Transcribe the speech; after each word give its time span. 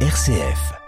RCF. 0.00 0.85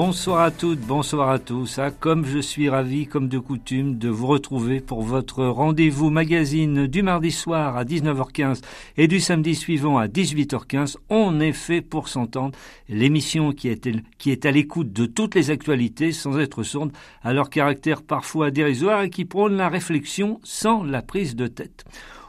Bonsoir 0.00 0.42
à 0.42 0.52
toutes, 0.52 0.78
bonsoir 0.78 1.28
à 1.28 1.40
tous. 1.40 1.80
Ah, 1.80 1.90
comme 1.90 2.24
je 2.24 2.38
suis 2.38 2.68
ravi, 2.68 3.08
comme 3.08 3.26
de 3.26 3.40
coutume, 3.40 3.98
de 3.98 4.08
vous 4.08 4.28
retrouver 4.28 4.80
pour 4.80 5.02
votre 5.02 5.44
rendez-vous 5.44 6.08
magazine 6.08 6.86
du 6.86 7.02
mardi 7.02 7.32
soir 7.32 7.76
à 7.76 7.82
19h15 7.82 8.62
et 8.96 9.08
du 9.08 9.18
samedi 9.18 9.56
suivant 9.56 9.98
à 9.98 10.06
18h15. 10.06 10.98
On 11.08 11.40
est 11.40 11.52
fait 11.52 11.80
pour 11.80 12.06
s'entendre. 12.06 12.56
L'émission 12.88 13.50
qui 13.50 13.66
est, 13.66 13.88
qui 14.18 14.30
est 14.30 14.46
à 14.46 14.52
l'écoute 14.52 14.92
de 14.92 15.04
toutes 15.04 15.34
les 15.34 15.50
actualités 15.50 16.12
sans 16.12 16.38
être 16.38 16.62
sourde 16.62 16.92
à 17.24 17.32
leur 17.32 17.50
caractère 17.50 18.02
parfois 18.02 18.52
dérisoire 18.52 19.02
et 19.02 19.10
qui 19.10 19.24
prône 19.24 19.56
la 19.56 19.68
réflexion 19.68 20.38
sans 20.44 20.84
la 20.84 21.02
prise 21.02 21.34
de 21.34 21.48
tête. 21.48 21.84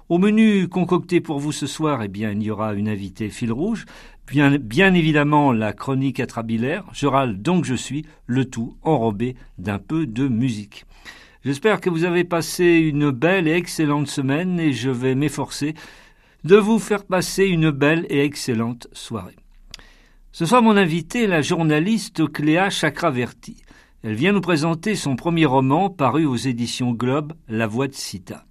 Au 0.09 0.17
menu 0.17 0.67
concocté 0.67 1.22
pour 1.22 1.38
vous 1.38 1.52
ce 1.52 1.67
soir, 1.67 2.02
eh 2.02 2.08
bien, 2.08 2.31
il 2.31 2.42
y 2.42 2.50
aura 2.50 2.73
une 2.73 2.89
invitée 2.89 3.30
fil 3.30 3.52
rouge, 3.52 3.86
bien, 4.31 4.94
évidemment 4.94 5.52
la 5.52 5.73
chronique 5.73 6.19
atrabilaire, 6.19 6.85
je 6.94 7.08
râle 7.08 7.41
donc 7.41 7.66
je 7.66 7.75
suis, 7.75 8.05
le 8.27 8.45
tout 8.45 8.77
enrobé 8.81 9.36
d'un 9.58 9.80
peu 9.80 10.05
de 10.05 10.27
musique. 10.27 10.86
J'espère 11.44 11.80
que 11.81 11.89
vous 11.89 12.03
avez 12.03 12.23
passé 12.23 12.66
une 12.66 13.11
belle 13.11 13.47
et 13.47 13.53
excellente 13.53 14.08
semaine 14.08 14.59
et 14.59 14.73
je 14.73 14.89
vais 14.89 15.16
m'efforcer 15.16 15.73
de 16.44 16.55
vous 16.55 16.80
faire 16.80 17.05
passer 17.05 17.45
une 17.45 17.71
belle 17.71 18.05
et 18.09 18.23
excellente 18.23 18.88
soirée. 18.91 19.36
Ce 20.31 20.45
soir, 20.45 20.61
mon 20.61 20.77
invité 20.77 21.27
la 21.27 21.41
journaliste 21.41 22.31
Cléa 22.31 22.69
Chakraverti. 22.69 23.58
Elle 24.03 24.14
vient 24.14 24.31
nous 24.31 24.41
présenter 24.41 24.95
son 24.95 25.16
premier 25.16 25.45
roman 25.45 25.89
paru 25.89 26.25
aux 26.25 26.36
éditions 26.36 26.91
Globe, 26.91 27.33
La 27.47 27.67
Voix 27.67 27.88
de 27.88 27.93
Sita. 27.93 28.45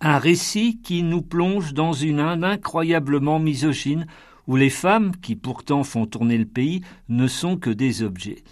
Un 0.00 0.18
récit 0.18 0.80
qui 0.82 1.02
nous 1.02 1.22
plonge 1.22 1.74
dans 1.74 1.92
une 1.92 2.20
Inde 2.20 2.44
incroyablement 2.44 3.38
misogyne, 3.38 4.06
où 4.46 4.56
les 4.56 4.70
femmes, 4.70 5.12
qui 5.16 5.36
pourtant 5.36 5.84
font 5.84 6.06
tourner 6.06 6.38
le 6.38 6.46
pays, 6.46 6.82
ne 7.08 7.26
sont 7.26 7.56
que 7.56 7.70
des 7.70 8.02
objets. 8.02 8.42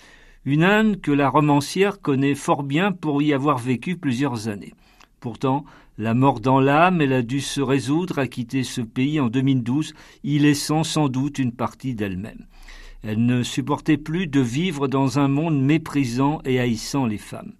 Une 0.45 0.65
Inde 0.65 1.01
que 1.01 1.13
la 1.13 1.29
romancière 1.29 2.01
connaît 2.01 2.35
fort 2.35 2.63
bien 2.63 2.93
pour 2.93 3.23
y 3.23 3.33
avoir 3.33 3.59
vécu 3.59 3.97
plusieurs 3.97 4.49
années. 4.49 4.75
Pourtant, 5.21 5.65
la 5.99 6.15
mort 6.15 6.41
dans 6.41 6.61
l'âme, 6.61 7.03
elle 7.03 7.13
a 7.13 7.23
dû 7.23 7.41
se 7.41 7.61
résoudre 7.61 8.19
à 8.19 8.27
quitter 8.27 8.63
ce 8.63 8.81
pays 8.81 9.21
en 9.21 9.29
2012, 9.29 9.93
y 10.25 10.39
laissant 10.39 10.83
sans 10.83 11.09
doute 11.09 11.39
une 11.39 11.53
partie 11.53 11.95
d'elle-même. 11.95 12.47
Elle 13.03 13.25
ne 13.25 13.43
supportait 13.43 13.99
plus 13.99 14.27
de 14.27 14.41
vivre 14.41 14.89
dans 14.89 15.19
un 15.19 15.29
monde 15.29 15.61
méprisant 15.61 16.41
et 16.45 16.59
haïssant 16.59 17.07
les 17.07 17.19
femmes. 17.19 17.53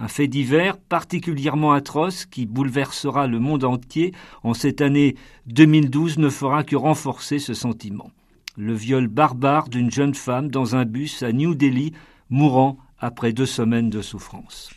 Un 0.00 0.06
fait 0.06 0.28
divers 0.28 0.78
particulièrement 0.78 1.72
atroce 1.72 2.24
qui 2.24 2.46
bouleversera 2.46 3.26
le 3.26 3.40
monde 3.40 3.64
entier 3.64 4.12
en 4.44 4.54
cette 4.54 4.80
année 4.80 5.16
2012 5.46 6.18
ne 6.18 6.28
fera 6.28 6.62
que 6.62 6.76
renforcer 6.76 7.40
ce 7.40 7.52
sentiment. 7.52 8.10
Le 8.56 8.74
viol 8.74 9.08
barbare 9.08 9.68
d'une 9.68 9.90
jeune 9.90 10.14
femme 10.14 10.50
dans 10.50 10.76
un 10.76 10.84
bus 10.84 11.22
à 11.22 11.32
New 11.32 11.54
Delhi, 11.54 11.92
mourant 12.30 12.78
après 12.98 13.32
deux 13.32 13.46
semaines 13.46 13.90
de 13.90 14.02
souffrance. 14.02 14.70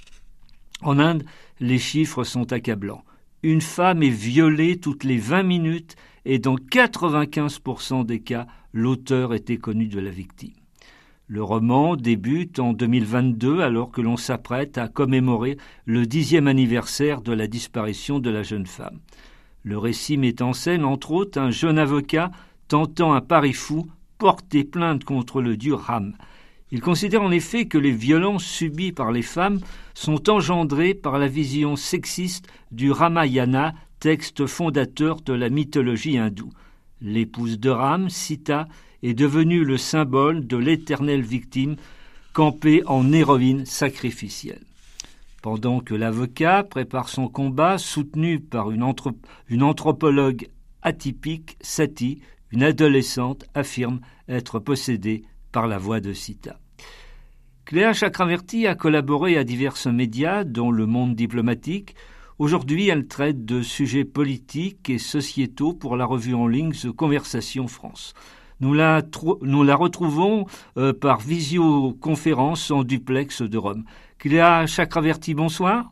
En 0.81 0.97
Inde, 0.97 1.23
les 1.59 1.77
chiffres 1.77 2.23
sont 2.23 2.51
accablants. 2.51 3.03
Une 3.43 3.61
femme 3.61 4.01
est 4.01 4.09
violée 4.09 4.79
toutes 4.79 5.03
les 5.03 5.17
20 5.17 5.43
minutes 5.43 5.95
et 6.25 6.39
dans 6.39 6.55
95% 6.55 8.05
des 8.05 8.21
cas, 8.21 8.47
l'auteur 8.73 9.33
était 9.33 9.57
connu 9.57 9.87
de 9.87 9.99
la 9.99 10.11
victime. 10.11 10.60
Le 11.33 11.41
roman 11.41 11.95
débute 11.95 12.59
en 12.59 12.73
2022 12.73 13.61
alors 13.61 13.89
que 13.89 14.01
l'on 14.01 14.17
s'apprête 14.17 14.77
à 14.77 14.89
commémorer 14.89 15.55
le 15.85 16.05
dixième 16.05 16.47
anniversaire 16.47 17.21
de 17.21 17.31
la 17.31 17.47
disparition 17.47 18.19
de 18.19 18.29
la 18.29 18.43
jeune 18.43 18.67
femme. 18.67 18.99
Le 19.63 19.77
récit 19.77 20.17
met 20.17 20.41
en 20.41 20.51
scène 20.51 20.83
entre 20.83 21.11
autres 21.11 21.39
un 21.39 21.49
jeune 21.49 21.79
avocat 21.79 22.31
tentant 22.67 23.13
un 23.13 23.21
pari 23.21 23.53
fou, 23.53 23.87
porter 24.17 24.65
plainte 24.65 25.05
contre 25.05 25.41
le 25.41 25.55
dieu 25.55 25.73
Ram. 25.73 26.17
Il 26.69 26.81
considère 26.81 27.21
en 27.21 27.31
effet 27.31 27.63
que 27.65 27.77
les 27.77 27.91
violences 27.91 28.43
subies 28.43 28.91
par 28.91 29.13
les 29.13 29.21
femmes 29.21 29.61
sont 29.93 30.29
engendrées 30.29 30.93
par 30.93 31.17
la 31.17 31.29
vision 31.29 31.77
sexiste 31.77 32.49
du 32.71 32.91
Ramayana, 32.91 33.73
texte 34.01 34.47
fondateur 34.47 35.21
de 35.21 35.31
la 35.31 35.47
mythologie 35.47 36.17
hindoue. 36.17 36.51
L'épouse 36.99 37.57
de 37.57 37.69
Ram, 37.69 38.09
Sita, 38.09 38.67
est 39.03 39.13
devenu 39.13 39.63
le 39.63 39.77
symbole 39.77 40.45
de 40.47 40.57
l'éternelle 40.57 41.21
victime 41.21 41.75
campée 42.33 42.83
en 42.85 43.11
héroïne 43.11 43.65
sacrificielle. 43.65 44.63
Pendant 45.41 45.79
que 45.79 45.95
l'avocat 45.95 46.63
prépare 46.63 47.09
son 47.09 47.27
combat, 47.27 47.77
soutenu 47.77 48.39
par 48.39 48.69
une, 48.71 48.83
anthropologue 49.63 50.47
atypique, 50.83 51.57
Sati, 51.61 52.21
une 52.51 52.63
adolescente, 52.63 53.45
affirme 53.55 54.01
être 54.29 54.59
possédée 54.59 55.23
par 55.51 55.67
la 55.67 55.79
voix 55.79 55.99
de 55.99 56.13
Sita. 56.13 56.59
Cléa 57.65 57.93
Chakraverti 57.93 58.67
a 58.67 58.75
collaboré 58.75 59.37
à 59.37 59.43
divers 59.43 59.77
médias, 59.91 60.43
dont 60.43 60.71
le 60.71 60.85
monde 60.85 61.15
diplomatique. 61.15 61.95
Aujourd'hui, 62.37 62.89
elle 62.89 63.07
traite 63.07 63.45
de 63.45 63.61
sujets 63.61 64.05
politiques 64.05 64.89
et 64.89 64.97
sociétaux 64.97 65.73
pour 65.73 65.95
la 65.95 66.05
revue 66.05 66.33
en 66.33 66.47
ligne 66.47 66.73
The 66.73 66.91
Conversation 66.91 67.67
France. 67.67 68.13
Nous 68.61 68.75
la, 68.75 69.01
nous 69.41 69.63
la 69.63 69.75
retrouvons 69.75 70.45
euh, 70.77 70.93
par 70.93 71.19
visioconférence 71.19 72.69
en 72.69 72.83
duplex 72.83 73.41
de 73.41 73.57
Rome. 73.57 73.85
Cléa 74.19 74.67
Chakraverti, 74.67 75.33
bonsoir. 75.33 75.91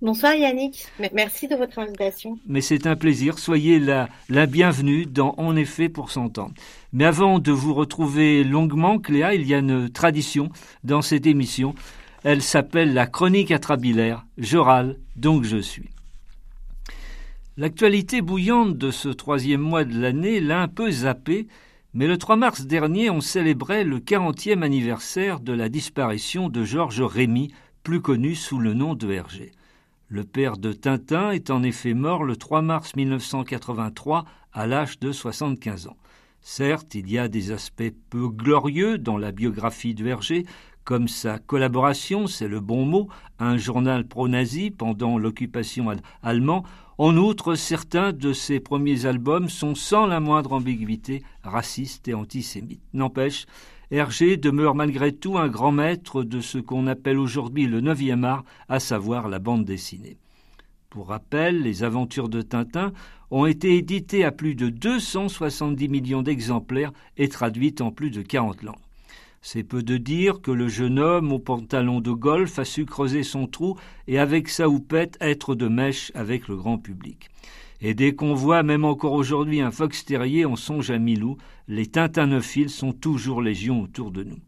Bonsoir 0.00 0.32
Yannick, 0.32 0.86
merci 1.12 1.46
de 1.46 1.56
votre 1.56 1.78
invitation. 1.78 2.38
Mais 2.46 2.62
c'est 2.62 2.86
un 2.86 2.96
plaisir, 2.96 3.38
soyez 3.38 3.78
la, 3.78 4.08
la 4.30 4.46
bienvenue 4.46 5.04
dans 5.04 5.34
En 5.36 5.56
effet 5.56 5.90
pour 5.90 6.10
s'entendre. 6.10 6.54
Mais 6.94 7.04
avant 7.04 7.38
de 7.38 7.52
vous 7.52 7.74
retrouver 7.74 8.44
longuement, 8.44 8.98
Cléa, 8.98 9.34
il 9.34 9.46
y 9.46 9.52
a 9.52 9.58
une 9.58 9.90
tradition 9.90 10.48
dans 10.84 11.02
cette 11.02 11.26
émission. 11.26 11.74
Elle 12.24 12.40
s'appelle 12.40 12.94
la 12.94 13.06
chronique 13.06 13.50
atrabilaire. 13.50 14.24
Je 14.38 14.56
râle, 14.56 14.96
donc 15.16 15.44
je 15.44 15.58
suis. 15.58 15.90
L'actualité 17.58 18.22
bouillante 18.22 18.78
de 18.78 18.90
ce 18.90 19.10
troisième 19.10 19.60
mois 19.60 19.84
de 19.84 20.00
l'année 20.00 20.40
l'a 20.40 20.62
un 20.62 20.68
peu 20.68 20.90
zappé 20.90 21.46
mais 21.92 22.06
le 22.06 22.18
3 22.18 22.36
mars 22.36 22.66
dernier, 22.66 23.10
on 23.10 23.20
célébrait 23.20 23.84
le 23.84 23.98
40e 23.98 24.62
anniversaire 24.62 25.40
de 25.40 25.52
la 25.52 25.68
disparition 25.68 26.48
de 26.48 26.64
Georges 26.64 27.02
Rémy, 27.02 27.52
plus 27.82 28.00
connu 28.00 28.34
sous 28.34 28.58
le 28.58 28.74
nom 28.74 28.94
de 28.94 29.10
Hergé. 29.10 29.52
Le 30.06 30.24
père 30.24 30.56
de 30.56 30.72
Tintin 30.72 31.30
est 31.30 31.50
en 31.50 31.62
effet 31.62 31.94
mort 31.94 32.24
le 32.24 32.36
3 32.36 32.62
mars 32.62 32.94
1983 32.94 34.24
à 34.52 34.66
l'âge 34.66 34.98
de 35.00 35.12
75 35.12 35.88
ans. 35.88 35.96
Certes, 36.42 36.94
il 36.94 37.10
y 37.10 37.18
a 37.18 37.28
des 37.28 37.52
aspects 37.52 37.92
peu 38.08 38.28
glorieux 38.28 38.96
dans 38.96 39.18
la 39.18 39.30
biographie 39.30 39.94
de 39.94 40.06
Hergé, 40.06 40.46
comme 40.84 41.08
sa 41.08 41.38
collaboration, 41.38 42.26
c'est 42.26 42.48
le 42.48 42.60
bon 42.60 42.84
mot, 42.84 43.08
un 43.38 43.56
journal 43.56 44.06
pro-nazi 44.06 44.70
pendant 44.70 45.18
l'occupation 45.18 45.86
allemande. 46.22 46.64
En 46.98 47.16
outre, 47.16 47.54
certains 47.54 48.12
de 48.12 48.32
ses 48.32 48.60
premiers 48.60 49.06
albums 49.06 49.48
sont 49.48 49.74
sans 49.74 50.06
la 50.06 50.20
moindre 50.20 50.52
ambiguïté 50.52 51.22
racistes 51.42 52.08
et 52.08 52.14
antisémites. 52.14 52.82
N'empêche, 52.92 53.46
Hergé 53.90 54.36
demeure 54.36 54.74
malgré 54.74 55.12
tout 55.12 55.36
un 55.38 55.48
grand 55.48 55.72
maître 55.72 56.22
de 56.22 56.40
ce 56.40 56.58
qu'on 56.58 56.86
appelle 56.86 57.18
aujourd'hui 57.18 57.66
le 57.66 57.80
neuvième 57.80 58.24
art, 58.24 58.44
à 58.68 58.78
savoir 58.78 59.28
la 59.28 59.38
bande 59.38 59.64
dessinée. 59.64 60.16
Pour 60.90 61.08
rappel, 61.08 61.62
les 61.62 61.82
aventures 61.84 62.28
de 62.28 62.42
Tintin 62.42 62.92
ont 63.30 63.46
été 63.46 63.76
éditées 63.76 64.24
à 64.24 64.32
plus 64.32 64.54
de 64.54 64.68
270 64.68 65.88
millions 65.88 66.22
d'exemplaires 66.22 66.92
et 67.16 67.28
traduites 67.28 67.80
en 67.80 67.92
plus 67.92 68.10
de 68.10 68.22
40 68.22 68.62
langues. 68.62 68.76
C'est 69.42 69.62
peu 69.62 69.82
de 69.82 69.96
dire 69.96 70.42
que 70.42 70.50
le 70.50 70.68
jeune 70.68 70.98
homme 70.98 71.32
au 71.32 71.38
pantalon 71.38 72.02
de 72.02 72.12
golf 72.12 72.58
a 72.58 72.66
su 72.66 72.84
creuser 72.84 73.22
son 73.22 73.46
trou 73.46 73.78
et 74.06 74.18
avec 74.18 74.50
sa 74.50 74.68
houppette 74.68 75.16
être 75.18 75.54
de 75.54 75.66
mèche 75.66 76.12
avec 76.14 76.46
le 76.46 76.56
grand 76.56 76.76
public. 76.76 77.30
Et 77.80 77.94
dès 77.94 78.14
qu'on 78.14 78.34
voit, 78.34 78.62
même 78.62 78.84
encore 78.84 79.14
aujourd'hui, 79.14 79.62
un 79.62 79.70
fox 79.70 80.04
terrier, 80.04 80.44
on 80.44 80.56
songe 80.56 80.90
à 80.90 80.98
Milou, 80.98 81.38
les 81.68 81.86
tintinophiles 81.86 82.68
sont 82.68 82.92
toujours 82.92 83.40
légion 83.40 83.80
autour 83.80 84.10
de 84.10 84.24
nous. 84.24 84.38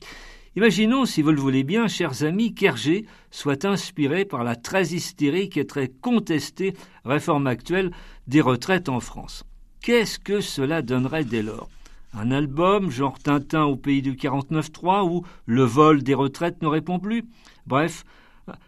Imaginons, 0.56 1.06
si 1.06 1.22
vous 1.22 1.32
le 1.32 1.40
voulez 1.40 1.64
bien, 1.64 1.88
chers 1.88 2.22
amis, 2.24 2.52
qu'Hergé 2.52 3.06
soit 3.30 3.64
inspiré 3.64 4.26
par 4.26 4.44
la 4.44 4.56
très 4.56 4.88
hystérique 4.88 5.56
et 5.56 5.66
très 5.66 5.88
contestée 5.88 6.74
réforme 7.06 7.46
actuelle 7.46 7.92
des 8.26 8.42
retraites 8.42 8.90
en 8.90 9.00
France. 9.00 9.44
Qu'est-ce 9.80 10.18
que 10.18 10.42
cela 10.42 10.82
donnerait 10.82 11.24
dès 11.24 11.42
lors? 11.42 11.70
Un 12.14 12.30
album, 12.30 12.90
genre 12.90 13.18
Tintin 13.18 13.64
au 13.64 13.76
pays 13.76 14.02
du 14.02 14.12
49-3, 14.12 15.08
où 15.08 15.24
le 15.46 15.62
vol 15.62 16.02
des 16.02 16.14
retraites 16.14 16.60
ne 16.60 16.66
répond 16.68 16.98
plus 16.98 17.24
Bref, 17.66 18.04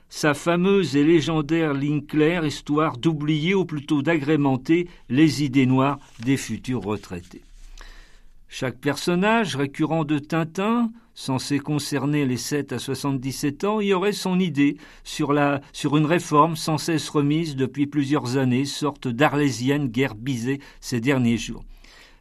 sa 0.09 0.33
fameuse 0.35 0.97
et 0.97 1.05
légendaire 1.05 1.75
ligne 1.75 2.03
claire, 2.03 2.47
histoire 2.47 2.97
d'oublier 2.97 3.55
ou 3.55 3.65
plutôt 3.65 4.01
d'agrémenter 4.01 4.89
les 5.09 5.43
idées 5.43 5.67
noires 5.67 5.99
des 6.21 6.37
futurs 6.37 6.83
retraités. 6.83 7.43
Chaque 8.49 8.79
personnage 8.79 9.57
récurrent 9.57 10.05
de 10.05 10.19
Tintin, 10.19 10.91
censé 11.13 11.59
concerner 11.59 12.25
les 12.25 12.37
7 12.37 12.73
à 12.73 12.79
77 12.79 13.65
ans, 13.65 13.81
y 13.81 13.93
aurait 13.93 14.13
son 14.13 14.39
idée 14.39 14.79
sur, 15.03 15.33
la, 15.33 15.61
sur 15.73 15.97
une 15.97 16.07
réforme 16.07 16.57
sans 16.57 16.79
cesse 16.79 17.09
remise 17.09 17.57
depuis 17.57 17.87
plusieurs 17.87 18.37
années, 18.37 18.65
sorte 18.65 19.09
d'arlésienne 19.09 19.89
guerre 19.89 20.15
bisée 20.15 20.61
ces 20.81 21.01
derniers 21.01 21.37
jours. 21.37 21.65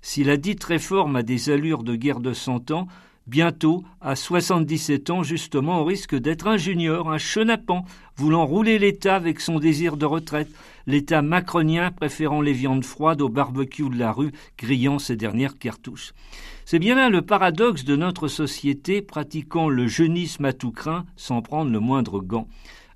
Si 0.06 0.26
la 0.26 0.36
dite 0.36 0.64
réforme 0.66 1.16
a 1.16 1.24
des 1.24 1.50
allures 1.50 1.82
de 1.82 1.96
guerre 1.96 2.20
de 2.20 2.34
cent 2.34 2.72
ans, 2.72 2.88
Bientôt, 3.26 3.86
à 4.02 4.18
77 4.18 5.10
ans, 5.10 5.24
justement, 5.24 5.80
on 5.80 5.86
risque 5.86 6.14
d'être 6.14 6.46
un 6.46 6.58
junior, 6.58 7.10
un 7.10 7.18
chenapan, 7.18 7.86
voulant 8.18 8.46
rouler 8.46 8.78
l'État 8.78 9.16
avec 9.16 9.40
son 9.40 9.60
désir 9.60 9.96
de 9.96 10.06
retraite, 10.06 10.50
l'État 10.88 11.22
macronien 11.22 11.90
préférant 11.92 12.42
les 12.42 12.52
viandes 12.52 12.84
froides 12.84 13.22
au 13.22 13.30
barbecue 13.30 13.90
de 13.90 13.98
la 13.98 14.12
rue, 14.12 14.34
grillant 14.58 15.00
ses 15.00 15.16
dernières 15.16 15.58
cartouches. 15.58 16.12
C'est 16.66 16.80
bien 16.80 16.96
là 16.96 17.10
le 17.10 17.22
paradoxe 17.22 17.86
de 17.86 17.96
notre 17.96 18.28
société 18.28 19.02
pratiquant 19.02 19.70
le 19.70 19.88
jeunisme 19.88 20.44
à 20.44 20.52
tout 20.52 20.72
craint 20.72 21.06
sans 21.16 21.42
prendre 21.42 21.72
le 21.72 21.80
moindre 21.80 22.20
gant. 22.20 22.50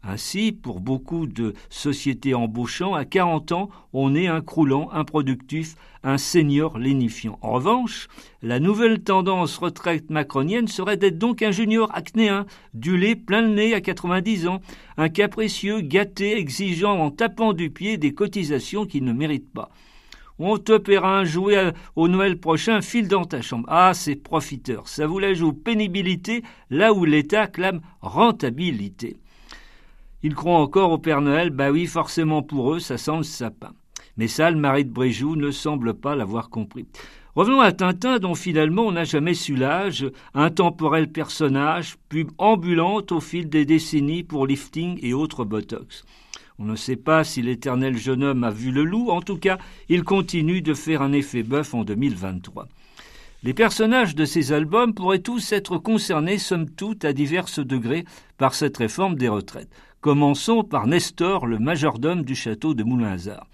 Ainsi, 0.09 0.53
pour 0.53 0.79
beaucoup 0.79 1.27
de 1.27 1.53
sociétés 1.69 2.33
embauchant, 2.33 2.93
à 2.93 3.03
40 3.03 3.51
ans, 3.51 3.69
on 3.91 4.15
est 4.15 4.27
un 4.27 4.39
croulant, 4.39 4.89
improductif, 4.93 5.75
un 6.01 6.17
senior 6.17 6.77
lénifiant. 6.77 7.37
En 7.41 7.51
revanche, 7.51 8.07
la 8.41 8.61
nouvelle 8.61 9.03
tendance 9.03 9.57
retraite 9.57 10.09
macronienne 10.09 10.69
serait 10.69 10.95
d'être 10.95 11.17
donc 11.17 11.41
un 11.41 11.51
junior 11.51 11.93
acnéen, 11.93 12.45
du 12.73 12.95
lait 12.95 13.17
plein 13.17 13.41
le 13.41 13.49
nez 13.49 13.73
à 13.73 13.81
90 13.81 14.47
ans, 14.47 14.61
un 14.95 15.09
capricieux, 15.09 15.81
gâté, 15.81 16.37
exigeant 16.37 16.97
en 16.97 17.11
tapant 17.11 17.51
du 17.51 17.69
pied 17.69 17.97
des 17.97 18.13
cotisations 18.13 18.85
qu'il 18.85 19.03
ne 19.03 19.11
mérite 19.11 19.51
pas. 19.51 19.71
On 20.39 20.57
te 20.57 20.77
paiera 20.77 21.19
un 21.19 21.25
jouet 21.25 21.73
au 21.97 22.07
Noël 22.07 22.39
prochain, 22.39 22.79
file 22.79 23.09
dans 23.09 23.25
ta 23.25 23.41
chambre. 23.41 23.67
Ah, 23.67 23.93
ces 23.93 24.15
profiteurs, 24.15 24.87
ça 24.87 25.05
vous 25.05 25.19
la 25.19 25.33
joue 25.33 25.51
pénibilité 25.51 26.43
là 26.69 26.93
où 26.93 27.03
l'État 27.03 27.47
clame 27.47 27.81
rentabilité. 27.99 29.17
Ils 30.23 30.35
croient 30.35 30.57
encore 30.57 30.91
au 30.91 30.97
Père 30.97 31.21
Noël, 31.21 31.51
bah 31.51 31.71
oui, 31.71 31.85
forcément 31.85 32.41
pour 32.41 32.73
eux, 32.73 32.79
ça 32.79 32.97
sent 32.97 33.17
le 33.17 33.23
sapin. 33.23 33.73
Mais 34.17 34.27
ça, 34.27 34.49
le 34.49 34.57
mari 34.57 34.83
de 34.83 34.89
Bréjou 34.89 35.35
ne 35.35 35.51
semble 35.51 35.93
pas 35.93 36.15
l'avoir 36.15 36.49
compris. 36.49 36.87
Revenons 37.35 37.61
à 37.61 37.71
Tintin, 37.71 38.17
dont 38.17 38.33
finalement 38.33 38.87
on 38.87 38.93
n'a 38.93 39.03
jamais 39.03 39.35
su 39.35 39.55
l'âge, 39.55 40.09
un 40.33 40.49
temporel 40.49 41.11
personnage, 41.11 41.97
pub 42.09 42.31
ambulante 42.39 43.11
au 43.11 43.19
fil 43.19 43.47
des 43.47 43.63
décennies 43.63 44.23
pour 44.23 44.47
lifting 44.47 44.97
et 45.03 45.13
autres 45.13 45.45
botox. 45.45 46.03
On 46.57 46.65
ne 46.65 46.75
sait 46.75 46.95
pas 46.95 47.23
si 47.23 47.43
l'éternel 47.43 47.95
jeune 47.95 48.23
homme 48.23 48.43
a 48.43 48.49
vu 48.49 48.71
le 48.71 48.83
loup, 48.83 49.11
en 49.11 49.21
tout 49.21 49.37
cas, 49.37 49.59
il 49.87 50.03
continue 50.03 50.63
de 50.63 50.73
faire 50.73 51.03
un 51.03 51.11
effet 51.11 51.43
bœuf 51.43 51.75
en 51.75 51.83
2023. 51.83 52.67
Les 53.43 53.53
personnages 53.53 54.15
de 54.15 54.25
ces 54.25 54.51
albums 54.51 54.95
pourraient 54.95 55.19
tous 55.19 55.51
être 55.51 55.77
concernés, 55.77 56.39
somme 56.39 56.67
toute, 56.67 57.05
à 57.05 57.13
divers 57.13 57.45
degrés, 57.59 58.05
par 58.39 58.55
cette 58.55 58.77
réforme 58.77 59.13
des 59.13 59.29
retraites. 59.29 59.69
Commençons 60.07 60.63
par 60.63 60.87
Nestor, 60.87 61.45
le 61.47 61.59
majordome 61.59 62.23
du 62.23 62.33
château 62.33 62.73
de 62.73 62.81
Moulinsart. 62.81 63.45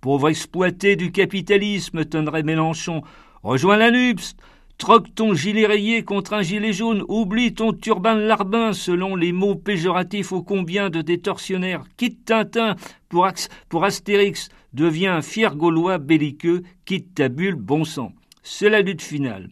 Pauvre 0.00 0.30
exploité 0.30 0.96
du 0.96 1.12
capitalisme, 1.12 2.06
tonnerait 2.06 2.42
Mélenchon, 2.42 3.02
rejoins 3.42 3.76
la 3.76 3.90
NUPS, 3.90 4.34
troque 4.78 5.14
ton 5.14 5.34
gilet 5.34 5.66
rayé 5.66 6.02
contre 6.02 6.32
un 6.32 6.40
gilet 6.40 6.72
jaune, 6.72 7.04
oublie 7.08 7.52
ton 7.52 7.74
turban 7.74 8.14
larbin 8.14 8.72
selon 8.72 9.14
les 9.14 9.32
mots 9.32 9.56
péjoratifs 9.56 10.32
ô 10.32 10.42
combien 10.42 10.88
de 10.88 11.02
détorsionnaires, 11.02 11.84
quitte 11.98 12.24
Tintin 12.24 12.76
pour, 13.10 13.28
pour 13.68 13.84
Astérix, 13.84 14.48
deviens 14.72 15.16
un 15.16 15.20
fier 15.20 15.54
gaulois 15.54 15.98
belliqueux, 15.98 16.62
quitte 16.86 17.14
ta 17.14 17.28
bulle 17.28 17.56
bon 17.56 17.84
sang. 17.84 18.14
C'est 18.42 18.70
la 18.70 18.80
lutte 18.80 19.02
finale. 19.02 19.50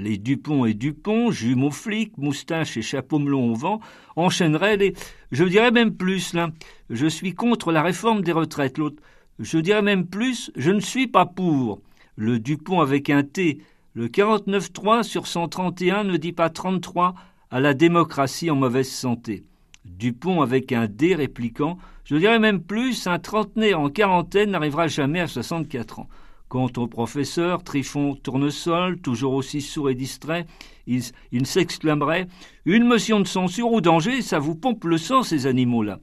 Les 0.00 0.16
Dupont 0.16 0.64
et 0.64 0.74
Dupont, 0.74 1.32
jumeaux 1.32 1.72
flics, 1.72 2.16
moustaches 2.18 2.76
et 2.76 2.82
chapeau 2.82 3.18
melon 3.18 3.50
au 3.50 3.54
vent, 3.56 3.80
enchaîneraient 4.14 4.76
les. 4.76 4.94
Je 5.32 5.42
dirais 5.42 5.72
même 5.72 5.96
plus, 5.96 6.34
là. 6.34 6.50
Je 6.88 7.08
suis 7.08 7.34
contre 7.34 7.72
la 7.72 7.82
réforme 7.82 8.22
des 8.22 8.30
retraites. 8.30 8.78
L'autre. 8.78 9.02
Je 9.40 9.58
dirais 9.58 9.82
même 9.82 10.06
plus, 10.06 10.52
je 10.54 10.70
ne 10.70 10.78
suis 10.78 11.08
pas 11.08 11.26
pour. 11.26 11.80
Le 12.14 12.38
Dupont 12.38 12.80
avec 12.80 13.10
un 13.10 13.24
T. 13.24 13.58
Le 13.94 14.06
49.3 14.06 15.02
sur 15.02 15.26
131 15.26 16.04
ne 16.04 16.16
dit 16.16 16.32
pas 16.32 16.48
33 16.48 17.16
à 17.50 17.58
la 17.58 17.74
démocratie 17.74 18.52
en 18.52 18.56
mauvaise 18.56 18.88
santé. 18.88 19.42
Dupont 19.84 20.42
avec 20.42 20.70
un 20.70 20.86
D 20.86 21.16
répliquant, 21.16 21.76
je 22.04 22.14
dirais 22.14 22.38
même 22.38 22.62
plus, 22.62 23.08
un 23.08 23.18
trentenaire 23.18 23.80
en 23.80 23.90
quarantaine 23.90 24.50
n'arrivera 24.50 24.86
jamais 24.86 25.20
à 25.20 25.26
64 25.26 25.98
ans. 25.98 26.08
Quant 26.48 26.70
au 26.78 26.86
professeur 26.86 27.62
Trifon 27.62 28.14
Tournesol, 28.14 28.98
toujours 29.00 29.34
aussi 29.34 29.60
sourd 29.60 29.90
et 29.90 29.94
distrait, 29.94 30.46
il, 30.86 31.02
s'exclamerait 31.46 32.26
Une 32.64 32.84
motion 32.84 33.20
de 33.20 33.26
censure 33.26 33.70
ou 33.70 33.82
danger, 33.82 34.22
ça 34.22 34.38
vous 34.38 34.54
pompe 34.54 34.84
le 34.84 34.96
sang, 34.96 35.22
ces 35.22 35.46
animaux-là. 35.46 36.00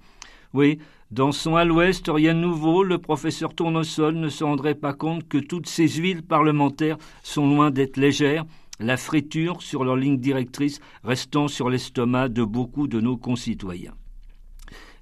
Oui, 0.54 0.78
dans 1.10 1.32
son 1.32 1.56
à 1.56 1.66
l'ouest, 1.66 2.06
rien 2.08 2.36
de 2.36 2.40
nouveau, 2.40 2.84
le 2.84 3.00
professeur 3.00 3.56
Tournesol 3.56 4.16
ne 4.16 4.30
se 4.30 4.44
rendrait 4.44 4.76
pas 4.76 4.94
compte 4.94 5.28
que 5.28 5.40
toutes 5.40 5.68
ces 5.68 5.88
huiles 5.88 6.22
parlementaires 6.22 6.98
sont 7.24 7.50
loin 7.50 7.72
d'être 7.72 7.98
légères, 7.98 8.46
la 8.80 8.98
friture 8.98 9.64
sur 9.64 9.84
leur 9.84 9.96
ligne 9.96 10.20
directrice 10.20 10.80
restant 11.04 11.48
sur 11.48 11.72
l'estomac 11.72 12.30
de 12.30 12.44
beaucoup 12.44 12.88
de 12.88 13.02
nos 13.02 13.18
concitoyens. 13.18 13.96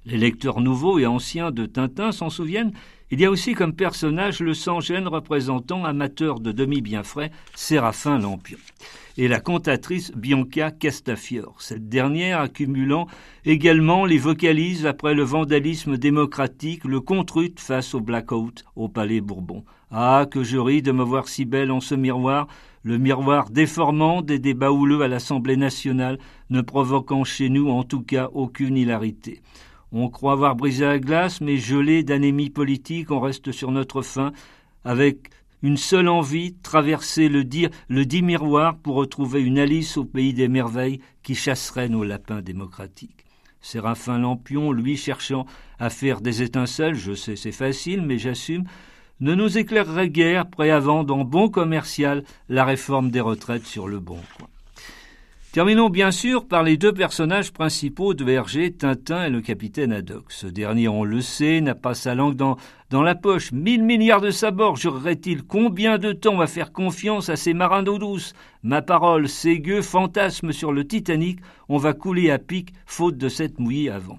Les 0.06 0.18
lecteurs 0.18 0.60
nouveaux 0.60 0.98
et 0.98 1.06
anciens 1.06 1.50
de 1.50 1.66
Tintin 1.66 2.12
s'en 2.12 2.30
souviennent, 2.30 2.72
il 3.14 3.20
y 3.20 3.26
a 3.26 3.30
aussi 3.30 3.54
comme 3.54 3.76
personnage 3.76 4.40
le 4.40 4.54
sans-gêne 4.54 5.06
représentant 5.06 5.84
amateur 5.84 6.40
de 6.40 6.50
demi-bien-frais 6.50 7.30
Séraphin 7.54 8.18
Lampion 8.18 8.58
et 9.16 9.28
la 9.28 9.38
cantatrice 9.38 10.10
Bianca 10.16 10.72
Castafiore, 10.72 11.54
cette 11.60 11.88
dernière 11.88 12.40
accumulant 12.40 13.06
également 13.44 14.04
les 14.04 14.18
vocalises 14.18 14.84
après 14.84 15.14
le 15.14 15.22
vandalisme 15.22 15.96
démocratique, 15.96 16.82
le 16.82 17.00
contrute 17.00 17.60
face 17.60 17.94
au 17.94 18.00
blackout 18.00 18.64
au 18.74 18.88
Palais 18.88 19.20
Bourbon. 19.20 19.64
Ah, 19.92 20.26
que 20.28 20.42
je 20.42 20.58
ris 20.58 20.82
de 20.82 20.90
me 20.90 21.04
voir 21.04 21.28
si 21.28 21.44
belle 21.44 21.70
en 21.70 21.78
ce 21.78 21.94
miroir, 21.94 22.48
le 22.82 22.98
miroir 22.98 23.48
déformant 23.50 24.22
des 24.22 24.40
débats 24.40 24.72
houleux 24.72 25.02
à 25.02 25.08
l'Assemblée 25.08 25.56
nationale, 25.56 26.18
ne 26.50 26.62
provoquant 26.62 27.22
chez 27.22 27.48
nous 27.48 27.70
en 27.70 27.84
tout 27.84 28.02
cas 28.02 28.28
aucune 28.32 28.76
hilarité. 28.76 29.40
On 29.96 30.08
croit 30.08 30.32
avoir 30.32 30.56
brisé 30.56 30.84
la 30.84 30.98
glace, 30.98 31.40
mais 31.40 31.56
gelé 31.56 32.02
d'anémie 32.02 32.50
politique, 32.50 33.12
on 33.12 33.20
reste 33.20 33.52
sur 33.52 33.70
notre 33.70 34.02
faim, 34.02 34.32
avec 34.84 35.30
une 35.62 35.76
seule 35.76 36.08
envie, 36.08 36.56
traverser 36.64 37.28
le, 37.28 37.44
dire, 37.44 37.70
le 37.88 38.04
dit 38.04 38.22
miroir 38.22 38.76
pour 38.76 38.96
retrouver 38.96 39.40
une 39.40 39.56
Alice 39.56 39.96
au 39.96 40.04
pays 40.04 40.34
des 40.34 40.48
merveilles 40.48 41.00
qui 41.22 41.36
chasserait 41.36 41.88
nos 41.88 42.02
lapins 42.02 42.42
démocratiques. 42.42 43.24
Séraphin 43.60 44.18
Lampion, 44.18 44.72
lui, 44.72 44.96
cherchant 44.96 45.46
à 45.78 45.90
faire 45.90 46.20
des 46.20 46.42
étincelles, 46.42 46.96
je 46.96 47.14
sais 47.14 47.36
c'est 47.36 47.52
facile, 47.52 48.02
mais 48.02 48.18
j'assume, 48.18 48.64
ne 49.20 49.36
nous 49.36 49.58
éclairerait 49.58 50.10
guère, 50.10 50.50
prêt 50.50 50.70
à 50.70 50.80
vendre 50.80 51.14
en 51.14 51.24
bon 51.24 51.48
commercial 51.48 52.24
la 52.48 52.64
réforme 52.64 53.12
des 53.12 53.20
retraites 53.20 53.64
sur 53.64 53.86
le 53.86 54.00
bon 54.00 54.18
coin. 54.36 54.48
Terminons 55.54 55.88
bien 55.88 56.10
sûr 56.10 56.48
par 56.48 56.64
les 56.64 56.76
deux 56.76 56.92
personnages 56.92 57.52
principaux 57.52 58.12
de 58.12 58.28
Hergé, 58.28 58.72
Tintin 58.72 59.26
et 59.26 59.30
le 59.30 59.40
capitaine 59.40 59.92
Haddock. 59.92 60.24
Ce 60.32 60.48
dernier, 60.48 60.88
on 60.88 61.04
le 61.04 61.20
sait, 61.20 61.60
n'a 61.60 61.76
pas 61.76 61.94
sa 61.94 62.16
langue 62.16 62.34
dans, 62.34 62.56
dans 62.90 63.04
la 63.04 63.14
poche. 63.14 63.52
Mille 63.52 63.84
milliards 63.84 64.20
de 64.20 64.32
sabords, 64.32 64.74
jurerait-il. 64.74 65.44
Combien 65.44 65.96
de 65.98 66.10
temps 66.10 66.34
va 66.34 66.48
faire 66.48 66.72
confiance 66.72 67.28
à 67.28 67.36
ces 67.36 67.54
marins 67.54 67.84
d'eau 67.84 67.98
douce 67.98 68.34
Ma 68.64 68.82
parole, 68.82 69.28
ces 69.28 69.60
gueux 69.60 69.80
fantasmes 69.80 70.50
sur 70.50 70.72
le 70.72 70.88
Titanic, 70.88 71.38
on 71.68 71.76
va 71.76 71.92
couler 71.92 72.32
à 72.32 72.40
pic, 72.40 72.72
faute 72.84 73.16
de 73.16 73.28
s'être 73.28 73.60
mouillé 73.60 73.90
avant. 73.90 74.18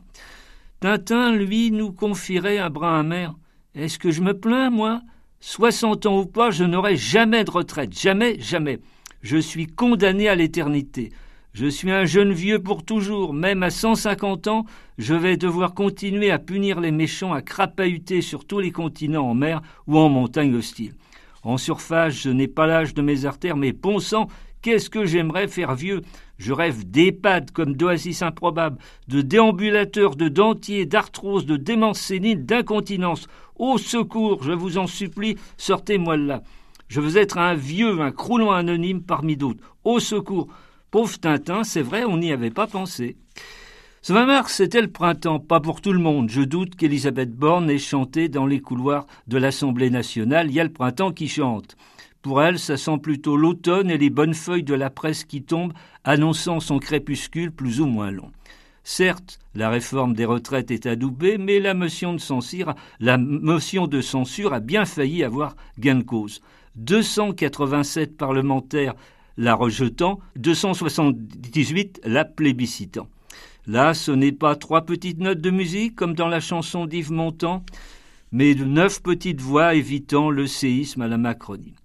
Tintin, 0.80 1.36
lui, 1.36 1.70
nous 1.70 1.92
confierait 1.92 2.60
un 2.60 2.70
brin 2.70 3.01
amer. 3.01 3.36
Est-ce 3.75 4.00
que 4.00 4.10
je 4.10 4.22
me 4.22 4.39
plains, 4.39 4.70
moi? 4.70 5.01
Soixante 5.42 6.06
ans 6.06 6.18
ou 6.18 6.25
pas, 6.27 6.50
je 6.50 6.63
n'aurai 6.63 6.96
jamais 6.96 7.44
de 7.44 7.51
retraite. 7.51 7.92
Jamais, 7.92 8.39
jamais. 8.39 8.80
Je 9.25 9.38
suis 9.38 9.65
condamné 9.65 10.29
à 10.29 10.36
l'éternité. 10.36 11.12
Je 11.51 11.65
suis 11.65 11.89
un 11.89 12.05
jeune 12.05 12.32
vieux 12.32 12.60
pour 12.60 12.86
toujours, 12.86 13.34
même 13.34 13.63
à 13.63 13.72
cent 13.72 13.96
cinquante 13.96 14.46
ans, 14.46 14.67
je 15.00 15.15
vais 15.15 15.36
devoir 15.36 15.74
continuer 15.74 16.29
à 16.29 16.38
punir 16.38 16.79
les 16.79 16.91
méchants, 16.91 17.34
à 17.34 17.41
crapahuter 17.41 18.22
sur 18.22 18.46
tous 18.46 18.60
les 18.60 18.70
continents 18.70 19.27
en 19.27 19.34
mer 19.34 19.63
ou 19.88 19.98
en 19.98 20.10
montagne 20.10 20.53
hostile. 20.53 20.94
En 21.41 21.58
surface, 21.58 22.13
je 22.13 22.29
n'ai 22.29 22.48
pas 22.48 22.67
l'âge 22.67 22.94
de 22.94 23.01
mes 23.01 23.25
artères, 23.25 23.58
mais 23.58 23.72
bon 23.72 23.98
sang, 23.98 24.27
qu'est-ce 24.62 24.91
que 24.91 25.05
j'aimerais 25.05 25.48
faire 25.48 25.74
vieux? 25.74 26.03
Je 26.38 26.53
rêve 26.53 26.88
d'EHPAD 26.88 27.50
comme 27.50 27.75
d'oasis 27.75 28.22
improbables, 28.22 28.77
de 29.08 29.22
déambulateurs, 29.22 30.17
de 30.17 30.27
dentiers, 30.27 30.86
d'arthrose, 30.86 31.48
de 31.48 31.58
démence 31.58 32.00
sénile, 32.00 32.46
d'incontinence. 32.46 33.25
Au 33.55 33.79
secours, 33.79 34.44
je 34.44 34.51
vous 34.51 34.77
en 34.77 34.86
supplie, 34.86 35.36
sortez-moi 35.58 36.15
là. 36.15 36.44
Je 36.88 37.01
veux 37.01 37.18
être 37.18 37.38
un 37.38 37.56
vieux, 37.56 38.01
un 38.01 38.12
croulant 38.12 38.51
anonyme 38.51 39.01
parmi 39.01 39.38
d'autres. 39.38 39.63
Au 39.84 40.00
secours. 40.00 40.48
Pauvre 40.92 41.20
Tintin, 41.20 41.63
c'est 41.63 41.82
vrai, 41.82 42.06
on 42.06 42.18
n'y 42.18 42.32
avait 42.32 42.51
pas 42.51 42.68
pensé. 42.68 43.18
Ce 44.01 44.13
20 44.13 44.27
mars, 44.27 44.54
c'était 44.54 44.82
le 44.82 44.92
printemps, 44.92 45.39
pas 45.39 45.60
pour 45.60 45.82
tout 45.82 45.92
le 45.92 46.00
monde. 46.00 46.30
Je 46.30 46.42
doute 46.42 46.75
qu'Elisabeth 46.75 47.34
Borne 47.34 47.70
ait 47.72 47.80
chanté 47.80 48.30
dans 48.30 48.46
les 48.46 48.62
couloirs 48.62 49.08
de 49.27 49.38
l'Assemblée 49.38 49.89
nationale. 49.89 50.48
Il 50.50 50.54
y 50.54 50.60
a 50.60 50.63
le 50.63 50.72
printemps 50.72 51.12
qui 51.12 51.27
chante. 51.27 51.75
Pour 52.22 52.42
elle, 52.42 52.60
ça 52.60 52.77
sent 52.77 53.00
plutôt 53.01 53.36
l'automne 53.36 53.89
et 53.89 53.98
les 53.98 54.10
bonnes 54.10 54.36
feuilles 54.36 54.63
de 54.63 54.75
la 54.75 54.89
presse 54.89 55.25
qui 55.25 55.42
tombent, 55.42 55.74
annonçant 56.04 56.60
son 56.60 56.77
crépuscule 56.77 57.51
plus 57.51 57.82
ou 57.82 57.88
moins 57.88 58.12
long. 58.12 58.32
Certes, 58.84 59.39
la 59.56 59.72
réforme 59.72 60.13
des 60.13 60.25
retraites 60.25 60.70
est 60.70 60.86
adoubée, 60.86 61.39
mais 61.39 61.60
la 61.60 61.74
motion 61.74 62.13
de 62.13 62.20
censure, 62.20 62.75
la 63.00 63.18
motion 63.18 63.88
de 63.88 64.01
censure 64.01 64.54
a 64.54 64.60
bien 64.60 64.86
failli 64.86 65.24
avoir 65.24 65.56
gain 65.80 65.96
de 65.96 66.04
cause. 66.04 66.42
287 66.75 68.17
parlementaires 68.17 68.96
la 69.38 69.53
rejetant, 69.53 70.20
278 70.38 72.01
la 72.05 72.25
plébiscitant. 72.25 73.08
Là, 73.67 73.94
ce 73.94 74.12
n'est 74.12 74.32
pas 74.32 74.55
trois 74.55 74.86
petites 74.86 75.20
notes 75.20 75.41
de 75.41 75.50
musique 75.50 75.96
comme 75.96 76.13
dans 76.13 76.27
la 76.27 76.39
chanson 76.39 76.86
d'Yves 76.86 77.12
Montand, 77.12 77.65
mais 78.32 78.53
neuf 78.53 79.01
petites 79.01 79.41
voix 79.41 79.75
évitant 79.75 80.29
le 80.29 80.48
séisme 80.48 81.01
à 81.01 81.08
la 81.08 81.17
Macronie. 81.17 81.75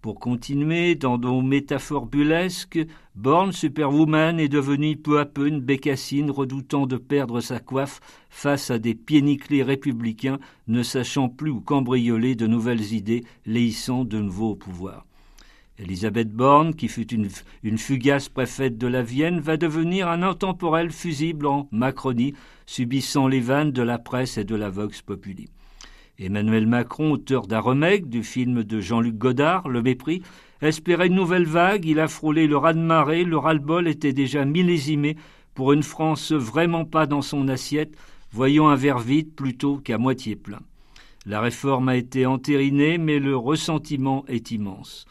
Pour 0.00 0.18
continuer 0.18 0.94
dans 0.94 1.16
nos 1.16 1.42
métaphores 1.42 2.06
burlesques, 2.06 2.80
Born 3.14 3.52
Superwoman 3.52 4.40
est 4.40 4.48
devenue 4.48 4.96
peu 4.96 5.20
à 5.20 5.26
peu 5.26 5.46
une 5.46 5.60
bécassine 5.60 6.30
redoutant 6.30 6.86
de 6.86 6.96
perdre 6.96 7.42
sa 7.42 7.60
coiffe 7.60 8.00
face 8.30 8.70
à 8.70 8.78
des 8.78 8.94
pieds 8.94 9.22
républicains 9.62 10.38
ne 10.66 10.82
sachant 10.82 11.28
plus 11.28 11.50
où 11.50 11.60
cambrioler 11.60 12.36
de 12.36 12.46
nouvelles 12.46 12.94
idées 12.94 13.22
léissant 13.44 14.06
de 14.06 14.18
nouveau 14.18 14.52
au 14.52 14.54
pouvoir. 14.56 15.04
Elisabeth 15.78 16.32
Borne, 16.32 16.74
qui 16.74 16.88
fut 16.88 17.12
une, 17.12 17.28
une, 17.62 17.76
fugace 17.76 18.30
préfète 18.30 18.78
de 18.78 18.86
la 18.86 19.02
Vienne, 19.02 19.40
va 19.40 19.58
devenir 19.58 20.08
un 20.08 20.22
intemporel 20.22 20.90
fusible 20.90 21.46
en 21.46 21.68
Macronie, 21.70 22.32
subissant 22.64 23.28
les 23.28 23.40
vannes 23.40 23.72
de 23.72 23.82
la 23.82 23.98
presse 23.98 24.38
et 24.38 24.44
de 24.44 24.54
la 24.54 24.70
Vox 24.70 25.02
Populi. 25.02 25.48
Emmanuel 26.18 26.66
Macron, 26.66 27.12
auteur 27.12 27.46
d'un 27.46 27.60
remake 27.60 28.08
du 28.08 28.22
film 28.22 28.64
de 28.64 28.80
Jean-Luc 28.80 29.16
Godard, 29.16 29.68
Le 29.68 29.82
Mépris, 29.82 30.22
espérait 30.60 31.08
une 31.08 31.14
nouvelle 31.14 31.46
vague, 31.46 31.84
il 31.84 31.98
a 32.00 32.08
frôlé 32.08 32.46
le 32.46 32.56
raz-de-marée, 32.56 33.24
le 33.24 33.36
ras-le-bol 33.38 33.88
était 33.88 34.12
déjà 34.12 34.44
millésimé 34.44 35.16
pour 35.54 35.72
une 35.72 35.82
France 35.82 36.32
vraiment 36.32 36.84
pas 36.84 37.06
dans 37.06 37.22
son 37.22 37.48
assiette, 37.48 37.96
voyant 38.30 38.68
un 38.68 38.76
verre 38.76 38.98
vide 38.98 39.34
plutôt 39.34 39.78
qu'à 39.78 39.98
moitié 39.98 40.36
plein. 40.36 40.60
La 41.26 41.40
réforme 41.40 41.88
a 41.88 41.96
été 41.96 42.26
entérinée, 42.26 42.98
mais 42.98 43.18
le 43.18 43.36
ressentiment 43.36 44.24
est 44.28 44.50
immense. 44.50 45.06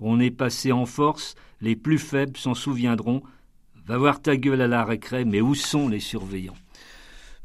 On 0.00 0.20
est 0.20 0.30
passé 0.30 0.72
en 0.72 0.86
force, 0.86 1.34
les 1.60 1.76
plus 1.76 1.98
faibles 1.98 2.36
s'en 2.36 2.54
souviendront. 2.54 3.22
Va 3.86 3.98
voir 3.98 4.20
ta 4.20 4.36
gueule 4.36 4.60
à 4.60 4.68
la 4.68 4.84
récré, 4.84 5.24
mais 5.24 5.40
où 5.40 5.54
sont 5.54 5.88
les 5.88 6.00
surveillants? 6.00 6.54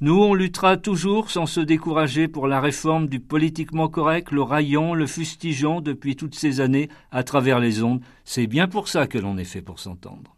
Nous, 0.01 0.17
on 0.17 0.33
luttera 0.33 0.77
toujours 0.77 1.29
sans 1.29 1.45
se 1.45 1.59
décourager 1.59 2.29
pour 2.29 2.47
la 2.47 2.61
réforme 2.61 3.09
du 3.09 3.19
politiquement 3.19 3.89
correct, 3.89 4.31
le 4.31 4.41
raillant, 4.41 4.93
le 4.93 5.05
fustigeant 5.05 5.81
depuis 5.81 6.15
toutes 6.15 6.35
ces 6.35 6.61
années 6.61 6.87
à 7.11 7.23
travers 7.23 7.59
les 7.59 7.83
ondes. 7.83 7.99
C'est 8.23 8.47
bien 8.47 8.69
pour 8.69 8.87
ça 8.87 9.07
que 9.07 9.17
l'on 9.17 9.37
est 9.37 9.43
fait 9.43 9.61
pour 9.61 9.79
s'entendre. 9.79 10.37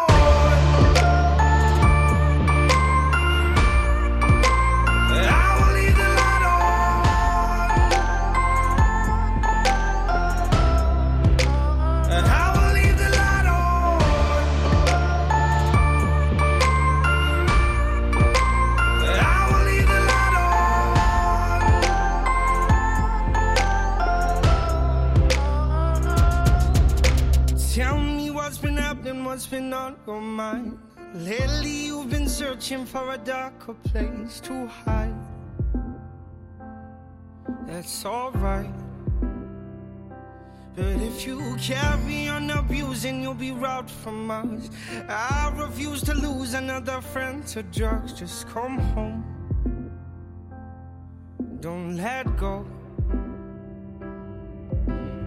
Lately, 30.07 31.85
you've 31.87 32.09
been 32.09 32.27
searching 32.27 32.85
for 32.85 33.13
a 33.13 33.17
darker 33.17 33.73
place 33.73 34.39
to 34.41 34.65
hide. 34.67 35.13
That's 37.67 38.05
alright. 38.05 38.73
But 40.75 41.01
if 41.01 41.27
you 41.27 41.55
carry 41.61 42.29
on 42.29 42.49
abusing, 42.49 43.21
you'll 43.21 43.33
be 43.33 43.51
robbed 43.51 43.91
from 43.91 44.31
us. 44.31 44.69
I 45.07 45.53
refuse 45.55 46.01
to 46.03 46.13
lose 46.13 46.53
another 46.53 47.01
friend 47.01 47.45
to 47.47 47.61
drugs. 47.61 48.13
Just 48.13 48.47
come 48.47 48.79
home. 48.79 49.23
Don't 51.59 51.97
let 51.97 52.37
go. 52.37 52.65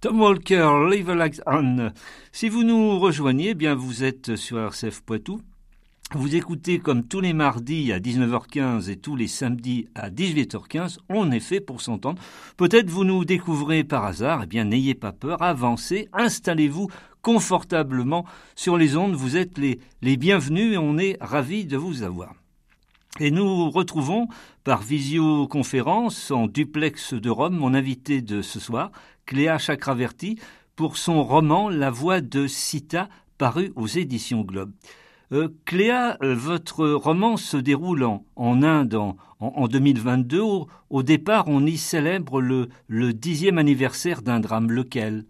Tom 0.00 0.20
Walker, 0.20 0.88
Leave 0.90 1.08
a 1.08 1.14
Light 1.14 1.40
On. 1.46 1.90
Si 2.32 2.50
vous 2.50 2.64
nous 2.64 2.98
rejoignez, 2.98 3.50
eh 3.50 3.54
bien 3.54 3.74
vous 3.74 4.04
êtes 4.04 4.36
sur 4.36 4.58
RCF 4.58 5.00
Poitou. 5.00 5.40
Vous 6.12 6.34
écoutez 6.34 6.80
comme 6.80 7.06
tous 7.06 7.20
les 7.20 7.32
mardis 7.32 7.92
à 7.92 8.00
19h15 8.00 8.90
et 8.90 8.96
tous 8.96 9.14
les 9.14 9.28
samedis 9.28 9.86
à 9.94 10.10
18h15. 10.10 10.98
On 11.08 11.30
est 11.30 11.38
fait 11.38 11.60
pour 11.60 11.80
s'entendre. 11.80 12.20
Peut-être 12.56 12.90
vous 12.90 13.04
nous 13.04 13.24
découvrez 13.24 13.84
par 13.84 14.04
hasard. 14.04 14.40
Eh 14.42 14.46
bien, 14.46 14.64
n'ayez 14.64 14.96
pas 14.96 15.12
peur. 15.12 15.40
Avancez. 15.40 16.08
Installez-vous 16.12 16.88
confortablement 17.22 18.24
sur 18.54 18.76
les 18.76 18.96
ondes, 18.96 19.14
vous 19.14 19.36
êtes 19.36 19.58
les, 19.58 20.16
bienvenus 20.16 20.74
et 20.74 20.78
on 20.78 20.98
est 20.98 21.16
ravis 21.20 21.64
de 21.64 21.76
vous 21.76 22.02
avoir. 22.02 22.34
Et 23.18 23.30
nous 23.30 23.70
retrouvons 23.70 24.28
par 24.64 24.82
visioconférence 24.82 26.30
en 26.30 26.46
duplex 26.46 27.14
de 27.14 27.30
Rome 27.30 27.56
mon 27.56 27.74
invité 27.74 28.22
de 28.22 28.40
ce 28.40 28.60
soir, 28.60 28.92
Cléa 29.26 29.58
Chakraverti, 29.58 30.38
pour 30.76 30.96
son 30.96 31.22
roman 31.24 31.68
La 31.68 31.90
voix 31.90 32.20
de 32.20 32.46
Sita, 32.46 33.08
paru 33.36 33.72
aux 33.76 33.86
éditions 33.86 34.42
Globe. 34.42 34.72
Euh, 35.32 35.48
Cléa, 35.64 36.16
euh, 36.22 36.34
votre 36.34 36.88
roman 36.88 37.36
se 37.36 37.56
déroule 37.56 38.04
en, 38.04 38.24
Inde 38.36 38.94
en, 38.94 39.16
en 39.38 39.68
2022. 39.68 40.40
Au, 40.40 40.68
au, 40.88 41.02
départ, 41.02 41.44
on 41.46 41.64
y 41.66 41.76
célèbre 41.76 42.40
le 42.40 43.12
dixième 43.12 43.58
anniversaire 43.58 44.22
d'un 44.22 44.40
drame. 44.40 44.70
Lequel? 44.72 45.24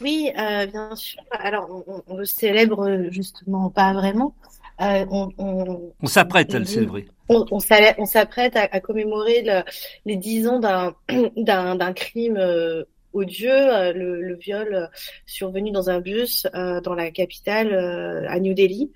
Oui, 0.00 0.30
euh, 0.38 0.66
bien 0.66 0.94
sûr. 0.96 1.20
Alors, 1.30 1.84
on, 1.86 2.02
on, 2.06 2.16
le 2.16 2.24
célèbre 2.24 3.08
justement 3.10 3.70
pas 3.70 3.92
vraiment. 3.92 4.34
Euh, 4.80 5.04
on, 5.10 5.30
on, 5.36 5.92
on 6.00 6.06
s'apprête 6.06 6.54
à 6.54 6.58
le 6.58 6.64
célébrer. 6.64 7.06
On, 7.28 7.44
on 7.50 7.60
s'apprête 7.60 8.56
à, 8.56 8.62
à, 8.62 8.80
commémorer 8.80 9.42
le, 9.42 9.62
les 10.06 10.16
dix 10.16 10.48
ans 10.48 10.58
d'un 10.58 11.92
crime 11.94 12.38
euh, 12.38 12.84
odieux, 13.12 13.50
euh, 13.50 13.92
le, 13.92 14.20
le, 14.20 14.34
viol 14.36 14.88
survenu 15.26 15.70
dans 15.70 15.90
un 15.90 16.00
bus 16.00 16.46
euh, 16.54 16.80
dans 16.80 16.94
la 16.94 17.10
capitale 17.10 17.72
euh, 17.72 18.28
à 18.28 18.38
New 18.40 18.54
Delhi, 18.54 18.90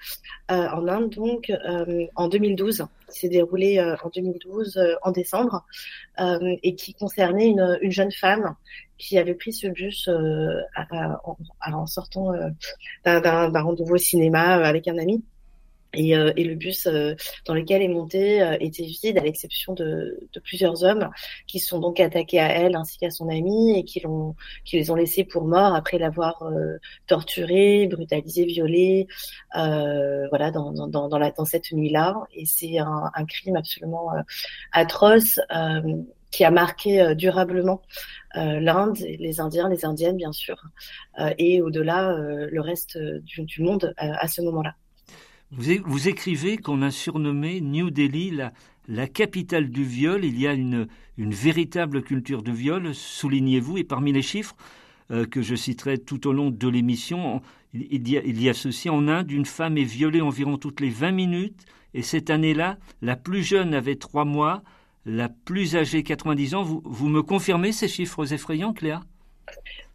en 0.48 0.88
Inde 0.88 1.10
donc, 1.10 1.50
en 2.16 2.28
2012. 2.28 2.86
Qui 3.10 3.20
s'est 3.20 3.28
déroulé 3.28 3.80
en 3.80 4.08
2012 4.14 4.80
en 5.02 5.12
décembre 5.12 5.64
et 6.18 6.74
qui 6.74 6.94
concernait 6.94 7.48
une, 7.48 7.78
une, 7.80 7.92
jeune 7.92 8.10
femme 8.12 8.54
qui 8.98 9.18
avait 9.18 9.34
pris 9.34 9.52
ce 9.52 9.66
bus 9.66 10.08
à, 10.74 11.20
en, 11.24 11.36
en, 11.66 11.86
sortant 11.86 12.32
d'un 13.04 13.62
rendez-vous 13.62 13.94
au 13.94 13.98
cinéma 13.98 14.54
avec 14.64 14.88
un 14.88 14.98
ami. 14.98 15.22
Et, 15.96 16.16
euh, 16.16 16.32
et, 16.36 16.44
le 16.44 16.54
bus 16.54 16.86
euh, 16.86 17.14
dans 17.46 17.54
lequel 17.54 17.82
est 17.82 17.88
monté 17.88 18.42
euh, 18.42 18.56
était 18.60 18.84
vide, 18.84 19.18
à 19.18 19.22
l'exception 19.22 19.74
de, 19.74 20.18
de, 20.32 20.40
plusieurs 20.40 20.84
hommes 20.84 21.10
qui 21.46 21.60
sont 21.60 21.78
donc 21.78 22.00
attaqués 22.00 22.40
à 22.40 22.48
elle 22.48 22.76
ainsi 22.76 22.98
qu'à 22.98 23.10
son 23.10 23.28
ami 23.28 23.78
et 23.78 23.84
qui 23.84 24.00
l'ont, 24.00 24.34
qui 24.64 24.76
les 24.76 24.90
ont 24.90 24.94
laissés 24.94 25.24
pour 25.24 25.44
morts 25.44 25.74
après 25.74 25.98
l'avoir 25.98 26.42
euh, 26.42 26.78
torturée, 27.06 27.86
brutalisée, 27.86 28.44
violée, 28.44 29.06
voilà, 29.52 30.50
dans, 30.50 30.72
dans, 30.72 31.08
dans, 31.08 31.18
la, 31.18 31.30
dans 31.30 31.44
cette 31.44 31.72
nuit-là. 31.72 32.16
Et 32.34 32.46
c'est 32.46 32.78
un, 32.78 33.10
un, 33.14 33.24
crime 33.24 33.56
absolument 33.56 34.10
atroce 34.72 35.40
qui 36.34 36.44
a 36.44 36.50
marqué 36.50 37.14
durablement 37.14 37.80
l'Inde, 38.34 38.98
les 38.98 39.40
Indiens, 39.40 39.68
les 39.68 39.84
Indiennes 39.84 40.16
bien 40.16 40.32
sûr, 40.32 40.56
et 41.38 41.62
au-delà 41.62 42.16
le 42.18 42.60
reste 42.60 42.98
du, 42.98 43.62
monde 43.62 43.94
à 43.96 44.26
ce 44.26 44.42
moment-là. 44.42 44.74
Vous, 45.56 46.08
écrivez 46.08 46.56
qu'on 46.56 46.82
a 46.82 46.90
surnommé 46.90 47.60
New 47.60 47.90
Delhi 47.90 48.32
la, 48.88 49.06
capitale 49.06 49.70
du 49.70 49.84
viol. 49.84 50.24
Il 50.24 50.40
y 50.40 50.48
a 50.48 50.52
une, 50.52 50.88
véritable 51.16 52.02
culture 52.02 52.42
de 52.42 52.50
viol, 52.50 52.92
soulignez-vous, 52.92 53.78
et 53.78 53.84
parmi 53.84 54.12
les 54.12 54.22
chiffres 54.22 54.56
euh, 55.12 55.26
que 55.26 55.42
je 55.42 55.54
citerai 55.54 55.98
tout 55.98 56.26
au 56.26 56.32
long 56.32 56.50
de 56.50 56.68
l'émission, 56.68 57.40
il, 57.72 58.08
y 58.08 58.48
a, 58.48 58.54
ceci 58.54 58.90
en 58.90 59.06
Inde, 59.06 59.30
une 59.30 59.46
femme 59.46 59.78
est 59.78 59.84
violée 59.84 60.20
environ 60.20 60.56
toutes 60.56 60.80
les 60.80 60.90
20 60.90 61.12
minutes, 61.12 61.66
et 61.92 62.02
cette 62.02 62.30
année-là, 62.30 62.78
la 63.00 63.14
plus 63.14 63.44
jeune 63.44 63.74
avait 63.74 63.96
3 63.96 64.24
mois, 64.24 64.62
la 65.06 65.28
plus 65.28 65.76
âgée 65.76 66.02
90 66.02 66.54
ans. 66.54 66.62
Vous, 66.62 67.08
me 67.08 67.22
confirmez 67.22 67.72
ces 67.72 67.88
chiffres 67.88 68.32
effrayants, 68.32 68.72
Cléa? 68.72 69.00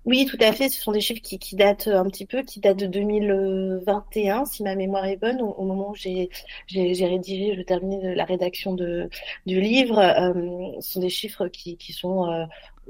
Oui, 0.05 0.25
tout 0.25 0.37
à 0.39 0.51
fait. 0.53 0.69
Ce 0.69 0.81
sont 0.81 0.91
des 0.91 1.01
chiffres 1.01 1.21
qui, 1.21 1.55
datent 1.55 1.87
un 1.87 2.05
petit 2.05 2.25
peu, 2.25 2.43
qui 2.43 2.59
datent 2.59 2.77
de 2.77 2.87
2021, 2.87 4.45
si 4.45 4.63
ma 4.63 4.75
mémoire 4.75 5.05
est 5.05 5.17
bonne, 5.17 5.41
au, 5.41 5.63
moment 5.65 5.91
où 5.91 5.95
j'ai 5.95 6.29
rédigé, 6.69 7.55
je 7.55 7.61
terminais 7.61 8.15
la 8.15 8.25
rédaction 8.25 8.73
du 8.73 9.09
livre. 9.45 9.99
Euh, 9.99 10.71
ce 10.79 10.93
sont 10.93 10.99
des 11.01 11.09
chiffres 11.09 11.47
qui, 11.47 11.77
qui 11.77 11.93
sont 11.93 12.31
euh, 12.31 12.45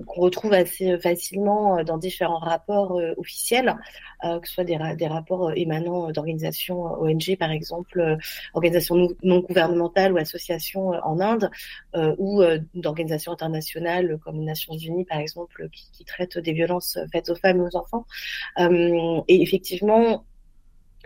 qu'on 0.06 0.22
retrouve 0.22 0.54
assez 0.54 0.98
facilement 0.98 1.80
euh, 1.80 1.84
dans 1.84 1.98
différents 1.98 2.40
rapports 2.40 2.98
euh, 3.00 3.14
officiels, 3.18 3.76
euh, 4.24 4.40
que 4.40 4.48
ce 4.48 4.56
soit 4.56 4.64
des, 4.64 4.78
des 4.98 5.08
rapports 5.08 5.52
émanant 5.56 6.12
d'organisations 6.12 6.84
ONG, 7.02 7.38
par 7.38 7.52
exemple, 7.52 8.18
organisations 8.54 9.10
non 9.24 9.40
gouvernementales 9.40 10.14
ou 10.14 10.18
associations 10.18 10.90
en 10.90 11.20
Inde, 11.20 11.50
ou 12.18 12.44
d'organisations 12.74 13.32
internationales 13.32 14.20
comme 14.24 14.40
les 14.40 14.46
Nations 14.46 14.76
Unies, 14.76 15.06
par 15.06 15.20
exemple, 15.20 15.70
qui, 15.72 15.90
qui, 15.92 16.06
traitent 16.06 16.38
des 16.38 16.54
violences 16.54 17.00
faites 17.12 17.30
aux 17.30 17.36
femmes 17.36 17.62
et 17.62 17.62
aux 17.62 17.78
enfants. 17.78 18.06
et 18.60 19.42
effectivement, 19.42 20.26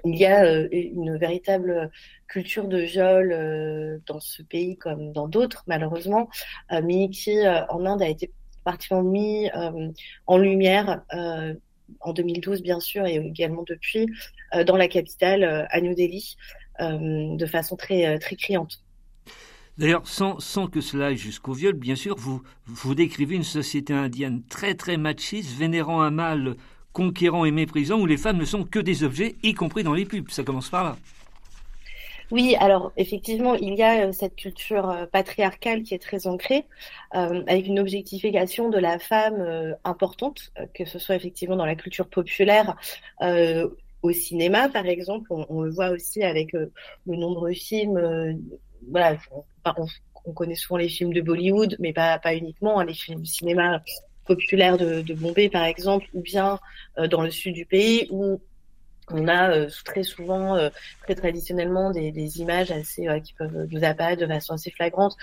il 0.06 0.15
y 0.15 0.25
a 0.25 0.60
une 0.71 1.17
véritable 1.17 1.91
culture 2.27 2.67
de 2.67 2.79
viol 2.79 4.01
dans 4.08 4.19
ce 4.19 4.41
pays 4.41 4.77
comme 4.77 5.12
dans 5.12 5.27
d'autres, 5.27 5.63
malheureusement, 5.67 6.29
mais 6.71 7.10
qui 7.10 7.38
en 7.47 7.86
Inde 7.86 8.01
a 8.01 8.08
été 8.08 8.32
particulièrement 8.63 9.10
mis 9.10 9.49
euh, 9.56 9.91
en 10.28 10.38
lumière 10.38 11.04
euh, 11.13 11.54
en 11.99 12.13
2012 12.13 12.62
bien 12.62 12.80
sûr 12.80 13.06
et 13.06 13.15
également 13.15 13.63
depuis 13.67 14.08
euh, 14.56 14.63
dans 14.63 14.78
la 14.78 14.88
capitale 14.88 15.67
à 15.69 15.82
New 15.82 15.95
Delhi 15.95 16.36
de 16.80 17.45
façon 17.45 17.76
très 17.76 18.17
très 18.17 18.36
criante. 18.36 18.82
D'ailleurs, 19.78 20.08
sans, 20.08 20.39
sans, 20.39 20.67
que 20.67 20.82
cela 20.82 21.08
aille 21.08 21.17
jusqu'au 21.17 21.54
viol, 21.54 21.73
bien 21.73 21.95
sûr, 21.95 22.15
vous, 22.17 22.41
vous 22.65 22.95
décrivez 22.95 23.36
une 23.36 23.43
société 23.43 23.93
indienne 23.93 24.41
très 24.49 24.73
très 24.73 24.97
machiste, 24.97 25.56
vénérant 25.56 26.02
un 26.02 26.12
mâle 26.12 26.56
conquérant 26.91 27.45
et 27.45 27.52
méprisant, 27.52 27.99
où 27.99 28.06
les 28.06 28.17
femmes 28.17 28.38
ne 28.38 28.45
sont 28.45 28.63
que 28.63 28.80
des 28.80 29.04
objets, 29.04 29.36
y 29.43 29.54
compris 29.54 29.84
dans 29.84 29.93
les 29.93 30.06
pubs. 30.06 30.30
Ça 30.30 30.43
commence 30.43 30.69
par 30.69 30.84
là. 30.84 30.97
Oui, 32.31 32.55
alors 32.59 32.91
effectivement, 32.97 33.55
il 33.55 33.75
y 33.75 33.83
a 33.83 34.07
euh, 34.07 34.12
cette 34.12 34.36
culture 34.36 34.89
euh, 34.89 35.05
patriarcale 35.05 35.83
qui 35.83 35.93
est 35.93 36.01
très 36.01 36.27
ancrée, 36.27 36.65
euh, 37.15 37.43
avec 37.47 37.67
une 37.67 37.79
objectification 37.79 38.69
de 38.69 38.77
la 38.77 38.99
femme 38.99 39.39
euh, 39.39 39.73
importante, 39.83 40.51
euh, 40.57 40.65
que 40.73 40.86
ce 40.86 40.99
soit 40.99 41.15
effectivement 41.15 41.55
dans 41.55 41.65
la 41.65 41.75
culture 41.75 42.07
populaire, 42.07 42.75
au 44.01 44.12
cinéma 44.12 44.67
par 44.67 44.86
exemple, 44.86 45.27
on, 45.31 45.45
on, 45.47 45.62
le 45.62 45.71
voit 45.71 45.89
aussi 45.89 46.23
avec 46.23 46.53
de 46.53 46.71
nombreux 47.05 47.53
films. 47.53 48.38
voilà, 48.91 49.15
on, 49.31 49.86
on, 50.25 50.33
connaît 50.33 50.55
souvent 50.55 50.77
les 50.77 50.89
films 50.89 51.13
de 51.13 51.21
Bollywood, 51.21 51.77
mais 51.79 51.93
pas, 51.93 52.19
pas 52.19 52.36
uniquement, 52.36 52.79
hein, 52.79 52.86
les 52.86 52.93
films 52.93 53.25
cinéma 53.25 53.81
populaire 54.25 54.77
de, 54.77 55.01
de, 55.01 55.13
Bombay 55.13 55.49
par 55.49 55.63
exemple, 55.63 56.07
ou 56.13 56.21
bien 56.21 56.59
dans 57.09 57.21
le 57.21 57.31
sud 57.31 57.53
du 57.53 57.65
pays, 57.65 58.07
où 58.12 58.41
on 59.11 59.27
a 59.27 59.51
euh, 59.51 59.69
très 59.85 60.03
souvent, 60.03 60.55
euh, 60.55 60.69
très 61.03 61.15
traditionnellement, 61.15 61.91
des, 61.91 62.11
des 62.11 62.39
images 62.39 62.71
assez 62.71 63.07
euh, 63.07 63.19
qui 63.19 63.33
peuvent 63.33 63.67
nous 63.69 63.83
apparaître 63.83 64.21
de 64.21 64.27
façon 64.27 64.53
assez 64.53 64.71
flagrante 64.71 65.15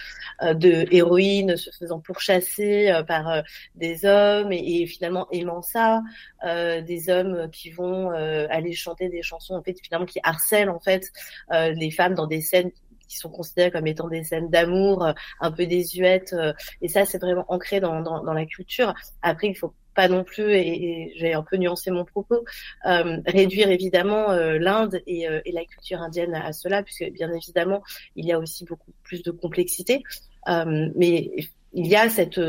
de 0.42 0.86
héroïnes 0.90 1.56
se 1.56 1.70
faisant 1.70 2.00
pourchasser 2.00 2.92
par 3.06 3.42
des 3.74 4.04
hommes 4.04 4.52
et, 4.52 4.82
et, 4.82 4.86
finalement 4.86 5.26
aimant 5.30 5.62
ça, 5.62 6.02
des 6.44 7.08
hommes 7.08 7.48
qui 7.50 7.70
vont 7.70 8.10
aller 8.10 8.72
chanter 8.72 9.08
des 9.08 9.22
chansons 9.22 9.54
en 9.54 9.62
fait 9.62 9.76
finalement 9.82 10.06
qui 10.06 10.20
harcèlent 10.22 10.70
en 10.70 10.80
fait 10.80 11.12
les 11.50 11.90
femmes 11.90 12.14
dans 12.14 12.26
des 12.26 12.40
scènes 12.40 12.70
qui 13.08 13.16
sont 13.16 13.30
considérées 13.30 13.70
comme 13.70 13.86
étant 13.86 14.08
des 14.08 14.24
scènes 14.24 14.50
d'amour 14.50 15.12
un 15.40 15.52
peu 15.52 15.66
désuètes 15.66 16.34
et 16.80 16.88
ça 16.88 17.04
c'est 17.04 17.18
vraiment 17.18 17.44
ancré 17.48 17.80
dans, 17.80 18.00
dans, 18.00 18.22
dans 18.22 18.34
la 18.34 18.46
culture. 18.46 18.94
Après 19.22 19.48
il 19.48 19.54
faut 19.54 19.74
pas 19.94 20.08
non 20.08 20.24
plus, 20.24 20.52
et, 20.54 21.12
j'ai 21.16 21.32
un 21.32 21.42
peu 21.42 21.56
nuancé 21.56 21.90
mon 21.90 22.04
propos, 22.04 22.44
euh, 22.86 23.18
réduire 23.26 23.70
évidemment 23.70 24.30
euh, 24.30 24.58
l'Inde 24.58 25.02
et, 25.06 25.28
euh, 25.28 25.40
et, 25.44 25.52
la 25.52 25.64
culture 25.64 26.00
indienne 26.00 26.34
à, 26.34 26.52
cela, 26.52 26.82
puisque 26.82 27.10
bien 27.12 27.32
évidemment, 27.32 27.82
il 28.16 28.26
y 28.26 28.32
a 28.32 28.38
aussi 28.38 28.64
beaucoup 28.64 28.92
plus 29.02 29.22
de 29.22 29.30
complexité. 29.30 30.02
Mais 30.46 31.30
il 31.72 31.86
y 31.86 31.94
a 31.94 32.08
cette, 32.08 32.40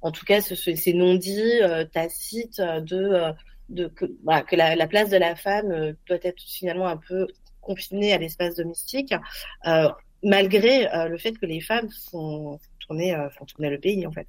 en 0.00 0.10
tout 0.10 0.24
cas, 0.24 0.40
ce, 0.40 0.54
ces 0.54 0.92
non-dits 0.94 1.60
tacites 1.92 2.60
de, 2.60 3.88
que, 3.88 4.06
la, 4.24 4.86
place 4.86 5.10
de 5.10 5.16
la 5.16 5.36
femme 5.36 5.94
doit 6.06 6.18
être 6.22 6.40
finalement 6.40 6.86
un 6.86 6.96
peu 6.96 7.26
confinée 7.60 8.12
à 8.12 8.18
l'espace 8.18 8.54
domestique, 8.54 9.14
malgré 10.22 10.88
le 11.08 11.18
fait 11.18 11.32
que 11.32 11.46
les 11.46 11.60
femmes 11.60 11.88
font 12.10 12.58
tourner, 12.78 13.14
font 13.36 13.44
tourner 13.44 13.70
le 13.70 13.78
pays 13.78 14.06
en 14.06 14.12
fait. 14.12 14.28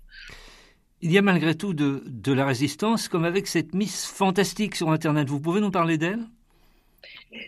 Il 1.02 1.12
y 1.12 1.18
a 1.18 1.22
malgré 1.22 1.56
tout 1.56 1.74
de, 1.74 2.32
la 2.32 2.46
résistance, 2.46 3.08
comme 3.08 3.26
avec 3.26 3.48
cette 3.48 3.74
Miss 3.74 4.06
Fantastique 4.06 4.76
sur 4.76 4.90
Internet. 4.90 5.30
Vous 5.30 5.40
pouvez 5.40 5.62
nous 5.62 5.72
parler 5.72 5.98
d'elle? 5.98 6.24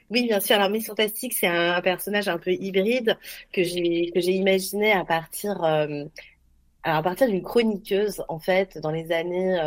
Oui, 0.10 0.28
bien 0.28 0.40
sûr. 0.40 0.58
Alors, 0.58 0.70
Miss 0.70 0.88
Fantastique, 0.88 1.34
c'est 1.34 1.48
un, 1.48 1.82
personnage 1.82 2.28
un 2.28 2.38
peu 2.38 2.52
hybride 2.52 3.18
que 3.54 3.64
j'ai 3.64 4.12
imaginé 4.16 4.92
à 4.92 5.06
partir 5.06 5.64
euh, 5.64 6.06
à 6.96 7.04
partir 7.04 7.28
d'une 7.28 7.44
chroniqueuse, 7.44 8.24
en 8.30 8.40
fait, 8.40 8.78
dans 8.78 8.92
les 8.92 9.12
années 9.12 9.58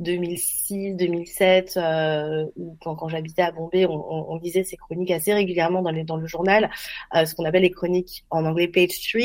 2006-2007, 0.00 1.78
euh, 1.78 1.82
euh, 1.82 2.46
quand, 2.80 2.94
quand 2.94 3.08
j'habitais 3.08 3.42
à 3.42 3.52
Bombay, 3.52 3.86
on, 3.86 3.92
on, 3.92 4.32
on, 4.34 4.36
lisait 4.36 4.62
ces 4.62 4.76
chroniques 4.76 5.10
assez 5.10 5.32
régulièrement 5.32 5.80
dans, 5.80 5.90
les, 5.90 6.04
dans 6.04 6.18
le 6.18 6.26
journal, 6.26 6.70
euh, 7.14 7.24
ce 7.24 7.34
qu'on 7.34 7.46
appelle 7.46 7.62
les 7.62 7.70
chroniques 7.70 8.24
en 8.28 8.44
anglais 8.44 8.68
page 8.68 9.00
3, 9.08 9.22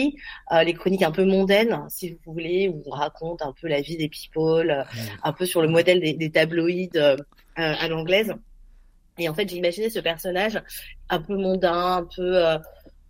euh, 0.54 0.64
les 0.64 0.74
chroniques 0.74 1.04
un 1.04 1.12
peu 1.12 1.26
mondaines, 1.26 1.78
si 1.90 2.12
vous 2.12 2.34
voulez, 2.34 2.70
où 2.70 2.82
on 2.86 2.92
raconte 2.92 3.42
un 3.42 3.54
peu 3.60 3.68
la 3.68 3.82
vie 3.82 3.98
des 3.98 4.08
people, 4.08 4.86
un 5.24 5.34
peu 5.34 5.46
sur 5.46 5.62
le 5.62 5.68
modèle 5.68 6.00
des, 6.00 6.14
des 6.14 6.32
tabloïds 6.32 6.92
à 7.56 7.88
l'anglaise. 7.90 8.34
Et 9.20 9.28
en 9.28 9.34
fait, 9.34 9.50
j'ai 9.50 9.58
imaginé 9.58 9.90
ce 9.90 10.00
personnage 10.00 10.62
un 11.10 11.20
peu 11.20 11.36
mondain, 11.36 11.98
un 11.98 12.08
peu 12.16 12.38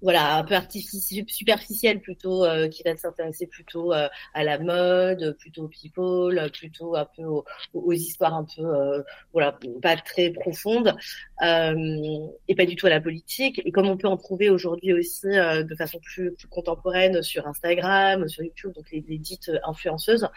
voilà, 0.02 0.38
un 0.38 0.44
peu 0.44 0.54
artificiel, 0.54 1.26
superficiel 1.28 2.02
plutôt, 2.02 2.46
euh, 2.46 2.68
qui 2.68 2.84
va 2.84 2.96
s'intéresser 2.96 3.48
plutôt 3.48 3.94
euh, 3.94 4.08
à 4.34 4.44
la 4.44 4.60
mode, 4.60 5.36
plutôt 5.40 5.64
au 5.64 5.68
people, 5.68 6.50
plutôt 6.54 6.96
un 6.96 7.06
peu 7.06 7.24
aux, 7.24 7.46
aux 7.74 7.94
histoires 7.94 8.36
un 8.36 8.46
peu, 8.46 8.64
euh, 8.64 9.02
voilà, 9.34 9.58
pas 9.82 9.96
très 9.98 10.30
profondes, 10.30 10.96
et 11.42 12.56
pas 12.56 12.66
du 12.66 12.76
tout 12.76 12.88
à 12.88 12.90
la 12.90 13.02
politique. 13.02 13.62
Et 13.66 13.72
comme 13.72 13.88
on 13.88 13.98
peut 13.98 14.08
en 14.08 14.18
trouver 14.18 14.50
aujourd'hui 14.50 14.94
aussi 14.94 15.28
de 15.28 15.76
façon 15.76 16.00
plus, 16.00 16.32
plus, 16.34 16.48
contemporaine 16.48 17.22
sur 17.22 17.48
Instagram, 17.48 18.28
sur 18.28 18.44
YouTube, 18.44 18.74
donc 18.74 18.90
les, 18.92 19.04
les 19.08 19.18
dites 19.18 19.52
influenceuses. 19.64 20.28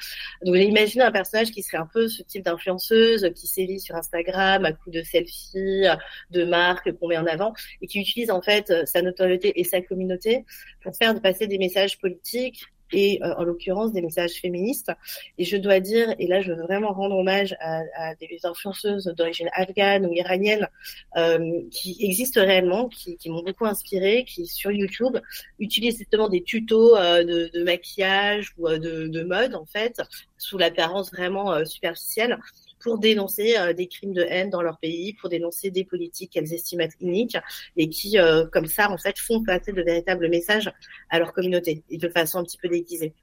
Donc 0.45 0.55
j'ai 0.55 0.65
imaginé 0.65 1.05
un 1.05 1.13
personnage 1.13 1.51
qui 1.51 1.63
serait 1.63 1.79
un 1.79 1.89
peu 1.93 2.09
ce 2.09 2.23
type 2.23 2.45
d'influenceuse 2.45 3.31
qui 3.35 3.47
sévit 3.47 3.81
sur 3.81 3.95
Instagram 3.95 4.65
à 4.65 4.73
coup 4.73 4.91
de 4.91 5.03
selfies, 5.03 5.87
de 6.31 6.45
marques 6.45 6.93
qu'on 6.93 7.09
met 7.09 7.19
en 7.19 7.27
avant, 7.27 7.55
et 7.81 7.87
qui 7.87 8.01
utilise 8.01 8.31
en 8.31 8.43
fait 8.43 8.73
sa 8.87 9.03
notoriété 9.03 9.50
et 9.57 9.65
sa 9.65 9.81
communauté 9.81 10.45
pour 10.83 10.95
faire 10.97 11.21
passer 11.21 11.47
des 11.47 11.59
messages 11.59 11.99
politiques 11.99 12.65
et 12.93 13.21
euh, 13.23 13.35
en 13.37 13.45
l'occurrence 13.45 13.93
des 13.93 14.03
messages 14.03 14.33
féministes. 14.33 14.93
Et 15.39 15.45
je 15.45 15.57
dois 15.57 15.81
dire, 15.81 16.15
et 16.19 16.27
là 16.27 16.41
je 16.41 16.53
veux 16.53 16.63
vraiment 16.63 16.93
rendre 16.93 17.17
hommage 17.17 17.57
à, 17.61 18.15
des 18.17 18.41
influenceuses 18.45 19.05
d'origine 19.17 19.49
afghane 19.53 20.07
ou 20.07 20.13
iranienne 20.13 20.69
euh, 21.17 21.63
qui 21.71 21.97
existent 22.01 22.41
réellement, 22.41 22.89
qui, 22.89 23.19
m'ont 23.27 23.43
beaucoup 23.43 23.67
inspiré, 23.67 24.25
qui 24.25 24.47
sur 24.47 24.71
YouTube 24.71 25.19
utilisent 25.59 25.99
justement 25.99 26.29
des 26.29 26.43
tutos 26.43 26.97
euh, 26.97 27.25
de, 27.25 27.63
maquillage 27.63 28.53
ou 28.59 28.69
de, 28.69 29.09
de, 29.09 29.23
mode 29.23 29.55
en 29.55 29.67
fait, 29.67 30.01
sous 30.39 30.59
l'apparence 30.59 31.13
vraiment 31.13 31.65
superficielle 31.65 32.39
pour 32.81 32.99
dénoncer 32.99 33.57
euh, 33.57 33.73
des 33.73 33.87
crimes 33.87 34.13
de 34.13 34.23
haine 34.23 34.51
dans 34.51 34.63
leur 34.63 34.79
pays, 34.79 35.13
pour 35.15 35.29
dénoncer 35.29 35.71
des 35.71 35.85
politiques 35.85 36.33
qu'elles 36.33 36.53
estiment 36.53 36.83
être 36.85 36.97
iniques 37.01 37.37
et 37.77 37.89
qui, 37.89 38.19
euh, 38.19 38.47
comme 38.47 38.67
ça, 38.67 38.91
en 38.91 38.99
fait, 38.99 39.19
font 39.19 39.43
passer 39.45 39.73
de 39.73 39.83
véritables 39.83 40.29
messages 40.29 40.71
à 41.11 41.19
leur 41.19 41.33
communauté 41.33 41.83
et 41.91 41.99
de 41.99 42.09
façon 42.09 42.39
un 42.39 42.45
petit 42.45 42.59
peu 42.59 42.69
déguisée. 42.69 43.15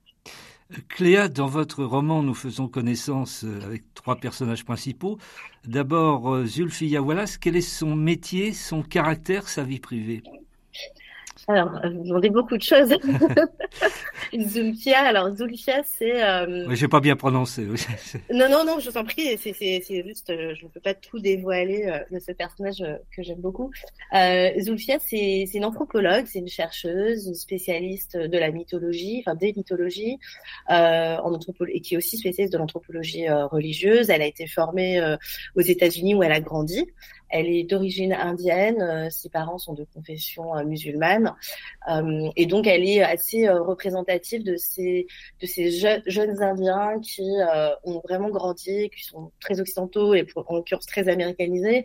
Cléa, 0.88 1.28
dans 1.28 1.46
votre 1.46 1.82
roman, 1.82 2.22
nous 2.22 2.34
faisons 2.34 2.68
connaissance 2.68 3.44
euh, 3.44 3.60
avec 3.64 3.94
trois 3.94 4.16
personnages 4.16 4.64
principaux. 4.64 5.18
D'abord, 5.66 6.44
Zulfia 6.44 7.02
Wallace, 7.02 7.38
quel 7.38 7.56
est 7.56 7.60
son 7.62 7.96
métier, 7.96 8.52
son 8.52 8.82
caractère, 8.82 9.48
sa 9.48 9.62
vie 9.64 9.80
privée? 9.80 10.22
Alors, 11.46 11.70
vous 11.84 12.04
demandez 12.04 12.30
beaucoup 12.30 12.56
de 12.56 12.62
choses. 12.62 12.90
Zulfia, 14.38 15.00
alors 15.00 15.34
Zulfia, 15.36 15.82
c'est. 15.84 16.22
Euh... 16.22 16.66
Oui, 16.68 16.76
j'ai 16.76 16.88
pas 16.88 17.00
bien 17.00 17.16
prononcé. 17.16 17.62
non, 18.32 18.48
non, 18.50 18.64
non, 18.64 18.78
je 18.80 18.90
vous 18.90 18.96
en 18.96 19.04
prie, 19.04 19.36
c'est 19.38 20.02
juste, 20.04 20.30
euh, 20.30 20.54
je 20.54 20.64
ne 20.64 20.70
peux 20.70 20.80
pas 20.80 20.94
tout 20.94 21.18
dévoiler 21.18 21.86
euh, 21.86 21.98
de 22.10 22.18
ce 22.18 22.32
personnage 22.32 22.80
euh, 22.80 22.96
que 23.14 23.22
j'aime 23.22 23.40
beaucoup. 23.40 23.70
Euh, 24.14 24.50
Zulfia, 24.58 24.98
c'est 24.98 25.48
une 25.54 25.64
anthropologue, 25.64 26.24
c'est 26.26 26.38
une 26.38 26.48
chercheuse, 26.48 27.26
une 27.26 27.34
spécialiste 27.34 28.16
de 28.16 28.38
la 28.38 28.50
mythologie, 28.50 29.22
enfin 29.24 29.34
des 29.34 29.52
mythologies, 29.54 30.18
en 30.68 31.32
anthropologie, 31.32 31.76
et 31.76 31.80
qui 31.80 31.94
est 31.94 31.96
aussi 31.96 32.16
spécialiste 32.16 32.52
de 32.52 32.58
l'anthropologie 32.58 33.28
religieuse. 33.28 34.10
Elle 34.10 34.22
a 34.22 34.26
été 34.26 34.46
formée 34.46 35.00
aux 35.54 35.60
États-Unis 35.60 36.14
où 36.14 36.22
elle 36.22 36.32
a 36.32 36.40
grandi. 36.40 36.86
Elle 37.30 37.48
est 37.48 37.64
d'origine 37.64 38.12
indienne, 38.12 38.80
euh, 38.80 39.10
ses 39.10 39.28
parents 39.28 39.58
sont 39.58 39.74
de 39.74 39.84
confession 39.94 40.56
euh, 40.56 40.64
musulmane, 40.64 41.34
euh, 41.90 42.30
et 42.36 42.46
donc 42.46 42.66
elle 42.66 42.84
est 42.84 43.02
assez 43.02 43.48
représentative 43.48 44.44
de 44.44 44.56
ces 44.56 45.06
de 45.40 45.46
ces 45.46 45.70
je 45.70 46.00
jeunes 46.06 46.42
Indiens 46.42 47.00
qui 47.00 47.28
ont 47.84 48.00
vraiment 48.00 48.30
grandi, 48.30 48.90
qui 48.90 49.04
sont 49.04 49.30
très 49.40 49.60
occidentaux 49.60 50.14
et 50.14 50.26
en 50.34 50.56
l'occurrence 50.56 50.86
très 50.86 51.08
américanisés, 51.08 51.84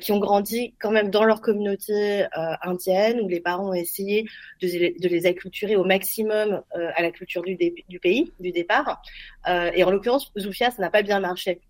qui 0.00 0.12
ont 0.12 0.18
grandi 0.18 0.74
quand 0.80 0.90
même 0.90 1.10
dans 1.10 1.24
leur 1.24 1.40
communauté 1.40 2.26
indienne 2.62 3.20
où 3.20 3.28
les 3.28 3.40
parents 3.40 3.70
ont 3.70 3.74
essayé 3.74 4.26
de, 4.60 4.68
de 5.00 5.08
les 5.08 5.26
acculturer 5.26 5.76
au 5.76 5.84
maximum 5.84 6.62
à 6.72 7.02
la 7.02 7.10
culture 7.10 7.42
du, 7.42 7.56
du 7.88 8.00
pays, 8.00 8.32
du 8.40 8.52
départ. 8.52 9.02
et 9.46 9.84
en 9.84 9.90
l'occurrence, 9.90 10.32
Zoufia, 10.38 10.70
ça 10.70 10.82
n'a 10.82 10.90
pas 10.90 11.02
bien 11.02 11.20
marché 11.20 11.60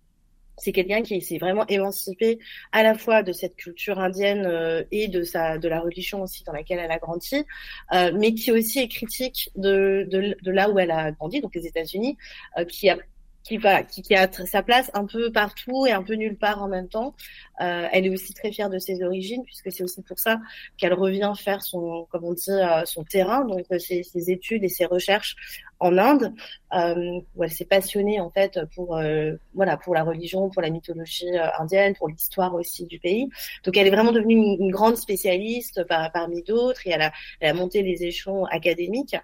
c'est 0.59 0.71
quelqu'un 0.71 1.01
qui 1.01 1.21
s'est 1.21 1.37
vraiment 1.37 1.65
émancipé 1.67 2.39
à 2.71 2.83
la 2.83 2.95
fois 2.95 3.23
de 3.23 3.31
cette 3.31 3.55
culture 3.55 3.99
indienne 3.99 4.45
euh, 4.45 4.83
et 4.91 5.07
de 5.07 5.23
sa 5.23 5.57
de 5.57 5.67
la 5.67 5.79
religion 5.79 6.21
aussi 6.21 6.43
dans 6.43 6.53
laquelle 6.53 6.79
elle 6.79 6.91
a 6.91 6.99
grandi, 6.99 7.45
euh, 7.93 8.11
mais 8.15 8.33
qui 8.33 8.51
aussi 8.51 8.79
est 8.79 8.87
critique 8.87 9.49
de, 9.55 10.07
de, 10.09 10.37
de 10.41 10.51
là 10.51 10.69
où 10.69 10.79
elle 10.79 10.91
a 10.91 11.11
grandi, 11.11 11.41
donc 11.41 11.55
les 11.55 11.65
États-Unis, 11.65 12.17
euh, 12.57 12.65
qui 12.65 12.89
a 12.89 12.97
qui 13.43 13.57
va 13.57 13.83
qui, 13.83 14.01
qui, 14.01 14.15
a 14.15 14.29
sa 14.31 14.61
place 14.61 14.91
un 14.93 15.05
peu 15.05 15.31
partout 15.31 15.85
et 15.87 15.91
un 15.91 16.03
peu 16.03 16.13
nulle 16.13 16.37
part 16.37 16.61
en 16.61 16.67
même 16.67 16.87
temps. 16.87 17.15
Euh, 17.61 17.87
elle 17.91 18.05
est 18.05 18.09
aussi 18.09 18.33
très 18.33 18.51
fière 18.51 18.69
de 18.69 18.79
ses 18.79 19.03
origines 19.03 19.43
puisque 19.43 19.71
c'est 19.71 19.83
aussi 19.83 20.01
pour 20.01 20.17
ça 20.17 20.39
qu'elle 20.77 20.93
revient 20.93 21.33
faire 21.37 21.61
son 21.61 22.07
comme 22.09 22.23
on 22.23 22.33
dit 22.33 22.51
son 22.85 23.03
terrain 23.03 23.43
donc 23.43 23.65
ses, 23.79 24.03
ses 24.03 24.31
études 24.31 24.63
et 24.63 24.69
ses 24.69 24.85
recherches 24.85 25.35
en 25.79 25.97
Inde, 25.97 26.33
euh, 26.73 27.21
où 27.35 27.43
elle 27.43 27.51
s'est 27.51 27.65
passionnée 27.65 28.19
en 28.19 28.29
fait 28.29 28.59
pour 28.75 28.97
euh, 28.97 29.33
voilà 29.53 29.77
pour 29.77 29.95
la 29.95 30.03
religion, 30.03 30.49
pour 30.49 30.61
la 30.61 30.69
mythologie 30.69 31.37
euh, 31.37 31.47
indienne, 31.57 31.95
pour 31.95 32.09
l'histoire 32.09 32.53
aussi 32.53 32.85
du 32.85 32.99
pays. 32.99 33.29
Donc 33.63 33.77
elle 33.77 33.87
est 33.87 33.91
vraiment 33.91 34.11
devenue 34.11 34.35
une, 34.35 34.71
grande 34.71 34.97
spécialiste 34.97 35.83
par, 35.85 36.11
parmi 36.11 36.43
d'autres 36.43 36.85
et 36.85 36.91
elle 36.91 37.01
a, 37.01 37.11
elle 37.39 37.51
a 37.51 37.53
monté 37.53 37.81
les 37.81 38.03
échelons 38.03 38.45
académiques. 38.45 39.15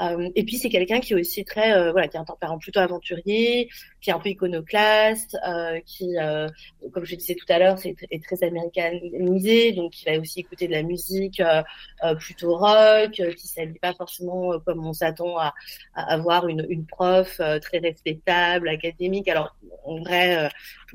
Euh, 0.00 0.28
et 0.34 0.44
puis 0.44 0.58
c'est 0.58 0.68
quelqu'un 0.68 1.00
qui 1.00 1.14
est 1.14 1.16
aussi 1.16 1.44
très 1.44 1.72
euh, 1.72 1.90
voilà 1.90 2.06
qui 2.08 2.16
a 2.18 2.20
un 2.20 2.24
tempérament 2.24 2.58
plutôt 2.58 2.80
aventurier, 2.80 3.68
qui 4.06 4.10
est 4.10 4.14
un 4.14 4.20
peu 4.20 4.28
iconoclaste, 4.30 5.36
euh, 5.46 5.80
qui 5.84 6.14
comme 6.92 7.04
je 7.04 7.16
disais 7.16 7.34
tout 7.34 7.46
à 7.48 7.58
l'heure 7.58 7.78
c'est 7.78 7.94
est 8.10 8.22
très 8.22 8.42
américanisé, 8.44 9.72
donc 9.72 9.92
qui 9.92 10.04
va 10.04 10.18
aussi 10.18 10.40
écouter 10.40 10.68
de 10.68 10.72
la 10.72 10.82
musique 10.82 11.42
plutôt 12.18 12.56
rock, 12.56 13.20
qui 13.36 13.46
s'habille 13.48 13.78
pas 13.78 13.94
forcément 13.94 14.58
comme 14.60 14.86
on 14.86 14.92
s'attend 14.92 15.36
à, 15.38 15.54
avoir 15.94 16.48
une, 16.48 16.66
une 16.68 16.86
prof 16.86 17.40
euh, 17.40 17.58
très 17.58 17.78
respectable, 17.78 18.68
académique. 18.68 19.28
Alors, 19.28 19.56
en 19.84 19.98
vrai, 20.00 20.46
euh, 20.46 20.48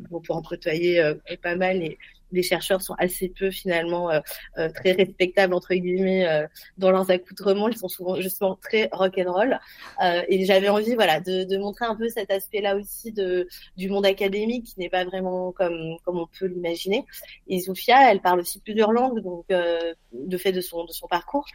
pour, 0.10 0.22
pour 0.22 0.36
entretoyer 0.36 1.00
euh, 1.00 1.16
pas 1.42 1.56
mal, 1.56 1.80
les, 1.80 1.98
les 2.32 2.44
chercheurs 2.44 2.82
sont 2.82 2.96
assez 2.98 3.30
peu 3.30 3.52
finalement 3.52 4.10
très 4.76 4.92
respectables 4.94 5.54
entre 5.54 5.74
guillemets 5.74 6.48
dans 6.78 6.92
leurs 6.92 7.10
accoutrements. 7.12 7.70
Ils 7.70 7.78
sont 7.78 7.88
souvent 7.88 8.20
justement 8.20 8.56
très 8.56 8.90
rock 8.92 9.18
and 9.18 9.32
roll. 9.32 9.60
et 10.28 10.46
j'avais 10.46 10.70
envie, 10.70 10.96
voilà, 10.96 11.20
de, 11.20 11.44
de, 11.44 11.58
montrer 11.58 11.86
un 11.86 11.96
peu 11.96 12.10
cet 12.10 12.32
aspect-là 12.32 12.76
aussi 12.76 13.12
de 13.12 13.48
du 13.78 13.90
monde 13.90 14.06
académique 14.06 14.66
qui 14.66 14.80
n'est 14.80 14.90
pas 14.90 15.06
vraiment 15.06 15.52
comme 15.52 15.98
comme 16.04 16.20
on 16.20 16.28
peut 16.28 16.46
l'imaginer. 16.46 17.06
Et 17.48 17.60
Zofia, 17.60 18.12
elle 18.12 18.22
parle 18.22 18.40
aussi 18.40 18.60
plusieurs 18.60 18.92
langues, 18.92 19.22
donc 19.22 19.46
de 19.50 20.38
fait 20.38 20.52
de 20.52 20.62
son 20.62 20.86
de 20.86 20.92
son 20.92 21.08
parcours. 21.08 21.46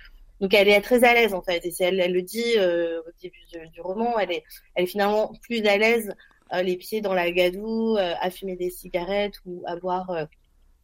Donc 0.40 0.52
elle 0.52 0.68
est 0.68 0.80
très 0.80 1.04
à 1.04 1.14
l'aise 1.14 1.32
en 1.32 1.42
fait, 1.42 1.64
et 1.64 1.72
elle, 1.80 1.98
elle 1.98 2.12
le 2.12 2.22
dit 2.22 2.58
euh, 2.58 3.00
au 3.00 3.10
début 3.22 3.38
du, 3.50 3.68
du, 3.70 3.80
roman, 3.80 4.18
elle 4.18 4.32
est, 4.32 4.44
elle 4.74 4.84
est 4.84 4.86
finalement 4.86 5.32
plus 5.42 5.64
à 5.66 5.78
l'aise 5.78 6.14
euh, 6.52 6.62
les 6.62 6.76
pieds 6.76 7.00
dans 7.00 7.14
la 7.14 7.30
gadoue, 7.32 7.96
euh, 7.96 8.14
à 8.20 8.30
fumer 8.30 8.54
des 8.56 8.70
cigarettes 8.70 9.34
ou 9.46 9.62
à 9.66 9.76
boire, 9.76 10.10
euh, 10.10 10.26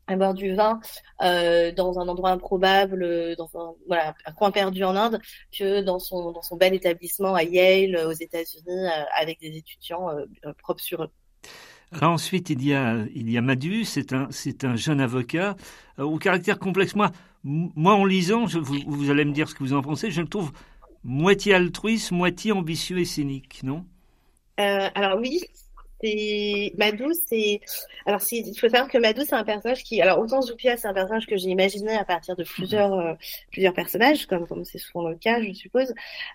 à 0.06 0.16
boire 0.16 0.34
du 0.34 0.54
vin 0.54 0.80
euh, 1.22 1.72
dans 1.72 1.98
un 1.98 2.08
endroit 2.08 2.30
improbable, 2.30 3.36
dans 3.36 3.50
un, 3.54 3.72
voilà, 3.86 4.14
un 4.26 4.32
coin 4.32 4.50
perdu 4.50 4.84
en 4.84 4.96
Inde, 4.96 5.20
que 5.56 5.80
dans 5.80 5.98
son, 5.98 6.32
dans 6.32 6.42
son 6.42 6.56
bel 6.56 6.74
établissement 6.74 7.34
à 7.34 7.44
Yale 7.44 7.96
aux 8.06 8.12
États-Unis 8.12 8.88
avec 9.18 9.40
des 9.40 9.56
étudiants 9.56 10.08
propres 10.58 10.82
sur 10.82 11.04
eux. 11.04 11.10
Alors 11.92 12.12
ensuite, 12.12 12.50
il 12.50 12.64
y 12.64 12.74
a, 12.74 13.04
il 13.14 13.30
y 13.30 13.36
a 13.36 13.42
Madu, 13.42 13.84
c'est 13.84 14.12
un, 14.12 14.28
c'est 14.30 14.64
un 14.64 14.76
jeune 14.76 15.00
avocat 15.00 15.56
au 15.98 16.16
caractère 16.18 16.58
complexe. 16.58 16.94
Moi, 16.94 17.12
moi, 17.44 17.94
en 17.94 18.04
lisant, 18.04 18.46
je, 18.46 18.58
vous, 18.58 18.78
vous, 18.86 19.10
allez 19.10 19.24
me 19.24 19.32
dire 19.32 19.48
ce 19.48 19.54
que 19.54 19.62
vous 19.64 19.72
en 19.72 19.82
pensez, 19.82 20.10
je 20.10 20.20
le 20.20 20.28
trouve 20.28 20.52
moitié 21.04 21.54
altruiste, 21.54 22.12
moitié 22.12 22.52
ambitieux 22.52 22.98
et 22.98 23.04
cynique, 23.04 23.62
non? 23.64 23.84
Euh, 24.60 24.88
Alors 24.94 25.18
oui, 25.18 25.40
Madou, 26.76 27.12
c'est 27.28 27.60
alors 28.06 28.20
il 28.32 28.58
faut 28.58 28.68
savoir 28.68 28.88
que 28.88 28.98
Madou 28.98 29.22
c'est 29.24 29.34
un 29.34 29.44
personnage 29.44 29.84
qui 29.84 30.00
alors 30.00 30.18
autant 30.18 30.42
Zoupia 30.42 30.76
c'est 30.76 30.88
un 30.88 30.94
personnage 30.94 31.26
que 31.26 31.36
j'ai 31.36 31.48
imaginé 31.48 31.92
à 31.92 32.04
partir 32.04 32.34
de 32.34 32.44
plusieurs 32.44 32.92
euh, 32.92 33.14
plusieurs 33.52 33.72
personnages 33.72 34.26
comme 34.26 34.46
comme 34.46 34.64
c'est 34.64 34.78
souvent 34.78 35.08
le 35.08 35.16
cas 35.16 35.40
je 35.42 35.52
suppose. 35.52 35.92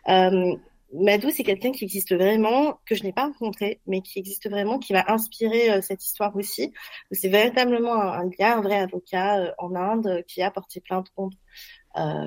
Euh, 0.09 0.55
Madou, 0.93 1.31
c'est 1.31 1.43
quelqu'un 1.43 1.73
qui 1.73 1.83
existe 1.83 2.15
vraiment, 2.15 2.79
que 2.85 2.95
je 2.95 3.03
n'ai 3.03 3.11
pas 3.11 3.25
rencontré, 3.25 3.81
mais 3.87 3.99
qui 3.99 4.19
existe 4.19 4.49
vraiment, 4.49 4.79
qui 4.79 4.93
va 4.93 5.03
inspirer 5.11 5.69
euh, 5.69 5.81
cette 5.81 6.01
histoire 6.01 6.33
aussi. 6.37 6.71
C'est 7.11 7.27
véritablement 7.27 7.93
un, 7.93 8.21
un, 8.21 8.27
gars, 8.27 8.55
un 8.55 8.61
vrai 8.61 8.77
avocat 8.77 9.53
en 9.57 9.75
Inde, 9.75 10.23
qui 10.29 10.41
a 10.41 10.49
porté 10.49 10.79
plainte 10.79 11.09
contre 11.13 11.35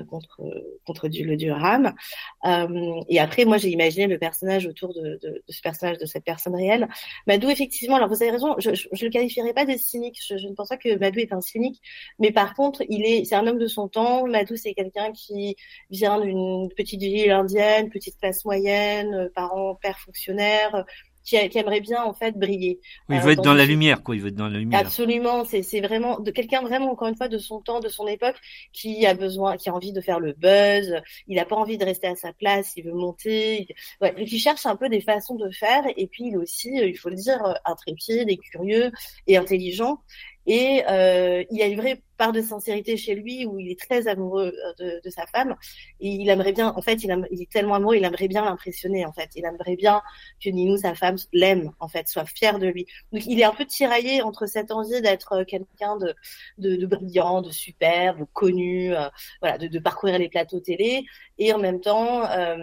contre 0.09 0.41
contre 0.85 1.07
du, 1.07 1.23
le 1.23 1.37
dieu 1.37 1.53
Ram. 1.53 1.93
et 3.09 3.19
après, 3.19 3.45
moi, 3.45 3.57
j'ai 3.57 3.69
imaginé 3.69 4.07
le 4.07 4.17
personnage 4.17 4.65
autour 4.65 4.93
de, 4.93 5.19
de, 5.21 5.43
ce 5.49 5.61
personnage, 5.61 5.97
de 5.97 6.05
cette 6.05 6.23
personne 6.23 6.55
réelle. 6.55 6.87
Madou, 7.27 7.49
effectivement, 7.49 7.95
alors 7.95 8.09
vous 8.09 8.21
avez 8.21 8.31
raison, 8.31 8.55
je 8.59 8.69
ne 8.69 9.05
le 9.05 9.09
qualifierais 9.09 9.53
pas 9.53 9.65
de 9.65 9.77
cynique. 9.77 10.17
Je, 10.25 10.37
je, 10.37 10.47
ne 10.47 10.53
pense 10.53 10.69
pas 10.69 10.77
que 10.77 10.97
Madou 10.97 11.19
est 11.19 11.33
un 11.33 11.41
cynique, 11.41 11.81
mais 12.19 12.31
par 12.31 12.53
contre, 12.55 12.83
il 12.89 13.05
est, 13.05 13.25
c'est 13.25 13.35
un 13.35 13.47
homme 13.47 13.59
de 13.59 13.67
son 13.67 13.87
temps. 13.87 14.27
Madou, 14.27 14.55
c'est 14.55 14.73
quelqu'un 14.73 15.11
qui 15.11 15.55
vient 15.89 16.19
d'une 16.19 16.69
petite 16.75 17.01
ville 17.01 17.31
indienne, 17.31 17.89
petite 17.89 18.17
classe 18.17 18.45
moyenne, 18.45 19.29
parents, 19.35 19.75
père 19.75 19.99
fonctionnaire 19.99 20.85
qui, 21.23 21.35
aimerait 21.35 21.81
bien 21.81 22.03
en 22.03 22.13
fait 22.13 22.37
briller. 22.37 22.79
il 23.09 23.19
veut 23.19 23.31
être 23.31 23.43
dans 23.43 23.53
la 23.53 23.65
lumière, 23.65 24.03
quoi. 24.03 24.15
Il 24.15 24.21
veut 24.21 24.29
être 24.29 24.35
dans 24.35 24.49
la 24.49 24.59
lumière. 24.59 24.79
Absolument. 24.79 25.45
C'est, 25.45 25.63
c'est 25.63 25.81
vraiment 25.81 26.19
de 26.19 26.31
quelqu'un 26.31 26.61
vraiment 26.61 26.91
encore 26.91 27.07
une 27.07 27.15
fois 27.15 27.27
de 27.27 27.37
son 27.37 27.61
temps, 27.61 27.79
de 27.79 27.89
son 27.89 28.07
époque, 28.07 28.35
qui 28.73 29.05
a 29.05 29.13
besoin, 29.13 29.57
qui 29.57 29.69
a 29.69 29.73
envie 29.73 29.93
de 29.93 30.01
faire 30.01 30.19
le 30.19 30.33
buzz. 30.33 31.01
Il 31.27 31.35
n'a 31.35 31.45
pas 31.45 31.55
envie 31.55 31.77
de 31.77 31.85
rester 31.85 32.07
à 32.07 32.15
sa 32.15 32.33
place. 32.33 32.73
Il 32.77 32.85
veut 32.85 32.93
monter. 32.93 33.67
Ouais, 34.01 34.11
donc 34.11 34.31
il 34.31 34.39
cherche 34.39 34.65
un 34.65 34.75
peu 34.75 34.89
des 34.89 35.01
façons 35.01 35.35
de 35.35 35.49
faire. 35.51 35.83
Et 35.97 36.07
puis 36.07 36.25
il 36.27 36.33
est 36.33 36.37
aussi, 36.37 36.71
il 36.73 36.97
faut 36.97 37.09
le 37.09 37.15
dire, 37.15 37.41
intrépide 37.65 38.29
et 38.29 38.37
curieux 38.37 38.91
et 39.27 39.37
intelligent. 39.37 39.99
Et 40.45 40.83
euh, 40.89 41.43
il 41.51 41.57
y 41.57 41.61
a 41.61 41.67
une 41.67 41.79
vraie 41.79 42.01
part 42.17 42.31
de 42.31 42.41
sincérité 42.41 42.97
chez 42.97 43.15
lui 43.15 43.45
où 43.47 43.57
il 43.59 43.71
est 43.71 43.79
très 43.79 44.07
amoureux 44.07 44.53
euh, 44.53 44.73
de, 44.79 45.01
de 45.03 45.09
sa 45.09 45.25
femme. 45.25 45.55
Et 45.99 46.09
il 46.09 46.29
aimerait 46.29 46.53
bien, 46.53 46.73
en 46.75 46.81
fait, 46.81 47.03
il, 47.03 47.11
est 47.11 47.51
tellement 47.51 47.75
amoureux, 47.75 47.95
il 47.95 48.03
aimerait 48.03 48.27
bien 48.27 48.45
l'impressionner, 48.45 49.05
en 49.05 49.11
fait. 49.11 49.29
Il 49.35 49.45
aimerait 49.45 49.75
bien 49.75 50.01
que 50.43 50.49
Ninou, 50.49 50.77
sa 50.77 50.93
femme, 50.93 51.17
l'aime, 51.33 51.71
en 51.79 51.87
fait, 51.87 52.07
soit 52.07 52.25
fière 52.25 52.59
de 52.59 52.67
lui. 52.67 52.85
Donc 53.11 53.25
il 53.25 53.39
est 53.39 53.43
un 53.43 53.53
peu 53.53 53.65
tiraillé 53.65 54.21
entre 54.21 54.45
cette 54.45 54.71
envie 54.71 55.01
d'être 55.01 55.33
euh, 55.33 55.45
quelqu'un 55.45 55.97
de, 55.97 56.13
de, 56.59 56.75
de, 56.75 56.85
brillant, 56.85 57.41
de 57.41 57.51
superbe, 57.51 58.25
connu, 58.33 58.95
euh, 58.95 59.09
voilà, 59.41 59.57
de, 59.57 59.67
de, 59.67 59.79
parcourir 59.79 60.19
les 60.19 60.29
plateaux 60.29 60.59
télé. 60.59 61.05
Et 61.39 61.53
en 61.53 61.59
même 61.59 61.81
temps, 61.81 62.23
euh, 62.29 62.55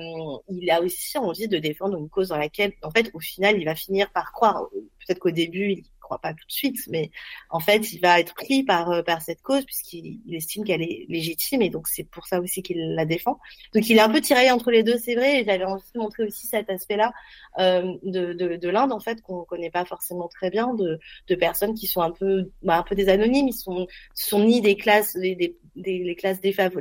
il 0.48 0.70
a 0.70 0.80
aussi 0.80 1.18
envie 1.18 1.48
de 1.48 1.58
défendre 1.58 1.98
une 1.98 2.08
cause 2.08 2.28
dans 2.28 2.38
laquelle, 2.38 2.74
en 2.82 2.90
fait, 2.92 3.10
au 3.14 3.20
final, 3.20 3.58
il 3.58 3.64
va 3.64 3.74
finir 3.74 4.10
par 4.12 4.32
croire. 4.32 4.68
Peut-être 5.06 5.18
qu'au 5.18 5.30
début, 5.30 5.72
il 5.72 5.84
crois 6.08 6.20
pas 6.20 6.32
tout 6.32 6.46
de 6.46 6.52
suite, 6.52 6.78
mais 6.88 7.10
en 7.50 7.60
fait, 7.60 7.92
il 7.92 8.00
va 8.00 8.18
être 8.18 8.34
pris 8.34 8.62
par 8.62 8.90
euh, 8.90 9.02
cette 9.20 9.42
cause 9.42 9.64
puisqu'il 9.64 10.20
estime 10.34 10.64
qu'elle 10.64 10.82
est 10.82 11.04
légitime 11.08 11.60
et 11.60 11.68
donc 11.68 11.86
c'est 11.86 12.04
pour 12.04 12.26
ça 12.26 12.40
aussi 12.40 12.62
qu'il 12.62 12.94
la 12.94 13.04
défend. 13.04 13.38
Donc 13.74 13.88
il 13.90 13.98
est 13.98 14.00
un 14.00 14.08
peu 14.08 14.20
tiraillé 14.20 14.50
entre 14.50 14.70
les 14.70 14.82
deux, 14.82 14.96
c'est 14.96 15.14
vrai. 15.14 15.40
Et 15.40 15.44
j'avais 15.44 15.64
envie 15.64 15.82
de 15.94 15.98
montrer 15.98 16.24
aussi 16.24 16.46
cet 16.46 16.70
aspect-là 16.70 17.12
euh, 17.58 17.94
de, 18.02 18.32
de, 18.32 18.56
de 18.56 18.68
l'Inde 18.68 18.92
en 18.92 19.00
fait 19.00 19.20
qu'on 19.20 19.44
connaît 19.44 19.70
pas 19.70 19.84
forcément 19.84 20.28
très 20.28 20.50
bien, 20.50 20.74
de, 20.74 20.98
personnes 21.34 21.74
qui 21.74 21.86
sont 21.86 22.00
un 22.00 22.10
peu 22.10 22.50
bah, 22.62 22.78
un 22.78 22.82
peu 22.82 22.94
des 22.94 23.08
anonymes. 23.08 23.48
Ils 23.48 23.52
sont 23.52 23.86
sont 24.14 24.44
ni 24.44 24.60
des 24.60 24.76
classes 24.76 25.14
les 25.14 25.56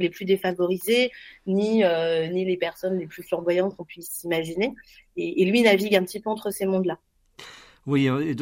plus 0.09 0.25
défavorisées, 0.25 1.11
ni 1.45 1.83
euh, 1.83 2.27
ni 2.27 2.45
les 2.45 2.57
personnes 2.57 2.97
les 2.97 3.07
plus 3.07 3.23
flamboyantes 3.23 3.75
qu'on 3.75 3.85
puisse 3.85 4.23
imaginer. 4.23 4.73
Et 5.17 5.45
lui 5.45 5.63
navigue 5.63 5.95
un 5.95 6.03
petit 6.03 6.19
peu 6.19 6.29
entre 6.29 6.51
ces 6.51 6.67
mondes-là. 6.67 6.99
Oui, 7.87 8.09
euh, 8.09 8.35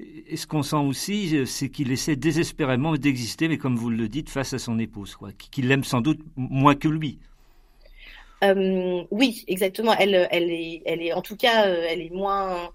et, 0.00 0.36
ce 0.36 0.46
qu'on 0.48 0.64
sent 0.64 0.76
aussi, 0.76 1.36
euh, 1.36 1.46
c'est 1.46 1.68
qu'il 1.70 1.92
essaie 1.92 2.16
désespérément 2.16 2.96
d'exister, 2.96 3.46
mais 3.46 3.56
comme 3.56 3.76
vous 3.76 3.90
le 3.90 4.08
dites, 4.08 4.28
face 4.28 4.52
à 4.54 4.58
son 4.58 4.76
épouse, 4.80 5.14
quoi, 5.14 5.30
qu'il 5.32 5.68
l'aime 5.68 5.84
sans 5.84 6.00
doute 6.00 6.18
moins 6.34 6.74
que 6.74 6.88
lui. 6.88 7.20
Euh, 8.42 9.04
oui, 9.12 9.44
exactement. 9.46 9.94
Elle, 9.96 10.26
elle 10.32 10.50
est, 10.50 10.82
elle 10.84 11.00
est, 11.00 11.12
en 11.12 11.22
tout 11.22 11.36
cas, 11.36 11.66
elle 11.66 12.02
est 12.02 12.12
moins. 12.12 12.70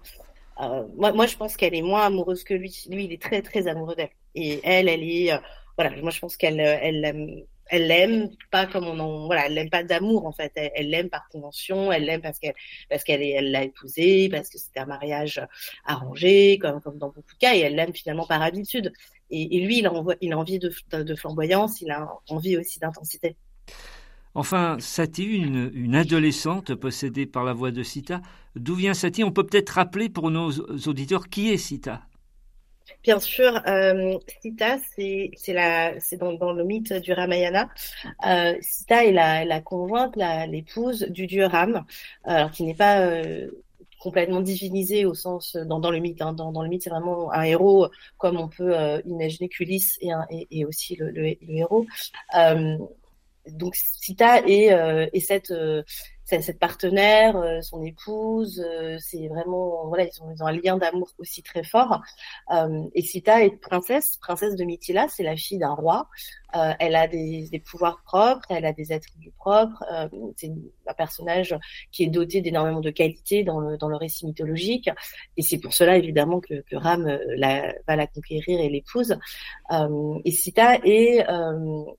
moi, 0.96 1.12
moi, 1.12 1.26
je 1.26 1.36
pense 1.36 1.58
qu'elle 1.58 1.74
est 1.74 1.82
moins 1.82 2.06
amoureuse 2.06 2.42
que 2.42 2.54
lui. 2.54 2.84
Lui, 2.88 3.04
il 3.04 3.12
est 3.12 3.20
très, 3.20 3.42
très 3.42 3.66
amoureux 3.68 3.94
d'elle. 3.94 4.10
Et 4.34 4.60
elle, 4.64 4.88
elle 4.88 5.02
est, 5.02 5.38
voilà. 5.76 5.94
Moi, 6.00 6.10
je 6.10 6.20
pense 6.20 6.38
qu'elle, 6.38 6.58
elle, 6.58 7.44
elle 7.68 7.86
l'aime 7.86 8.30
pas 8.50 8.66
comme 8.66 8.84
on 8.84 8.98
en 8.98 9.26
voilà 9.26 9.46
elle 9.46 9.54
l'aime 9.54 9.70
pas 9.70 9.82
d'amour 9.82 10.26
en 10.26 10.32
fait. 10.32 10.52
Elle 10.54 10.90
l'aime 10.90 11.08
par 11.08 11.28
convention 11.28 11.92
elle 11.92 12.04
l'aime 12.04 12.20
parce 12.20 12.38
qu'elle 12.38 12.54
parce 12.90 13.04
qu'elle 13.04 13.22
elle 13.22 13.50
l'a 13.50 13.64
épousé 13.64 14.28
parce 14.28 14.48
que 14.48 14.58
c'était 14.58 14.80
un 14.80 14.86
mariage 14.86 15.40
arrangé 15.84 16.58
comme 16.58 16.80
comme 16.80 16.98
dans 16.98 17.08
beaucoup 17.08 17.32
de 17.32 17.38
cas 17.38 17.54
et 17.54 17.60
elle 17.60 17.74
l'aime 17.74 17.94
finalement 17.94 18.26
par 18.26 18.42
habitude. 18.42 18.92
Et, 19.30 19.56
et 19.56 19.66
lui 19.66 19.78
il 19.78 19.86
a, 19.86 19.92
il 20.20 20.32
a 20.32 20.38
envie 20.38 20.58
de, 20.58 20.70
flamboyance 21.16 21.80
il 21.80 21.90
a 21.90 22.08
envie 22.28 22.56
aussi 22.56 22.78
d'intensité. 22.78 23.36
Enfin, 24.36 24.78
Sati, 24.80 25.24
une, 25.24 25.70
une, 25.74 25.94
adolescente 25.94 26.74
possédée 26.74 27.24
par 27.24 27.44
la 27.44 27.52
voix 27.52 27.70
de 27.70 27.84
Sita, 27.84 28.20
d'où 28.56 28.74
vient 28.74 28.92
Sati 28.92 29.22
On 29.22 29.30
peut 29.30 29.46
peut-être 29.46 29.70
rappeler 29.70 30.08
pour 30.08 30.28
nos 30.32 30.50
auditeurs 30.88 31.28
qui 31.28 31.50
est 31.50 31.56
Sita? 31.56 32.02
Bien 33.02 33.18
sûr, 33.18 33.60
euh, 33.66 34.18
Sita, 34.42 34.78
c'est 34.96 35.30
dans, 36.18 36.52
le 36.52 36.64
mythe 36.64 36.92
du 36.92 37.12
Ramayana. 37.12 37.68
Euh, 38.26 38.54
Sita 38.60 39.04
est 39.04 39.12
la, 39.12 39.60
conjointe, 39.60 40.16
l'épouse 40.48 41.02
du 41.08 41.26
dieu 41.26 41.46
Ram, 41.46 41.84
alors 42.24 42.50
qui 42.50 42.62
n'est 42.64 42.74
pas 42.74 43.00
euh, 43.00 43.50
complètement 44.04 44.42
divinisé 44.42 45.06
au 45.06 45.14
sens 45.14 45.56
dans, 45.56 45.90
le 45.90 45.98
mythe. 45.98 46.20
Hein, 46.20 46.34
dans, 46.34 46.62
le 46.62 46.68
mythe, 46.68 46.82
c'est 46.82 46.90
vraiment 46.90 47.32
un 47.32 47.42
héros 47.42 47.88
comme 48.18 48.38
on 48.38 48.48
peut 48.48 48.76
euh, 48.78 49.00
imaginer 49.06 49.48
qu'Ulysse 49.48 49.98
est, 50.02 50.10
et, 50.50 50.66
aussi 50.66 50.94
le, 50.96 51.36
héros. 51.48 51.86
Euh, 52.36 52.76
donc 53.48 53.74
Sita 53.76 54.42
euh, 54.42 55.06
est 55.10 55.20
cette 55.20 55.52
cette 56.24 56.58
partenaire, 56.58 57.36
euh, 57.36 57.60
son 57.60 57.82
épouse, 57.82 58.64
euh, 58.66 58.96
c'est 58.98 59.28
vraiment 59.28 59.86
voilà 59.88 60.04
ils 60.04 60.22
ont, 60.22 60.32
ils 60.34 60.42
ont, 60.42 60.46
un 60.46 60.52
lien 60.52 60.76
d'amour 60.78 61.08
aussi 61.18 61.42
très 61.42 61.64
fort. 61.64 62.00
Euh, 62.50 62.84
et 62.94 63.02
Sita 63.02 63.44
est 63.44 63.50
princesse, 63.50 64.16
princesse 64.16 64.56
de 64.56 64.64
Mithila, 64.64 65.06
c'est 65.08 65.22
la 65.22 65.36
fille 65.36 65.58
d'un 65.58 65.74
roi. 65.74 66.08
Elle 66.78 66.94
a 66.94 67.08
des, 67.08 67.48
des, 67.50 67.58
pouvoirs 67.58 68.00
propres, 68.04 68.46
elle 68.48 68.64
a 68.64 68.72
des 68.72 68.92
attributs 68.92 69.32
propres. 69.36 69.82
C'est 70.36 70.52
un 70.86 70.94
personnage 70.94 71.52
qui 71.90 72.04
est 72.04 72.06
doté 72.06 72.42
d'énormément 72.42 72.78
de 72.78 72.90
qualités 72.90 73.42
dans 73.42 73.58
le, 73.58 73.76
dans 73.76 73.88
le 73.88 73.96
récit 73.96 74.24
mythologique. 74.24 74.88
Et 75.36 75.42
c'est 75.42 75.58
pour 75.58 75.72
cela, 75.72 75.96
évidemment, 75.96 76.38
que, 76.38 76.60
que 76.60 76.76
Ram 76.76 77.18
la, 77.36 77.74
va 77.88 77.96
la 77.96 78.06
conquérir 78.06 78.60
et 78.60 78.68
l'épouse. 78.68 79.16
et 80.24 80.30
Sita 80.30 80.78
est 80.84 81.26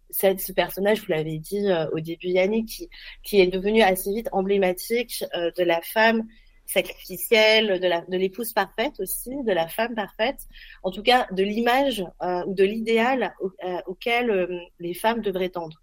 cette, 0.10 0.40
ce 0.40 0.54
personnage, 0.54 1.02
vous 1.02 1.12
l'avez 1.12 1.38
dit 1.38 1.68
au 1.92 2.00
début, 2.00 2.30
Yannick, 2.30 2.70
qui, 2.70 2.90
qui 3.24 3.42
est 3.42 3.48
devenu 3.48 3.82
assez 3.82 4.10
emblématique 4.32 5.24
de 5.34 5.64
la 5.64 5.82
femme 5.82 6.28
sacrificielle, 6.66 7.80
de 7.80 8.18
l'épouse 8.18 8.54
parfaite 8.54 9.00
aussi, 9.00 9.32
de 9.44 9.52
la 9.52 9.68
femme 9.68 9.96
parfaite, 9.96 10.48
en 10.84 10.92
tout 10.92 11.04
cas 11.04 11.28
de 11.32 11.44
l'image 11.44 12.04
euh, 12.24 12.44
ou 12.46 12.54
de 12.54 12.64
l'idéal 12.64 13.34
euh, 13.42 13.78
auquel 13.86 14.32
euh, 14.32 14.60
les 14.80 14.94
femmes 14.94 15.22
devraient 15.22 15.50
tendre. 15.50 15.82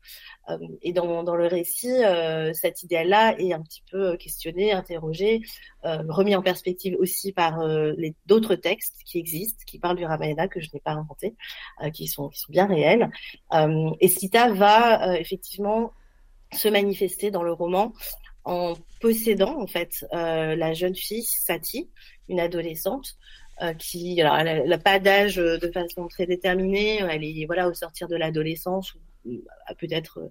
et 0.82 0.92
dans, 0.92 1.22
le 1.22 1.46
récit, 1.46 2.02
cet 2.52 2.82
idéal-là 2.82 3.36
est 3.38 3.52
un 3.52 3.62
petit 3.62 3.82
peu 3.90 4.16
questionné, 4.16 4.72
interrogé, 4.72 5.40
remis 5.84 6.34
en 6.34 6.42
perspective 6.42 6.96
aussi 6.98 7.32
par 7.32 7.60
d'autres 8.26 8.56
textes 8.56 8.96
qui 9.06 9.18
existent, 9.18 9.62
qui 9.66 9.78
parlent 9.78 9.96
du 9.96 10.04
Ramayana 10.04 10.48
que 10.48 10.60
je 10.60 10.68
n'ai 10.74 10.80
pas 10.80 10.92
inventé, 10.92 11.36
qui 11.94 12.08
sont 12.08 12.28
qui 12.28 12.40
sont 12.40 12.50
bien 12.52 12.66
réels. 12.66 13.08
et 14.00 14.08
Sita 14.08 14.52
va 14.52 15.16
effectivement 15.18 15.92
se 16.52 16.68
manifester 16.68 17.30
dans 17.30 17.42
le 17.42 17.52
roman 17.52 17.92
en 18.44 18.74
possédant 19.00 19.60
en 19.60 19.66
fait 19.66 20.04
euh, 20.12 20.56
la 20.56 20.74
jeune 20.74 20.94
fille 20.94 21.22
Sati, 21.22 21.90
une 22.28 22.40
adolescente 22.40 23.16
euh, 23.62 23.74
qui, 23.74 24.20
alors, 24.20 24.36
elle 24.36 24.68
n'a 24.68 24.78
pas 24.78 24.98
d'âge 24.98 25.38
euh, 25.38 25.58
de 25.58 25.70
façon 25.70 26.08
très 26.08 26.26
déterminée, 26.26 26.98
elle 26.98 27.24
est 27.24 27.46
voilà 27.46 27.68
au 27.68 27.74
sortir 27.74 28.08
de 28.08 28.16
l'adolescence 28.16 28.94
peut-être 29.78 30.30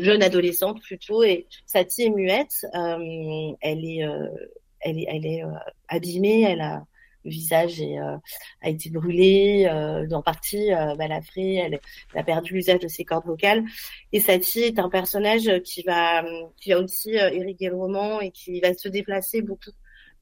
jeune 0.00 0.24
adolescente 0.24 0.82
plutôt 0.82 1.22
et 1.22 1.46
Sati 1.66 2.02
est 2.02 2.10
muette, 2.10 2.66
elle 2.72 3.84
est 3.84 4.00
elle 4.80 4.98
est 4.98 5.06
elle 5.08 5.24
est 5.24 5.42
abîmée, 5.86 6.42
elle 6.42 6.62
a 6.62 6.82
le 7.24 7.30
visage 7.30 7.80
est, 7.80 7.98
euh, 7.98 8.16
a 8.60 8.68
été 8.68 8.90
brûlé, 8.90 9.66
euh, 9.66 10.08
en 10.10 10.22
partie 10.22 10.72
euh, 10.72 10.94
balafré, 10.94 11.56
elle, 11.56 11.80
elle, 12.12 12.20
a 12.20 12.24
perdu 12.24 12.54
l'usage 12.54 12.80
de 12.80 12.88
ses 12.88 13.04
cordes 13.04 13.26
vocales. 13.26 13.64
Et 14.12 14.20
Satie 14.20 14.60
est 14.60 14.78
un 14.78 14.88
personnage 14.88 15.50
qui 15.64 15.82
va, 15.82 16.24
qui 16.60 16.70
va 16.70 16.80
aussi 16.80 17.18
euh, 17.18 17.30
irriguer 17.30 17.68
le 17.68 17.76
roman 17.76 18.20
et 18.20 18.30
qui 18.30 18.60
va 18.60 18.74
se 18.74 18.88
déplacer 18.88 19.42
beaucoup 19.42 19.70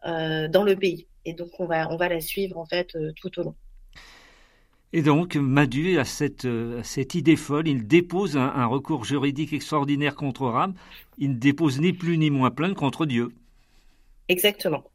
euh, 0.07 0.49
dans 0.49 0.65
le 0.65 0.77
pays. 0.77 1.07
Et 1.25 1.35
donc 1.35 1.51
on 1.59 1.67
va, 1.67 1.91
on 1.91 1.97
va 1.97 2.09
la 2.09 2.21
suivre 2.21 2.59
en 2.59 2.67
fait 2.67 2.97
tout 3.17 3.39
au 3.39 3.43
long. 3.43 3.55
Et 4.93 5.03
donc, 5.03 5.37
Madu 5.37 6.01
a 6.01 6.05
cette, 6.05 6.49
cette 6.83 7.15
idée 7.15 7.37
folle, 7.37 7.69
il 7.69 7.87
dépose 7.87 8.37
un, 8.37 8.49
un, 8.49 8.67
recours 8.67 9.05
juridique 9.05 9.53
extraordinaire 9.53 10.17
contre 10.17 10.47
Ram, 10.47 10.75
il 11.17 11.31
ne 11.31 11.37
dépose 11.37 11.81
ni 11.81 11.93
plus 11.93 12.19
ni 12.19 12.29
moins 12.29 12.51
plainte 12.51 12.75
contre 12.75 13.07
Dieu. 13.07 13.29
Exactement. 14.27 14.90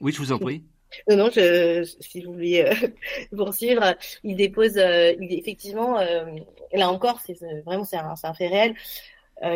Oui, 0.00 0.12
je 0.12 0.18
vous 0.18 0.32
en 0.32 0.38
prie. 0.38 0.62
Non, 1.08 1.16
non, 1.16 1.30
je, 1.30 1.84
si 2.00 2.22
vous 2.22 2.32
voulez 2.32 2.62
euh, 2.62 2.88
poursuivre, 3.36 3.94
il 4.24 4.36
dépose, 4.36 4.78
euh, 4.78 5.14
il, 5.20 5.32
effectivement, 5.38 5.98
euh, 5.98 6.24
là 6.72 6.90
encore, 6.90 7.20
c'est 7.20 7.38
vraiment 7.64 7.84
c'est 7.84 7.96
un, 7.96 8.14
un, 8.22 8.34
fait 8.34 8.48
réel. 8.48 8.74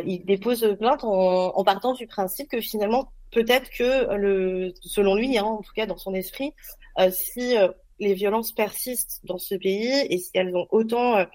Il 0.07 0.25
dépose 0.25 0.77
plainte 0.79 1.03
en, 1.03 1.57
en, 1.57 1.65
partant 1.65 1.93
du 1.93 2.07
principe 2.07 2.49
que 2.49 2.61
finalement, 2.61 3.11
peut-être 3.33 3.69
que 3.71 4.15
le, 4.15 4.73
selon 4.81 5.17
lui, 5.17 5.37
hein, 5.37 5.45
en 5.45 5.63
tout 5.63 5.73
cas 5.75 5.87
dans 5.87 5.97
son 5.97 6.15
esprit, 6.15 6.55
si 7.11 7.57
les 7.99 8.15
violences 8.15 8.53
persistent 8.53 9.21
dans 9.25 9.39
ce 9.39 9.57
pays 9.57 10.07
et 10.09 10.19
si 10.19 10.31
elles 10.35 10.55
ont 10.55 10.69
autant, 10.71 11.27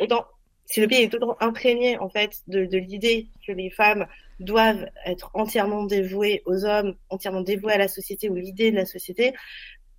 autant 0.00 0.26
si 0.64 0.80
le 0.80 0.88
pays 0.88 1.04
est 1.04 1.12
toujours 1.12 1.36
imprégné 1.38 1.96
en 1.98 2.08
fait 2.08 2.42
de, 2.48 2.64
de 2.64 2.78
l'idée 2.78 3.28
que 3.46 3.52
les 3.52 3.70
femmes 3.70 4.08
doivent 4.40 4.88
être 5.04 5.30
entièrement 5.34 5.84
dévouées 5.84 6.42
aux 6.46 6.64
hommes, 6.64 6.94
entièrement 7.08 7.40
dévouées 7.40 7.72
à 7.72 7.78
la 7.78 7.88
société 7.88 8.28
ou 8.28 8.34
l'idée 8.34 8.70
de 8.70 8.76
la 8.76 8.86
société, 8.86 9.34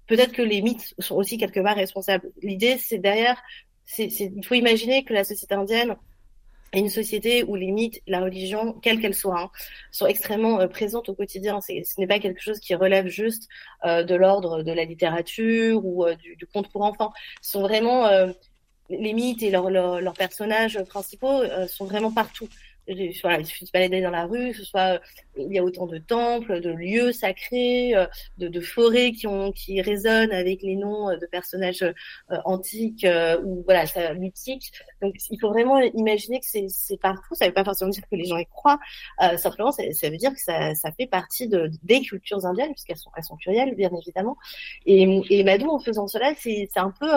peut-être 0.08 0.32
que 0.32 0.42
les 0.42 0.62
mythes 0.62 0.94
sont 1.00 1.16
aussi 1.16 1.38
quelque 1.38 1.60
part 1.60 1.76
responsables. 1.76 2.32
L'idée, 2.42 2.78
c'est 2.78 2.98
derrière, 2.98 3.42
il 3.98 4.46
faut 4.46 4.56
imaginer 4.56 5.04
que 5.04 5.14
la 5.14 5.24
société 5.24 5.56
indienne 5.56 5.96
est 6.74 6.80
une 6.80 6.90
société 6.90 7.44
où 7.44 7.56
les 7.56 7.72
mythes, 7.72 8.02
la 8.08 8.20
religion, 8.20 8.74
quelle 8.74 9.00
qu'elle 9.00 9.14
soit, 9.14 9.40
hein, 9.40 9.50
sont 9.92 10.06
extrêmement 10.06 10.60
euh, 10.60 10.68
présentes 10.68 11.10
au 11.10 11.14
quotidien. 11.14 11.62
Ce 11.62 11.74
n'est 11.98 12.08
pas 12.08 12.20
quelque 12.20 12.42
chose 12.42 12.60
qui 12.60 12.76
relève 12.76 13.08
juste 13.08 13.48
euh, 13.86 14.04
de 14.04 14.16
l'ordre 14.16 14.64
de 14.64 14.72
la 14.72 14.84
littérature 14.84 15.86
ou 15.86 16.06
euh, 16.06 16.16
du, 16.16 16.36
du, 16.36 16.46
conte 16.46 16.70
pour 16.70 16.82
enfants. 16.82 17.14
Ce 17.42 17.52
sont 17.52 17.62
vraiment 17.62 18.10
les 18.90 19.14
mythes 19.14 19.44
et 19.44 19.52
leurs 19.52 20.14
personnages 20.14 20.82
principaux 20.84 21.44
sont 21.68 21.86
vraiment 21.86 22.12
partout 22.12 22.48
voilà, 23.22 23.40
il 23.40 23.46
suffit 23.46 23.66
de 23.66 23.68
se 23.68 23.72
balader 23.72 24.02
dans 24.02 24.12
la 24.12 24.26
rue, 24.26 24.54
ce 24.54 24.64
soit 24.64 25.02
il 25.36 25.54
y 25.54 25.60
a 25.60 25.64
autant 25.64 25.86
de 25.88 25.98
temples, 25.98 26.62
de 26.62 26.70
lieux 26.70 27.12
sacrés, 27.12 27.96
euh, 27.96 28.06
de, 28.38 28.62
forêts 28.62 29.12
qui 29.12 29.28
ont 29.28 29.52
qui 29.52 29.82
résonnent 29.82 30.32
avec 30.32 30.62
les 30.62 30.76
noms 30.76 31.10
de 31.16 31.26
personnages 31.26 31.84
euh, 31.84 31.94
antiques 32.46 33.04
euh, 33.04 33.40
ou 33.44 33.64
voilà, 33.66 33.86
ça, 33.86 34.14
mythiques. 34.14 34.72
Donc 35.02 35.16
il 35.30 35.40
faut 35.40 35.50
vraiment 35.50 35.80
imaginer 35.80 36.40
que 36.40 36.46
c'est 36.46 36.98
partout. 36.98 37.36
Ça 37.36 37.46
ne 37.46 37.50
veut 37.50 37.54
pas 37.54 37.66
forcément 37.66 37.92
dire 37.92 38.04
que 38.10 38.16
les 38.16 38.26
gens 38.26 38.38
y 38.38 38.46
croient. 38.46 38.80
simplement, 39.38 39.72
ça, 39.72 39.84
veut 40.10 40.18
dire 40.18 40.34
que 40.34 40.42
ça, 40.42 40.74
fait 40.98 41.08
partie 41.08 41.48
de 41.48 41.70
des 41.84 42.02
cultures 42.02 42.46
indiennes 42.46 42.72
puisqu'elles 42.72 42.98
sont 42.98 43.12
elles 43.48 43.76
bien 43.76 43.92
évidemment. 44.02 44.38
Et, 44.86 45.44
Madou 45.44 45.70
en 45.70 45.80
faisant 45.80 46.08
cela, 46.08 46.34
c'est 46.38 46.68
un 46.76 46.92
peu 46.92 47.08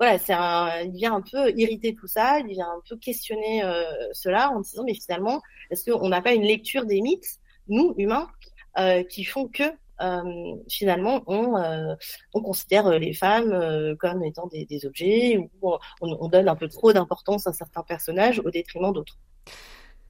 voilà, 0.00 0.18
c'est 0.18 0.32
un, 0.32 0.80
il 0.80 0.92
vient 0.92 1.14
un 1.14 1.20
peu 1.20 1.52
irriter 1.58 1.94
tout 1.94 2.06
ça, 2.06 2.40
il 2.40 2.46
vient 2.46 2.66
un 2.66 2.80
peu 2.88 2.96
questionner 2.96 3.62
euh, 3.62 3.84
cela 4.14 4.50
en 4.50 4.60
disant 4.60 4.82
mais 4.82 4.94
finalement, 4.94 5.42
est-ce 5.70 5.90
qu'on 5.90 6.08
n'a 6.08 6.22
pas 6.22 6.32
une 6.32 6.42
lecture 6.42 6.86
des 6.86 7.02
mythes, 7.02 7.38
nous 7.68 7.94
humains, 7.98 8.26
euh, 8.78 9.02
qui 9.04 9.24
font 9.24 9.46
que 9.46 9.64
euh, 10.00 10.56
finalement 10.70 11.22
on, 11.26 11.94
on 12.32 12.40
considère 12.40 12.88
les 12.98 13.12
femmes 13.12 13.94
comme 13.98 14.24
étant 14.24 14.46
des, 14.46 14.64
des 14.64 14.86
objets 14.86 15.36
ou 15.36 15.50
on, 15.60 15.78
on, 16.00 16.28
donne 16.28 16.48
un 16.48 16.56
peu 16.56 16.68
trop 16.68 16.94
d'importance 16.94 17.46
à 17.46 17.52
certains 17.52 17.82
personnages 17.82 18.40
au 18.42 18.50
détriment 18.50 18.94
d'autres. 18.94 19.18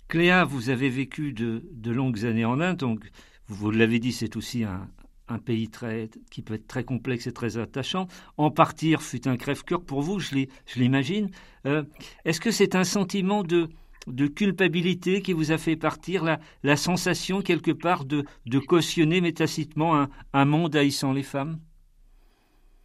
Cléa, 0.07 0.45
vous 0.45 0.71
avez 0.71 0.89
vécu 0.89 1.33
de, 1.33 1.65
de 1.73 1.91
longues 1.91 2.25
années 2.25 2.45
en 2.45 2.61
Inde, 2.61 2.77
donc 2.77 3.11
vous 3.49 3.73
l'avez 3.73 3.99
dit, 3.99 4.13
c'est 4.13 4.37
aussi 4.37 4.63
un, 4.63 4.89
un 5.31 5.39
pays 5.39 5.69
très, 5.69 6.11
qui 6.31 6.43
peut 6.43 6.55
être 6.55 6.67
très 6.67 6.85
complexe 6.85 7.27
et 7.27 7.33
très 7.33 7.59
attachant. 7.59 8.09
En 8.37 8.51
partir 8.51 9.03
fut 9.03 9.27
un 9.29 9.37
crève-cœur 9.37 9.83
pour 9.83 10.03
vous, 10.03 10.19
je 10.19 10.47
l'imagine. 10.77 11.31
Euh, 11.67 11.83
Est-ce 12.25 12.41
que 12.41 12.51
c'est 12.51 12.75
un 12.75 12.85
sentiment 12.85 13.43
de, 13.43 13.69
culpabilité 14.35 15.23
qui 15.23 15.33
vous 15.33 15.53
a 15.53 15.59
fait 15.59 15.77
partir, 15.77 16.25
la, 16.25 16.41
la 16.63 16.77
sensation 16.77 17.43
quelque 17.43 17.71
part 17.71 18.05
de, 18.05 18.25
cautionner 18.67 19.21
métacitement 19.21 20.07
un, 20.33 20.45
monde 20.45 20.75
haïssant 20.77 21.13
les 21.13 21.23
femmes? 21.23 21.61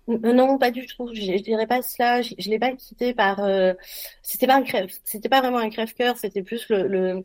Non, 0.07 0.59
pas 0.59 0.69
du 0.69 0.85
tout. 0.85 1.09
Je, 1.15 1.21
je 1.21 1.41
dirais 1.43 1.65
pas 1.65 1.81
cela. 1.81 2.21
Je, 2.21 2.35
je 2.37 2.49
l'ai 2.49 2.59
pas 2.59 2.71
quitté 2.75 3.15
par. 3.15 3.39
Euh, 3.39 3.73
c'était 4.21 4.45
pas 4.45 4.57
un 4.57 4.61
crève. 4.61 4.91
C'était 5.03 5.29
pas 5.29 5.41
vraiment 5.41 5.57
un 5.57 5.69
crève-cœur. 5.71 6.15
C'était 6.17 6.43
plus 6.43 6.69
le. 6.69 7.23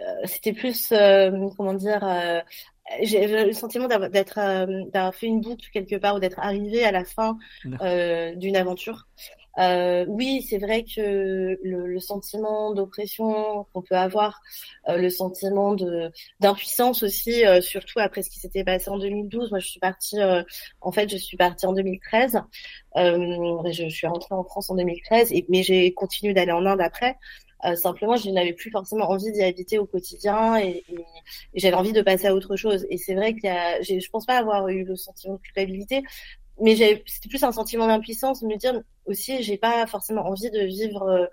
euh, 0.00 0.04
c'était 0.24 0.52
plus 0.52 0.92
euh, 0.92 1.48
comment 1.56 1.74
dire 1.74 2.04
euh, 2.04 2.40
j'ai 3.02 3.26
le 3.26 3.52
sentiment 3.52 3.88
d'être 3.88 4.38
euh, 4.38 4.84
d'avoir 4.92 5.14
fait 5.14 5.26
une 5.26 5.40
boucle 5.40 5.68
quelque 5.72 5.96
part 5.96 6.16
ou 6.16 6.20
d'être 6.20 6.38
arrivé 6.38 6.84
à 6.84 6.92
la 6.92 7.04
fin 7.04 7.38
euh, 7.82 8.34
d'une 8.34 8.56
aventure. 8.56 9.06
Euh, 9.58 10.04
oui, 10.08 10.42
c'est 10.48 10.58
vrai 10.58 10.84
que 10.84 11.58
le, 11.62 11.86
le 11.86 12.00
sentiment 12.00 12.74
d'oppression 12.74 13.66
qu'on 13.72 13.82
peut 13.82 13.96
avoir, 13.96 14.42
euh, 14.88 14.98
le 14.98 15.08
sentiment 15.08 15.74
de 15.74 16.10
d'impuissance 16.40 17.02
aussi, 17.02 17.46
euh, 17.46 17.60
surtout 17.60 17.98
après 17.98 18.22
ce 18.22 18.30
qui 18.30 18.38
s'était 18.38 18.64
passé 18.64 18.90
en 18.90 18.98
2012. 18.98 19.50
Moi, 19.50 19.60
je 19.60 19.66
suis 19.66 19.80
partie, 19.80 20.20
euh, 20.20 20.42
en 20.80 20.92
fait, 20.92 21.08
je 21.08 21.16
suis 21.16 21.36
partie 21.36 21.66
en 21.66 21.72
2013. 21.72 22.42
Je, 22.96 23.72
je, 23.72 23.88
suis 23.88 24.06
rentrée 24.06 24.34
en 24.34 24.44
France 24.44 24.70
en 24.70 24.74
2013, 24.74 25.32
et, 25.32 25.46
mais 25.48 25.62
j'ai 25.62 25.92
continué 25.94 26.34
d'aller 26.34 26.52
en 26.52 26.64
Inde 26.66 26.80
après. 26.80 27.16
Euh, 27.64 27.74
simplement, 27.74 28.16
je 28.16 28.30
n'avais 28.30 28.52
plus 28.52 28.70
forcément 28.70 29.08
envie 29.10 29.32
d'y 29.32 29.42
habiter 29.42 29.78
au 29.78 29.86
quotidien 29.86 30.58
et, 30.58 30.84
j'avais 31.54 31.74
envie 31.74 31.92
de 31.92 32.02
passer 32.02 32.26
à 32.26 32.34
autre 32.34 32.56
chose. 32.56 32.86
Et 32.90 32.98
c'est 32.98 33.14
vrai 33.14 33.34
a, 33.44 33.80
je 33.82 34.10
pense 34.10 34.26
pas 34.26 34.38
avoir 34.38 34.68
eu 34.68 34.84
le 34.84 34.96
sentiment 34.96 35.34
de 35.34 35.40
culpabilité, 35.40 36.02
mais 36.60 36.76
c'était 36.76 37.28
plus 37.28 37.42
un 37.44 37.52
sentiment 37.52 37.86
d'impuissance, 37.86 38.42
de 38.42 38.46
me 38.46 38.56
dire 38.56 38.80
aussi, 39.06 39.42
j'ai 39.42 39.58
pas 39.58 39.86
forcément 39.86 40.26
envie 40.26 40.50
de 40.50 40.60
vivre 40.60 41.02
euh, 41.02 41.26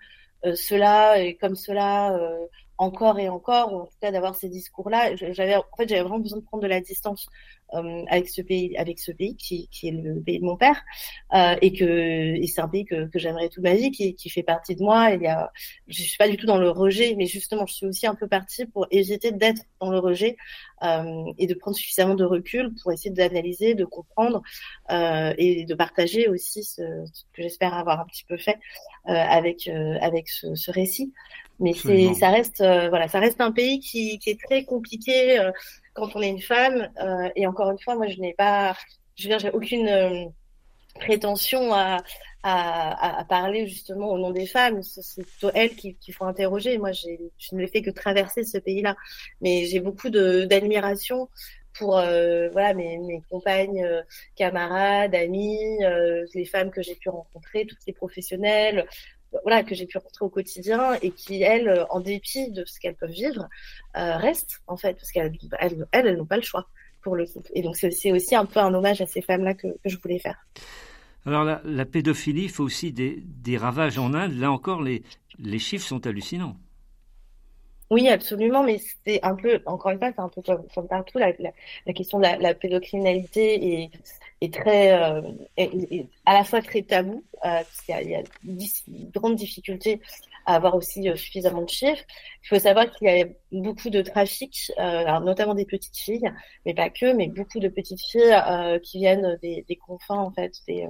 euh 0.46 0.56
cela 0.56 1.20
et 1.20 1.36
comme 1.36 1.56
cela 1.56 2.14
euh, 2.16 2.46
encore 2.78 3.20
et 3.20 3.30
encore, 3.30 3.74
ou 3.74 3.78
en 3.82 3.86
tout 3.86 3.98
cas 4.02 4.12
d'avoir 4.12 4.36
ces 4.36 4.50
discours-là. 4.50 5.16
J'avais, 5.16 5.56
en 5.56 5.64
fait, 5.78 5.88
j'avais 5.88 6.02
vraiment 6.02 6.20
besoin 6.20 6.40
de 6.40 6.44
prendre 6.44 6.64
de 6.64 6.68
la 6.68 6.82
distance 6.82 7.28
avec 8.08 8.30
ce 8.30 8.42
pays, 8.42 8.76
avec 8.78 9.00
ce 9.00 9.12
pays 9.12 9.36
qui, 9.36 9.68
qui 9.70 9.88
est 9.88 9.92
le 9.92 10.22
pays 10.22 10.40
de 10.40 10.46
mon 10.46 10.58
père, 10.58 10.82
euh, 11.34 11.56
et 11.62 11.74
que 11.74 11.84
et 11.84 12.48
c'est 12.48 12.62
un 12.62 12.68
pays 12.68 12.86
que, 12.86 13.08
que 13.08 13.20
j'aimerais 13.20 13.50
toute 13.50 13.64
ma 13.64 13.74
vie, 13.74 13.92
qui, 13.92 14.16
qui 14.16 14.30
fait 14.30 14.44
partie 14.44 14.76
de 14.76 14.84
moi. 14.84 15.12
Il 15.12 15.22
y 15.22 15.28
a, 15.28 15.52
je 15.88 16.02
suis 16.04 16.18
pas 16.18 16.30
du 16.30 16.38
tout 16.38 16.46
dans 16.46 16.58
le 16.58 16.70
rejet, 16.70 17.16
mais 17.18 17.26
justement, 17.26 17.66
je 17.66 17.74
suis 17.74 17.86
aussi 17.86 18.08
un 18.08 18.16
peu 18.16 18.28
partie 18.28 18.66
pour 18.66 18.88
éviter 18.92 19.32
d'être 19.32 19.64
dans 19.82 19.92
le 19.92 20.00
rejet 20.00 20.38
euh, 20.84 21.24
et 21.38 21.48
de 21.48 21.54
prendre 21.54 21.78
suffisamment 21.78 22.16
de 22.16 22.26
recul 22.26 22.74
pour 22.82 22.92
essayer 22.92 23.12
d'analyser, 23.12 23.76
de 23.76 23.86
comprendre 23.86 24.42
euh, 24.92 25.34
et 25.38 25.66
de 25.66 25.76
partager 25.76 26.28
aussi 26.28 26.64
ce, 26.64 26.82
ce 27.12 27.24
que 27.34 27.42
j'espère 27.42 27.74
avoir 27.74 28.00
un 28.00 28.06
petit 28.06 28.26
peu 28.26 28.38
fait 28.38 28.58
euh, 29.08 29.14
avec 29.14 29.68
euh, 29.68 29.98
avec 30.02 30.30
ce, 30.30 30.56
ce 30.56 30.72
récit. 30.72 31.14
Mais 31.60 31.74
c'est, 31.74 32.16
ça 32.16 32.30
reste, 32.30 32.62
euh, 32.62 32.90
voilà, 32.90 33.08
ça 33.08 33.20
reste 33.20 33.40
un 33.40 33.52
pays 33.52 33.80
qui, 33.80 34.18
qui 34.18 34.32
est 34.32 34.40
très 34.48 34.66
compliqué 34.66 35.40
euh, 35.40 35.52
quand 35.94 36.16
on 36.16 36.22
est 36.22 36.30
une 36.30 36.42
femme. 36.42 36.90
Euh, 37.00 37.30
et 37.36 37.48
encore 37.48 37.72
une 37.72 37.80
fois, 37.80 37.96
moi, 37.96 38.08
je 38.08 38.20
n'ai 38.20 38.34
pas, 38.34 38.76
je 39.16 39.24
veux 39.24 39.30
dire, 39.30 39.40
j'ai 39.40 39.52
aucune 39.52 39.88
euh, 39.88 40.26
prétention 40.96 41.74
à, 41.74 42.04
à, 42.44 43.20
à, 43.20 43.26
parler 43.26 43.68
justement 43.68 44.12
au 44.12 44.18
nom 44.18 44.32
des 44.32 44.46
femmes. 44.46 44.84
C'est 44.84 45.24
plutôt 45.24 45.52
elles 45.54 45.76
qu'il 45.76 45.96
qui 45.98 46.12
faut 46.12 46.26
interroger. 46.26 46.78
Moi, 46.78 46.92
je 46.92 47.10
ne 47.54 47.68
fais 47.68 47.82
que 47.82 47.92
traverser 47.92 48.44
ce 48.44 48.58
pays-là, 48.58 48.96
mais 49.42 49.66
j'ai 49.66 49.80
beaucoup 49.80 50.10
d'admiration 50.10 51.30
pour 51.74 51.98
euh, 51.98 52.50
voilà 52.50 52.74
mes, 52.74 52.98
mes 53.00 53.22
compagnes, 53.30 53.84
euh, 53.84 54.02
camarades, 54.36 55.16
amies, 55.16 55.84
euh, 55.84 56.26
les 56.34 56.46
femmes 56.46 56.72
que 56.72 56.82
j'ai 56.82 56.96
pu 56.96 57.10
rencontrer, 57.10 57.66
toutes 57.66 57.86
les 57.88 57.94
professionnelles, 57.94 58.86
voilà, 59.44 59.64
que 59.64 59.76
j'ai 59.76 59.86
pu 59.86 59.98
rencontrer 59.98 60.26
au 60.26 60.30
quotidien 60.30 60.94
et 61.02 61.12
qui, 61.12 61.42
elles, 61.42 61.86
en 61.90 62.00
dépit 62.00 62.52
de 62.52 62.64
ce 62.66 62.80
qu'elles 62.80 62.96
peuvent 62.96 63.10
vivre, 63.10 63.48
euh, 63.98 64.18
restent, 64.18 64.62
en 64.68 64.78
fait, 64.78 64.94
parce 64.94 65.12
qu'elles, 65.12 65.34
elles, 65.60 65.86
elles, 65.92 66.18
n'ont 66.18 66.26
pas 66.26 66.38
le 66.38 66.44
choix 66.44 66.68
pour 67.02 67.16
le 67.16 67.26
coup. 67.26 67.44
Et 67.54 67.62
donc, 67.62 67.76
c'est 67.76 68.12
aussi 68.12 68.36
un 68.36 68.46
peu 68.46 68.60
un 68.60 68.74
hommage 68.74 69.02
à 69.02 69.06
ces 69.06 69.22
femmes-là 69.22 69.54
que, 69.54 69.68
que, 69.68 69.90
je 69.90 69.98
voulais 69.98 70.20
faire. 70.20 70.38
Alors, 71.26 71.44
la, 71.44 71.62
la, 71.64 71.86
pédophilie 71.86 72.50
fait 72.50 72.62
aussi 72.62 72.92
des, 72.92 73.22
des 73.22 73.58
ravages 73.58 73.98
en 73.98 74.14
Inde. 74.14 74.34
Là 74.34 74.52
encore, 74.52 74.82
les, 74.82 75.04
les 75.40 75.60
chiffres 75.60 75.86
sont 75.86 76.06
hallucinants. 76.06 76.58
Oui, 77.94 78.10
absolument, 78.10 78.64
mais 78.64 78.80
c'est 79.06 79.24
un 79.24 79.36
peu, 79.36 79.62
encore 79.68 79.92
une 79.92 80.00
fois, 80.00 80.12
c'est 80.12 80.20
un 80.20 80.30
peu 80.30 80.42
comme, 80.42 80.88
partout, 80.88 81.20
la, 81.20 81.32
question 81.94 82.18
de 82.18 82.24
la, 82.24 82.56
pédocriminalité 82.56 83.92
est, 84.42 84.52
très, 84.52 85.00
euh, 85.00 85.22
à 86.26 86.34
la 86.34 86.44
fois 86.44 86.64
très 86.64 86.82
tabou, 86.82 87.24
euh, 87.46 87.62
parce 87.62 87.82
qu'il 87.82 88.10
y 88.10 88.16
a, 88.16 88.24
une 88.44 89.12
grande 89.12 89.36
difficulté 89.36 90.02
à 90.48 90.56
avoir 90.56 90.74
aussi 90.74 91.08
euh, 91.08 91.16
suffisamment 91.16 91.62
de 91.62 91.70
chiffres. 91.70 92.04
Il 92.44 92.48
faut 92.48 92.58
savoir 92.58 92.90
qu'il 92.90 93.08
y 93.08 93.22
a 93.22 93.28
beaucoup 93.52 93.92
de 93.92 94.02
trafic, 94.02 94.72
notamment 94.80 95.54
des 95.54 95.66
petites 95.66 95.96
filles, 95.96 96.32
mais 96.66 96.74
pas 96.74 96.90
que, 96.90 97.14
mais 97.14 97.28
beaucoup 97.28 97.60
de 97.60 97.68
petites 97.68 98.02
filles 98.02 98.36
qui 98.82 98.98
viennent 98.98 99.38
des, 99.44 99.80
confins, 99.86 100.18
en 100.18 100.32
fait, 100.32 100.54
des, 100.68 100.88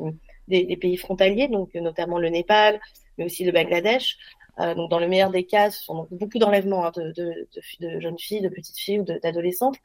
des, 0.48 0.64
des 0.64 0.78
pays 0.78 0.96
frontaliers, 0.96 1.50
donc 1.50 1.76
notamment 1.76 2.18
le 2.18 2.30
Népal, 2.30 2.80
mais 3.18 3.26
aussi 3.26 3.44
le 3.44 3.52
Bangladesh, 3.52 4.18
euh, 4.60 4.76
donc 4.76 4.90
dans 4.92 5.00
le 5.00 5.08
meilleur 5.08 5.32
des 5.32 5.46
cas, 5.46 5.72
ce 5.72 5.84
sont 5.84 6.08
beaucoup 6.12 6.38
d'enlèvements 6.38 6.86
hein, 6.86 6.92
de, 6.96 7.12
de, 7.12 7.48
de, 7.80 8.00
jeunes 8.00 8.20
filles, 8.20 8.42
de 8.42 8.50
petites 8.50 8.78
filles 8.78 9.00
ou 9.00 9.04
d'adolescentes, 9.04 9.78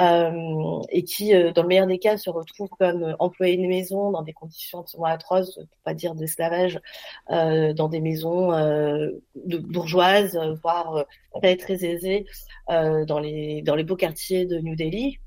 euh, 0.00 0.80
et 0.90 1.02
qui, 1.02 1.34
euh, 1.34 1.52
dans 1.52 1.62
le 1.62 1.68
meilleur 1.68 1.86
des 1.86 1.98
cas, 1.98 2.16
se 2.16 2.30
retrouvent 2.30 2.70
comme 2.78 3.16
employées 3.18 3.56
de 3.56 3.66
maison 3.66 4.12
dans 4.12 4.22
des 4.22 4.32
conditions 4.32 4.80
absolument 4.80 5.08
atroces, 5.08 5.56
pour 5.56 5.78
pas 5.84 5.94
dire 5.94 6.14
d'esclavage, 6.14 6.80
euh, 7.30 7.72
dans 7.72 7.88
des 7.88 8.00
maisons 8.00 8.52
euh, 8.52 9.10
de 9.34 9.58
bourgeoises, 9.58 10.38
voire 10.62 11.04
très 11.34 11.56
très 11.56 11.84
aisées, 11.84 12.26
dans 12.68 13.18
les 13.18 13.62
dans 13.62 13.74
les 13.74 13.84
beaux 13.84 13.96
quartiers 13.96 14.46
de 14.46 14.58
New 14.58 14.76
Delhi. 14.76 15.18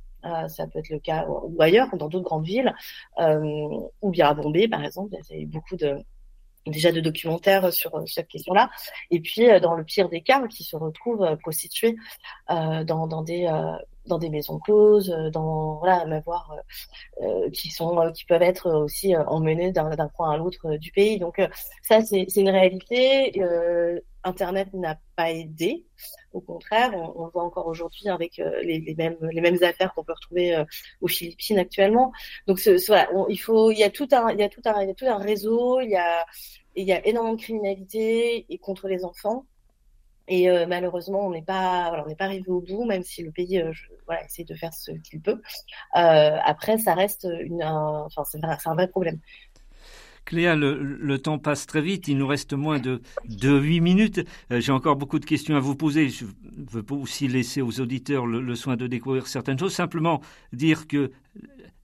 ça 0.47 0.67
peut 0.67 0.79
être 0.79 0.89
le 0.89 0.99
cas 0.99 1.27
ou 1.27 1.61
ailleurs, 1.61 1.95
dans 1.97 2.07
d'autres 2.07 2.23
grandes 2.23 2.45
villes, 2.45 2.73
ou 3.19 4.09
bien 4.09 4.29
à 4.29 4.33
Bombay, 4.33 4.67
par 4.67 4.83
exemple. 4.83 5.15
Il 5.29 5.39
y 5.41 5.43
a 5.43 5.47
beaucoup 5.47 5.75
de 5.75 5.97
déjà 6.67 6.91
de 6.91 6.99
documentaires 6.99 7.73
sur 7.73 7.91
cette 8.07 8.27
question-là, 8.27 8.69
et 9.11 9.19
puis 9.19 9.47
dans 9.61 9.75
le 9.75 9.83
pire 9.83 10.09
des 10.09 10.21
cas, 10.21 10.45
qui 10.47 10.63
se 10.63 10.75
retrouvent 10.75 11.37
prostituées 11.37 11.95
euh, 12.49 12.83
dans, 12.83 13.21
des, 13.23 13.45
euh, 13.45 13.77
dans 14.07 14.17
des 14.17 14.29
maisons 14.29 14.59
closes, 14.59 15.09
dans 15.31 15.77
voilà, 15.79 16.05
m'avoir 16.05 16.55
qui 17.53 17.69
sont 17.69 18.11
qui 18.13 18.25
peuvent 18.25 18.41
être 18.41 18.71
aussi 18.71 19.15
emmenés 19.15 19.71
d'un 19.71 20.09
point 20.15 20.31
à 20.31 20.37
l'autre 20.37 20.75
du 20.77 20.91
pays. 20.91 21.19
Donc 21.19 21.41
ça 21.81 22.01
c'est 22.01 22.35
une 22.35 22.49
réalité. 22.49 23.41
Internet 24.23 24.73
n'a 24.73 24.99
pas 25.15 25.31
aidé. 25.31 25.85
Au 26.33 26.41
contraire, 26.41 26.91
on, 26.93 27.23
on 27.23 27.27
voit 27.29 27.43
encore 27.43 27.67
aujourd'hui 27.67 28.09
avec 28.09 28.37
les, 28.37 28.79
les, 28.79 28.95
mêmes 28.95 29.17
les 29.21 29.41
mêmes 29.41 29.63
affaires 29.63 29.93
qu'on 29.93 30.03
peut 30.03 30.13
retrouver 30.13 30.61
aux 31.01 31.07
Philippines 31.07 31.59
actuellement. 31.59 32.11
Donc 32.45 32.59
ce, 32.59 32.85
voilà, 32.87 33.09
il 33.29 33.37
faut 33.37 33.71
il 33.71 33.77
y 33.77 33.83
a 33.83 33.89
tout 33.89 34.07
un 34.11 34.31
il 34.31 34.39
y 34.39 34.43
a 34.43 34.49
tout 34.49 34.61
un 34.65 34.81
il 34.81 34.87
y 34.87 34.91
a 34.91 34.95
tout 34.95 35.05
un 35.05 35.17
réseau, 35.17 35.79
il 35.81 35.89
y 35.89 35.95
a 35.95 36.25
il 36.77 36.87
y 36.87 36.93
a 36.93 37.05
énormément 37.05 37.35
de 37.35 37.41
criminalité 37.41 38.45
et 38.49 38.57
contre 38.59 38.87
les 38.87 39.03
enfants. 39.03 39.45
Et 40.27 40.49
euh, 40.49 40.65
malheureusement, 40.67 41.25
on 41.25 41.31
n'est 41.31 41.41
pas, 41.41 41.87
voilà, 41.89 42.03
on 42.05 42.07
n'est 42.07 42.15
pas 42.15 42.25
arrivé 42.25 42.49
au 42.49 42.61
bout, 42.61 42.85
même 42.85 43.03
si 43.03 43.23
le 43.23 43.31
pays, 43.31 43.59
euh, 43.59 43.71
voilà, 44.05 44.25
essaie 44.25 44.43
de 44.43 44.55
faire 44.55 44.73
ce 44.73 44.91
qu'il 44.91 45.21
peut. 45.21 45.41
Euh, 45.95 46.37
après, 46.43 46.77
ça 46.77 46.93
reste 46.93 47.27
une, 47.41 47.61
un, 47.61 48.07
c'est 48.25 48.39
un 48.43 48.75
vrai 48.75 48.87
problème. 48.87 49.19
Cléa, 50.25 50.57
le, 50.57 51.17
temps 51.19 51.39
passe 51.39 51.65
très 51.65 51.81
vite. 51.81 52.09
Il 52.09 52.17
nous 52.17 52.27
reste 52.27 52.51
moins 52.51 52.79
de, 52.79 53.01
de 53.29 53.57
8 53.57 53.79
minutes. 53.79 54.25
J'ai 54.49 54.73
encore 54.73 54.97
beaucoup 54.97 55.19
de 55.19 55.25
questions 55.25 55.55
à 55.55 55.61
vous 55.61 55.75
poser. 55.75 56.09
Je 56.09 56.25
veux 56.69 56.83
aussi 56.89 57.29
laisser 57.29 57.61
aux 57.61 57.79
auditeurs 57.79 58.25
le 58.25 58.55
soin 58.55 58.75
de 58.75 58.87
découvrir 58.87 59.27
certaines 59.27 59.57
choses. 59.57 59.73
Simplement 59.73 60.19
dire 60.51 60.89
que 60.89 61.11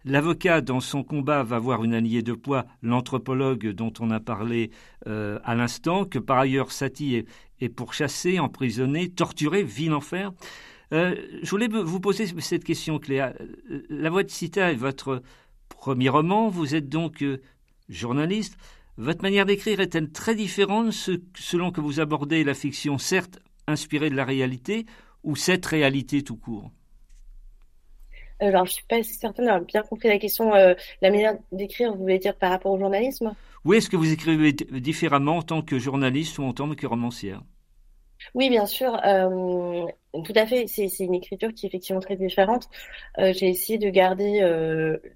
L'avocat, 0.05 0.59
dans 0.59 0.81
son 0.81 1.03
combat, 1.03 1.43
va 1.43 1.59
voir 1.59 1.83
une 1.83 1.93
alliée 1.93 2.23
de 2.23 2.33
poids, 2.33 2.65
l'anthropologue 2.81 3.69
dont 3.69 3.93
on 4.01 4.11
a 4.11 4.19
parlé 4.19 4.69
euh, 5.07 5.39
à 5.45 5.55
l'instant, 5.55 6.03
que 6.03 6.19
par 6.19 6.39
ailleurs 6.39 6.73
Satie 6.73 7.25
est, 7.61 7.69
pourchassé, 7.69 8.39
emprisonné, 8.39 9.09
torturé, 9.09 9.63
vit 9.63 9.87
l'enfer. 9.87 10.33
Euh, 10.91 11.15
je 11.41 11.49
voulais 11.49 11.69
vous 11.69 12.01
poser 12.01 12.27
cette 12.41 12.65
question, 12.65 12.99
Cléa. 12.99 13.33
La 13.89 14.09
Voix 14.09 14.23
de 14.23 14.29
Cita 14.29 14.73
est 14.73 14.75
votre 14.75 15.23
premier 15.69 16.09
roman. 16.09 16.49
Vous 16.49 16.75
êtes 16.75 16.89
donc 16.89 17.23
euh, 17.23 17.41
journaliste. 17.87 18.57
Votre 18.97 19.21
manière 19.21 19.45
d'écrire 19.45 19.79
est-elle 19.79 20.11
très 20.11 20.35
différente 20.35 20.91
selon 20.91 21.71
que 21.71 21.79
vous 21.79 22.01
abordez 22.01 22.43
la 22.43 22.53
fiction, 22.53 22.97
certes 22.97 23.39
inspirée 23.67 24.09
de 24.09 24.15
la 24.15 24.25
réalité, 24.25 24.85
ou 25.23 25.37
cette 25.37 25.65
réalité 25.65 26.21
tout 26.21 26.35
court? 26.35 26.69
euh, 26.69 26.82
alors, 28.39 28.65
je 28.65 28.73
suis 28.73 28.83
pas 28.83 29.01
certaine 29.03 29.45
d'avoir 29.45 29.63
bien 29.63 29.83
compris 29.83 30.07
la 30.07 30.17
question. 30.17 30.53
Euh, 30.53 30.73
la 31.01 31.11
manière 31.11 31.37
d'écrire, 31.51 31.93
vous 31.93 32.01
voulez 32.01 32.19
dire 32.19 32.35
par 32.35 32.49
rapport 32.51 32.71
au 32.71 32.79
journalisme? 32.79 33.33
Oui, 33.65 33.77
est-ce 33.77 33.89
que 33.89 33.95
vous 33.95 34.11
écrivez 34.11 34.51
différemment 34.51 35.37
en 35.37 35.41
tant 35.41 35.61
que 35.61 35.79
journaliste 35.79 36.37
ou 36.39 36.43
en 36.43 36.53
tant 36.53 36.73
que 36.73 36.85
romancière? 36.85 37.41
Oui, 38.35 38.49
bien 38.49 38.65
sûr, 38.65 38.97
euh, 39.05 39.85
tout 40.23 40.33
à 40.35 40.45
fait. 40.45 40.65
C'est 40.67 40.87
une 40.99 41.13
écriture 41.13 41.53
qui 41.53 41.65
est 41.65 41.69
effectivement 41.69 41.99
très 41.99 42.15
différente. 42.15 42.69
J'ai 43.17 43.49
essayé 43.49 43.77
de 43.77 43.89
garder 43.89 44.39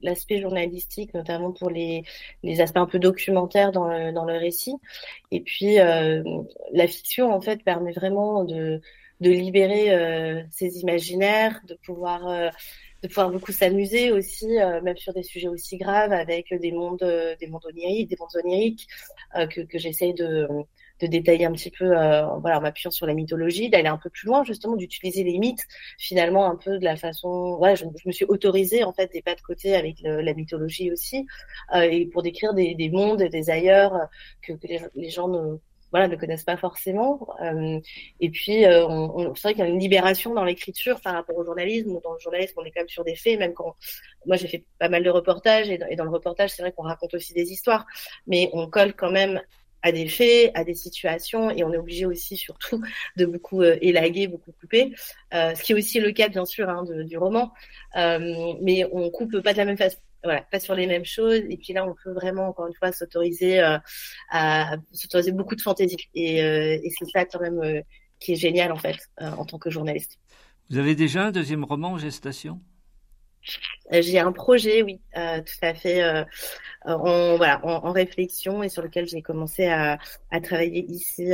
l'aspect 0.01 0.41
journalistique, 0.41 1.13
notamment 1.13 1.53
pour 1.53 1.69
les, 1.69 2.03
les, 2.43 2.59
aspects 2.59 2.77
un 2.77 2.85
peu 2.85 2.99
documentaires 2.99 3.71
dans 3.71 3.87
le, 3.87 4.11
dans 4.11 4.25
le 4.25 4.37
récit. 4.37 4.75
Et 5.31 5.39
puis, 5.39 5.75
la 5.75 6.87
fiction, 6.87 7.33
en 7.33 7.39
fait, 7.39 7.63
permet 7.63 7.93
vraiment 7.93 8.43
de, 8.43 8.81
de 9.21 9.29
libérer 9.29 10.45
ses 10.51 10.79
imaginaires, 10.79 11.61
de 11.65 11.75
pouvoir 11.75 12.51
de 13.03 13.07
pouvoir 13.07 13.29
beaucoup 13.29 13.51
s'amuser 13.51 14.11
aussi, 14.11 14.59
euh, 14.59 14.81
même 14.81 14.97
sur 14.97 15.13
des 15.13 15.23
sujets 15.23 15.47
aussi 15.47 15.77
graves, 15.77 16.11
avec 16.11 16.53
des 16.53 16.71
mondes, 16.71 17.03
euh, 17.03 17.35
des 17.39 17.47
mondes 17.47 17.65
oniriques, 17.65 18.09
des 18.09 18.17
mondes 18.19 18.35
oniriques 18.43 18.87
euh, 19.35 19.47
que, 19.47 19.61
que 19.61 19.77
j'essaye 19.77 20.13
de, 20.13 20.47
de 20.99 21.07
détailler 21.07 21.45
un 21.45 21.51
petit 21.51 21.69
peu, 21.69 21.85
voilà, 21.89 22.57
en 22.57 22.61
m'appuyant 22.61 22.89
sur 22.89 23.05
la 23.05 23.13
mythologie, 23.13 23.69
d'aller 23.69 23.87
un 23.87 23.97
peu 23.97 24.09
plus 24.09 24.25
loin 24.25 24.43
justement, 24.43 24.75
d'utiliser 24.75 25.23
les 25.23 25.37
mythes 25.37 25.65
finalement 25.99 26.49
un 26.49 26.55
peu 26.55 26.79
de 26.79 26.83
la 26.83 26.95
façon, 26.95 27.55
voilà, 27.57 27.75
je, 27.75 27.85
me 28.05 28.11
suis 28.11 28.25
autorisée 28.25 28.83
en 28.83 28.93
fait 28.93 29.11
des 29.11 29.21
pas 29.21 29.35
de 29.35 29.41
côté 29.41 29.75
avec 29.75 29.97
la 30.01 30.33
mythologie 30.33 30.91
aussi, 30.91 31.27
et 31.75 32.07
pour 32.07 32.23
décrire 32.23 32.55
des, 32.55 32.73
des 32.73 32.89
mondes, 32.89 33.21
des 33.21 33.49
ailleurs 33.51 34.07
que, 34.41 34.53
que 34.53 34.67
les, 34.67 34.81
les 34.95 35.09
gens 35.11 35.27
ne 35.27 35.59
voilà, 35.91 36.07
ne 36.07 36.15
connaissent 36.15 36.43
pas 36.43 36.57
forcément. 36.57 37.27
Euh, 37.41 37.79
et 38.19 38.29
puis, 38.29 38.65
euh, 38.65 39.33
c'est 39.35 39.43
vrai 39.43 39.53
qu'il 39.53 39.63
y 39.63 39.67
a 39.67 39.69
une 39.69 39.79
libération 39.79 40.33
dans 40.33 40.43
l'écriture 40.43 40.99
par 41.01 41.13
rapport 41.13 41.37
au 41.37 41.45
journalisme. 41.45 41.99
Dans 42.03 42.13
le 42.13 42.19
journalisme, 42.19 42.53
on 42.57 42.65
est 42.65 42.71
quand 42.71 42.81
même 42.81 42.89
sur 42.89 43.03
des 43.03 43.15
faits, 43.15 43.39
même 43.39 43.53
quand 43.53 43.75
moi 44.25 44.35
j'ai 44.35 44.47
fait 44.47 44.65
pas 44.79 44.89
mal 44.89 45.03
de 45.03 45.09
reportages 45.09 45.69
et 45.69 45.77
dans, 45.77 46.03
le 46.03 46.09
reportage, 46.09 46.51
c'est 46.51 46.61
vrai 46.61 46.73
qu'on 46.73 46.83
raconte 46.83 47.13
aussi 47.13 47.33
des 47.33 47.51
histoires, 47.51 47.85
mais 48.25 48.49
on 48.53 48.67
colle 48.67 48.93
quand 48.93 49.11
même 49.11 49.41
à 49.83 49.91
des 49.91 50.07
faits, 50.07 50.51
à 50.55 50.63
des 50.63 50.73
situations, 50.73 51.51
et 51.51 51.63
on 51.63 51.71
est 51.71 51.77
obligé 51.77 52.05
aussi 52.05 52.35
surtout 52.35 52.81
de 53.15 53.25
beaucoup 53.25 53.61
euh, 53.61 53.77
élaguer, 53.79 54.27
beaucoup 54.27 54.51
couper, 54.51 54.93
ce 55.31 55.61
qui 55.61 55.71
est 55.71 55.75
aussi 55.75 55.99
le 55.99 56.11
cas 56.11 56.27
bien 56.27 56.45
sûr 56.45 56.67
hein, 56.67 56.83
du 57.05 57.17
roman, 57.17 57.53
mais 57.95 58.85
on 58.91 59.09
coupe 59.11 59.39
pas 59.39 59.53
de 59.53 59.57
la 59.57 59.65
même 59.65 59.77
façon 59.77 59.97
voilà, 60.23 60.41
pas 60.41 60.59
sur 60.59 60.75
les 60.75 60.87
mêmes 60.87 61.05
choses. 61.05 61.41
Et 61.49 61.57
puis 61.57 61.73
là, 61.73 61.85
on 61.85 61.95
peut 62.03 62.11
vraiment, 62.11 62.47
encore 62.47 62.67
une 62.67 62.73
fois, 62.73 62.91
s'autoriser 62.91 63.59
euh, 63.59 63.77
à 64.29 64.75
s'autoriser 64.93 65.31
beaucoup 65.31 65.55
de 65.55 65.61
fantaisie. 65.61 65.97
Et, 66.13 66.43
euh, 66.43 66.79
et 66.81 66.89
c'est 66.97 67.09
ça 67.11 67.25
quand 67.25 67.39
même 67.39 67.59
euh, 67.59 67.81
qui 68.19 68.33
est 68.33 68.35
génial 68.35 68.71
en 68.71 68.77
fait 68.77 68.97
en 69.19 69.45
tant 69.45 69.59
que 69.59 69.69
journaliste. 69.69 70.17
Vous 70.69 70.77
avez 70.79 70.95
déjà 70.95 71.25
un 71.25 71.31
deuxième 71.31 71.63
roman 71.63 71.91
en 71.91 71.97
gestation 71.99 72.59
J'ai 73.91 74.19
un 74.19 74.31
projet, 74.31 74.81
oui, 74.81 74.99
tout 75.13 75.59
à 75.61 75.75
fait, 75.75 76.25
en, 76.83 77.37
voilà, 77.37 77.63
en, 77.63 77.91
réflexion 77.91 78.63
et 78.63 78.69
sur 78.69 78.81
lequel 78.81 79.07
j'ai 79.07 79.21
commencé 79.21 79.67
à, 79.67 79.99
à, 80.31 80.41
travailler 80.41 80.83
ici 80.89 81.29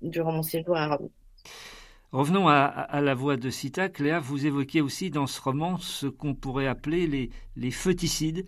durant 0.00 0.32
mon 0.32 0.42
séjour 0.42 0.74
à 0.74 0.96
Rome. 0.96 1.10
Revenons 2.12 2.46
à, 2.46 3.00
la 3.00 3.14
voix 3.14 3.38
de 3.38 3.48
Sita. 3.48 3.88
Cléa, 3.88 4.20
vous 4.20 4.44
évoquez 4.44 4.82
aussi 4.82 5.10
dans 5.10 5.26
ce 5.26 5.40
roman 5.40 5.78
ce 5.78 6.06
qu'on 6.06 6.34
pourrait 6.34 6.66
appeler 6.66 7.06
les, 7.06 7.30
les 7.56 7.70
fœticides. 7.70 8.44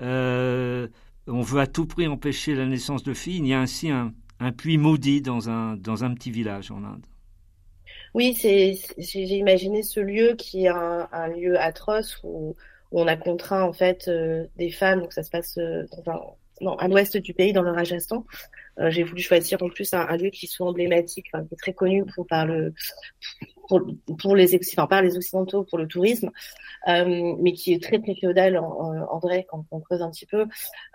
Euh, 0.00 0.88
on 1.26 1.42
veut 1.42 1.60
à 1.60 1.66
tout 1.66 1.86
prix 1.86 2.06
empêcher 2.06 2.54
la 2.54 2.64
naissance 2.64 3.02
de 3.02 3.12
filles. 3.12 3.38
Il 3.38 3.46
y 3.46 3.52
a 3.52 3.60
ainsi 3.60 3.90
un, 3.90 4.14
puits 4.56 4.78
maudit 4.78 5.20
dans 5.20 5.50
un, 5.50 5.76
dans 5.76 6.04
un 6.04 6.14
petit 6.14 6.30
village 6.30 6.70
en 6.70 6.82
Inde. 6.84 7.04
Oui, 8.14 8.34
j'ai 8.40 9.36
imaginé 9.36 9.82
ce 9.82 10.00
lieu 10.00 10.34
qui 10.36 10.64
est 10.64 10.68
un, 10.68 11.28
lieu 11.28 11.60
atroce 11.60 12.18
où, 12.24 12.56
on 12.94 13.06
a 13.06 13.16
contraint 13.16 13.62
en 13.62 13.72
fait 13.72 14.06
euh, 14.08 14.44
des 14.56 14.70
femmes, 14.70 15.00
donc 15.00 15.14
ça 15.14 15.22
se 15.22 15.30
passe 15.30 15.56
euh, 15.56 15.86
à 16.78 16.88
l'ouest 16.88 17.16
du 17.16 17.32
pays, 17.32 17.54
dans 17.54 17.62
le 17.62 17.70
Rajasthan, 17.70 18.26
euh, 18.78 18.90
j'ai 18.90 19.02
voulu 19.02 19.20
choisir 19.20 19.62
en 19.62 19.68
plus 19.68 19.92
un, 19.92 20.16
lieu 20.16 20.30
qui 20.30 20.46
soit 20.46 20.66
emblématique, 20.66 21.26
qui 21.32 21.54
est 21.54 21.56
très 21.58 21.72
connu 21.72 22.04
pour, 22.14 22.26
par, 22.26 22.46
le, 22.46 22.72
pour, 23.68 23.80
pour 24.18 24.36
les, 24.36 24.54
enfin, 24.54 24.86
par 24.86 25.02
les 25.02 25.16
Occidentaux 25.16 25.64
pour 25.64 25.78
le 25.78 25.86
tourisme, 25.86 26.30
euh, 26.88 27.34
mais 27.40 27.52
qui 27.52 27.72
est 27.72 27.82
très 27.82 27.98
très 28.00 28.14
féodal 28.14 28.58
en, 28.58 28.64
en, 28.64 29.18
vrai 29.18 29.46
quand 29.48 29.64
on 29.70 29.80
creuse 29.80 30.02
un 30.02 30.10
petit 30.10 30.26
peu. 30.26 30.46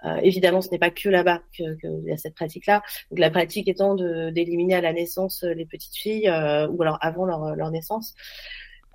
Euh, 0.06 0.18
évidemment, 0.18 0.62
ce 0.62 0.70
n'est 0.70 0.80
pas 0.80 0.92
que 0.92 1.10
là-bas 1.10 1.42
qu'il 1.54 1.78
y 2.06 2.12
a 2.12 2.18
cette 2.18 2.36
pratique-là. 2.36 2.82
la 3.12 3.30
pratique 3.30 3.68
étant 3.68 3.96
d'éliminer 3.96 4.76
à 4.76 4.82
la 4.82 4.94
naissance 4.94 5.44
les 5.44 5.66
petites 5.66 5.96
filles, 5.96 6.28
euh, 6.28 6.68
ou 6.68 6.82
alors 6.82 6.98
avant 7.02 7.26
leur, 7.26 7.56
leur 7.56 7.72
naissance. 7.72 8.16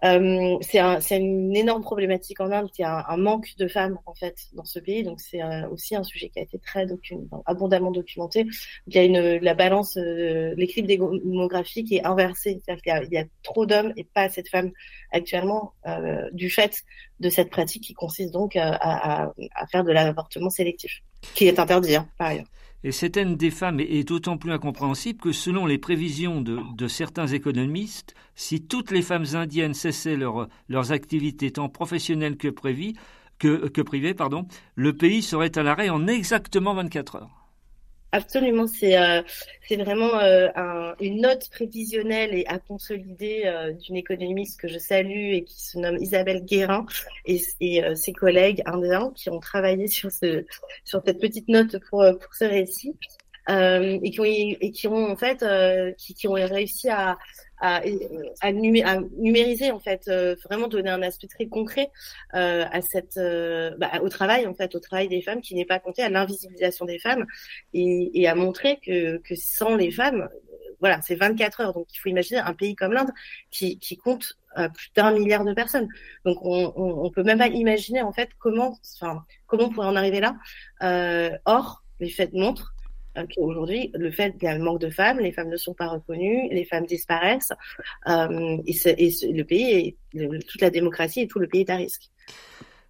Euh, 0.05 0.59
c'est 0.63 0.81
un, 0.81 0.99
une 1.01 1.55
énorme 1.55 1.83
problématique 1.83 2.41
en 2.41 2.51
Inde, 2.51 2.69
il 2.77 2.83
y 2.83 2.85
a 2.85 3.07
un, 3.09 3.17
manque 3.17 3.55
de 3.57 3.69
femmes 3.69 3.99
en 4.05 4.15
fait 4.15 4.37
dans 4.53 4.65
ce 4.65 4.81
pays, 4.81 5.05
donc 5.05 5.21
c'est 5.21 5.41
euh, 5.41 5.69
aussi 5.69 5.95
un 5.95 6.03
sujet 6.03 6.29
qui 6.29 6.41
a 6.41 6.43
été 6.43 6.59
très 6.59 6.89
abondamment 7.47 7.93
documenté. 7.93 8.47
Il 8.89 8.95
y 8.95 8.99
a 8.99 9.05
une 9.05 9.39
la 9.39 9.55
balance, 9.55 9.97
euh, 9.97 10.55
l'équilibre 10.57 11.13
démographique 11.13 11.93
est 11.93 12.05
inversé, 12.05 12.61
c'est-à-dire 12.65 13.07
il 13.09 13.15
y 13.15 13.19
a 13.19 13.25
trop 13.45 13.65
d'hommes 13.65 13.93
et 13.97 14.03
pas 14.03 14.23
assez 14.23 14.43
de 14.43 14.49
femmes 14.49 14.73
actuellement 15.13 15.73
du 16.33 16.51
fait 16.51 16.83
de 17.21 17.29
cette 17.29 17.51
pratique 17.51 17.85
qui 17.85 17.95
consiste 17.95 18.33
donc 18.33 18.57
à 18.57 19.33
faire 19.71 19.85
de 19.85 19.93
l'avortement 19.93 20.51
sélectif, 20.51 21.03
qui 21.35 21.47
est 21.47 21.59
interdit 21.59 21.97
hein, 21.97 22.09
par 22.19 22.29
ailleurs. 22.29 22.47
Et 22.85 22.91
cette 22.91 23.17
haine 23.17 23.37
des 23.37 23.51
femmes 23.51 23.79
est 23.79 24.09
d'autant 24.09 24.37
plus 24.37 24.51
incompréhensible 24.51 25.21
que 25.21 25.31
selon 25.31 25.67
les 25.67 25.79
prévisions 25.79 26.41
de, 26.41 26.89
certains 26.89 27.29
économistes, 27.29 28.15
si 28.35 28.67
toutes 28.67 28.91
les 28.91 29.03
femmes 29.03 29.27
indiennes 29.35 29.75
cessaient 29.75 30.17
leur, 30.17 30.49
leurs 30.69 30.91
activités 30.91 31.53
tant 31.53 31.69
professionnelles 31.69 32.37
que, 32.37 32.49
que 33.39 33.83
privées, 33.83 34.15
pardon, 34.15 34.47
le 34.75 34.97
pays 34.97 35.23
serait 35.23 35.57
à 35.57 35.63
l'arrêt 35.63 35.91
en 35.91 36.09
exactement 36.09 36.75
24 36.75 37.17
heures. 37.17 37.42
Absolument, 38.15 38.67
c'est 38.67 38.99
euh, 38.99 39.23
c'est 39.67 39.77
vraiment 39.77 40.19
euh, 40.19 40.49
un, 40.55 40.95
une 41.01 41.23
note 41.23 41.49
prévisionnelle 41.49 42.35
et 42.35 42.47
à 42.47 42.59
consolider 42.59 43.45
euh, 43.47 43.73
d'une 43.73 43.97
économiste 43.97 44.61
que 44.61 44.69
je 44.69 44.79
salue 44.79 45.33
et 45.33 45.45
qui 45.45 45.59
se 45.63 45.79
nomme 45.79 45.97
Isabelle 45.97 46.45
Guérin 46.45 46.85
et, 47.25 47.41
et 47.61 47.83
ses 47.97 48.13
collègues 48.13 48.63
indiens 48.67 49.13
qui 49.17 49.31
ont 49.31 49.41
travaillé 49.41 49.87
sur 49.87 50.13
ce 50.13 50.45
sur 50.85 51.03
cette 51.07 51.21
petite 51.21 51.49
note 51.49 51.79
pour 51.89 52.05
pour 52.21 52.35
ce 52.35 52.45
récit 52.45 52.95
et 53.49 54.11
qui 54.11 54.21
ont 54.21 54.25
et 54.25 54.71
qui 54.71 54.89
ont 54.89 55.11
en 55.11 55.17
fait 55.17 55.45
qui, 55.97 56.15
qui 56.15 56.29
ont 56.29 56.35
réussi 56.35 56.89
à 56.89 57.19
à, 57.63 57.81
à, 58.41 58.53
numériser 58.53 59.71
en 59.71 59.79
fait, 59.79 60.09
euh, 60.09 60.35
vraiment 60.45 60.67
donner 60.67 60.91
un 60.91 61.01
aspect 61.01 61.29
très 61.29 61.47
concret 61.47 61.91
euh, 62.35 62.65
à 62.71 62.83
cette, 62.83 63.17
euh, 63.19 63.71
bah, 63.79 64.01
au 64.03 64.09
travail 64.09 64.49
en 64.49 64.55
fait, 64.55 64.75
au 64.75 64.81
travail 64.81 65.09
des 65.09 65.23
femmes 65.23 65.41
qui 65.41 65.55
n'est 65.55 65.65
pas 65.65 65.79
compté, 65.79 66.03
à 66.03 66.11
l'invisibilisation 66.11 66.85
des 66.87 66.99
femmes 66.99 67.25
et, 67.73 68.11
et, 68.21 68.27
à 68.27 68.35
montrer 68.35 68.81
que, 68.85 69.19
que 69.19 69.37
sans 69.37 69.77
les 69.77 69.93
femmes, 69.93 70.29
voilà, 70.81 71.01
c'est 71.03 71.15
24 71.15 71.61
heures. 71.61 71.73
Donc 71.73 71.87
il 71.95 71.99
faut 71.99 72.09
imaginer 72.09 72.41
un 72.41 72.53
pays 72.53 72.75
comme 72.75 72.93
l'Inde 72.93 73.13
qui, 73.53 73.79
qui 73.79 73.97
compte 73.97 74.37
plus 74.75 74.91
d'un 74.97 75.13
milliard 75.13 75.45
de 75.45 75.55
personnes. 75.55 75.89
Donc 76.25 76.39
on, 76.43 76.73
on, 76.75 77.05
on, 77.05 77.11
peut 77.13 77.23
même 77.23 77.39
pas 77.39 77.47
imaginer 77.47 78.03
en 78.03 78.13
fait 78.13 78.31
comment, 78.41 78.77
enfin, 78.97 79.25
comment 79.47 79.67
on 79.67 79.71
pourrait 79.71 79.87
en 79.87 79.95
arriver 79.95 80.21
là. 80.21 80.35
or, 81.45 81.85
les 82.01 82.11
faits 82.11 82.33
montrent 82.33 82.72
qu'aujourd'hui, 83.15 83.91
le 83.95 84.11
fait 84.11 84.33
qu'il 84.33 84.45
y 84.45 84.47
a 84.47 84.55
un 84.55 84.59
manque 84.59 84.81
de 84.81 84.91
femmes, 84.91 85.19
les 85.21 85.33
femmes 85.33 85.49
ne 85.49 85.57
sont 85.57 85.75
pas 85.75 85.89
reconnues, 85.89 86.49
les 86.51 86.65
femmes 86.65 86.87
disparaissent, 86.87 87.53
euh, 88.09 88.59
et, 88.67 89.11
le 89.33 89.43
pays, 89.43 89.97
toute 90.13 90.61
la 90.61 90.71
démocratie 90.71 91.21
et 91.21 91.29
tout 91.29 91.39
le 91.39 91.47
pays 91.47 91.63
est 91.63 91.71
à 91.71 91.77
risque. 91.77 92.11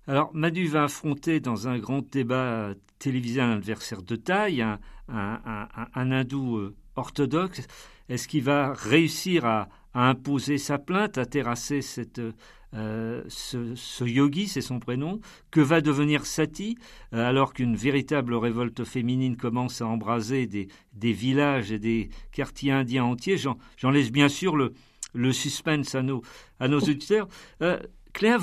Alors, 0.07 0.31
Manu 0.35 0.67
va 0.67 0.85
affronter 0.85 1.41
dans 1.41 1.69
un 1.69 1.79
grand 1.79 2.09
débat 2.11 2.75
télévisé 2.99 3.41
un 3.41 3.53
adversaire 3.53 4.03
de 4.03 4.17
taille, 4.17 4.63
un, 5.09 5.69
hindou 5.95 6.57
euh, 6.57 6.75
orthodoxe. 6.97 7.67
Est-ce 8.09 8.29
qu'il 8.29 8.43
va 8.43 8.73
réussir 8.73 9.45
à, 9.45 9.69
à, 9.95 10.09
imposer 10.09 10.59
sa 10.59 10.79
plainte, 10.79 11.19
à 11.19 11.27
terrasser 11.27 11.83
cette, 11.83 12.21
euh, 12.75 13.23
ce, 13.29 14.05
yogi, 14.05 14.49
c'est 14.49 14.63
son 14.63 14.79
prénom, 14.79 15.21
que 15.51 15.61
va 15.61 15.81
devenir 15.81 16.25
Sati, 16.25 16.79
euh, 17.13 17.29
alors 17.29 17.53
qu'une 17.53 17.77
véritable 17.77 18.35
révolte 18.35 18.85
féminine 18.85 19.37
commence 19.37 19.83
à 19.83 19.87
embraser 19.87 20.47
des, 20.47 20.69
villages 21.13 21.71
et 21.71 21.79
des 21.79 22.09
quartiers 22.33 22.73
indiens 22.73 23.05
entiers? 23.05 23.37
J'en 23.37 23.91
laisse 23.91 24.11
bien 24.11 24.29
sûr 24.29 24.57
le, 24.57 25.33
suspense 25.33 25.95
à 25.95 26.03
nos, 26.03 26.23
auditeurs. 26.61 27.29
Euh, 27.61 27.79
Claire, 28.15 28.41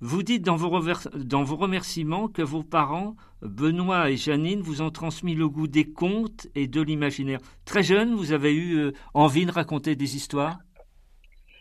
vous, 0.00 0.22
dites 0.22 0.42
dans 0.42 0.56
vos, 0.56 0.68
remerciements 0.70 2.28
que 2.28 2.42
vos 2.42 2.62
parents, 2.62 3.16
Benoît 3.42 4.10
et 4.10 4.16
Janine, 4.16 4.60
vous 4.60 4.80
ont 4.80 4.90
transmis 4.90 5.34
le 5.34 5.48
goût 5.48 5.66
des 5.66 5.84
contes 5.84 6.46
et 6.54 6.68
de 6.68 6.80
l'imaginaire. 6.80 7.40
Très 7.64 7.82
jeune, 7.82 8.14
vous 8.14 8.30
avez 8.30 8.54
eu 8.54 8.92
envie 9.14 9.44
de 9.44 9.50
raconter 9.50 9.96
des 9.96 10.14
histoires? 10.14 10.58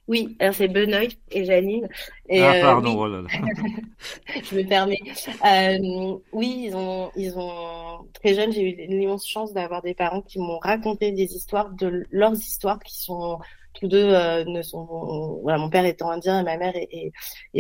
Oui, 0.07 0.37
alors 0.39 0.55
c'est 0.55 0.69
Benoît 0.69 1.01
et 1.31 1.45
Janine. 1.45 1.87
Et, 2.29 2.41
ah, 2.41 2.61
pardon, 2.61 2.97
oh 2.97 3.07
là 3.07 3.21
là. 3.21 3.27
je 4.43 4.55
me 4.55 4.63
permets. 4.63 4.99
Euh, 5.45 6.17
oui, 6.31 6.67
ils 6.67 6.75
ont, 6.75 7.11
ils 7.15 7.37
ont 7.37 8.07
très 8.13 8.33
jeunes. 8.33 8.53
J'ai 8.53 8.61
eu 8.61 8.87
l'immense 8.87 9.27
chance 9.27 9.53
d'avoir 9.53 9.81
des 9.81 9.93
parents 9.93 10.21
qui 10.21 10.39
m'ont 10.39 10.59
raconté 10.59 11.11
des 11.11 11.35
histoires 11.35 11.71
de 11.71 12.05
leurs 12.09 12.35
histoires 12.35 12.79
qui 12.79 12.97
sont 12.97 13.39
tous 13.79 13.87
deux 13.87 14.13
euh, 14.13 14.43
ne 14.45 14.61
sont 14.61 15.39
voilà 15.43 15.57
mon 15.57 15.69
père 15.69 15.85
étant 15.85 16.09
indien 16.09 16.39
et 16.39 16.43
ma 16.43 16.57
mère 16.57 16.73
est, 16.75 17.11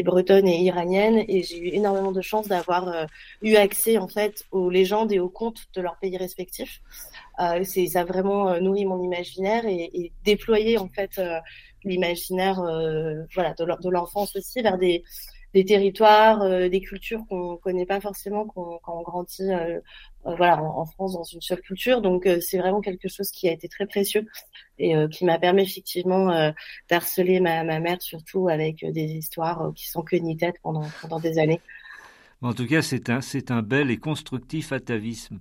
bretonne 0.03 0.47
et 0.47 0.61
iranienne 0.61 1.23
et 1.27 1.43
j'ai 1.43 1.59
eu 1.59 1.67
énormément 1.67 2.11
de 2.11 2.21
chance 2.21 2.47
d'avoir 2.47 2.87
euh, 2.87 3.05
eu 3.41 3.55
accès 3.55 3.97
en 3.97 4.07
fait 4.07 4.45
aux 4.51 4.69
légendes 4.69 5.11
et 5.11 5.19
aux 5.19 5.29
contes 5.29 5.67
de 5.75 5.81
leurs 5.81 5.97
pays 5.97 6.17
respectifs. 6.17 6.81
Euh, 7.39 7.63
c'est 7.63 7.85
ça 7.87 8.01
a 8.01 8.05
vraiment 8.05 8.59
nourri 8.59 8.85
mon 8.85 9.03
imaginaire 9.03 9.65
et, 9.65 9.89
et 9.93 10.13
déployé 10.23 10.77
en 10.77 10.89
fait 10.89 11.21
l'imaginaire 11.83 12.61
voilà 13.33 13.53
de 13.53 13.89
l'enfance 13.89 14.35
aussi 14.35 14.61
vers 14.61 14.77
des 14.77 15.03
territoires, 15.65 16.69
des 16.69 16.81
cultures 16.81 17.23
qu'on 17.29 17.57
connaît 17.57 17.85
pas 17.85 17.99
forcément 17.99 18.45
quand 18.45 18.79
on 18.87 19.01
grandit 19.01 19.49
voilà, 20.35 20.61
en, 20.61 20.85
France 20.85 21.13
dans 21.13 21.23
une 21.23 21.41
seule 21.41 21.61
culture. 21.61 22.01
Donc 22.01 22.27
c'est 22.41 22.57
vraiment 22.57 22.81
quelque 22.81 23.07
chose 23.07 23.31
qui 23.31 23.47
a 23.47 23.51
été 23.51 23.67
très 23.67 23.85
précieux 23.85 24.25
et 24.77 24.93
qui 25.11 25.25
m'a 25.25 25.39
permis 25.39 25.63
effectivement 25.63 26.51
d'harceler 26.89 27.39
ma, 27.39 27.63
ma, 27.63 27.79
mère 27.79 28.01
surtout 28.01 28.49
avec 28.49 28.85
des 28.85 29.05
histoires 29.05 29.71
qui 29.75 29.87
sont 29.87 30.01
que 30.01 30.15
ni 30.15 30.37
tête 30.37 30.55
pendant, 30.61 30.85
pendant 31.01 31.19
des 31.19 31.39
années. 31.39 31.61
En 32.41 32.53
tout 32.53 32.67
cas, 32.67 32.81
c'est 32.81 33.09
un, 33.09 33.21
c'est 33.21 33.51
un 33.51 33.61
bel 33.61 33.89
et 33.89 33.97
constructif 33.97 34.71
atavisme. 34.71 35.39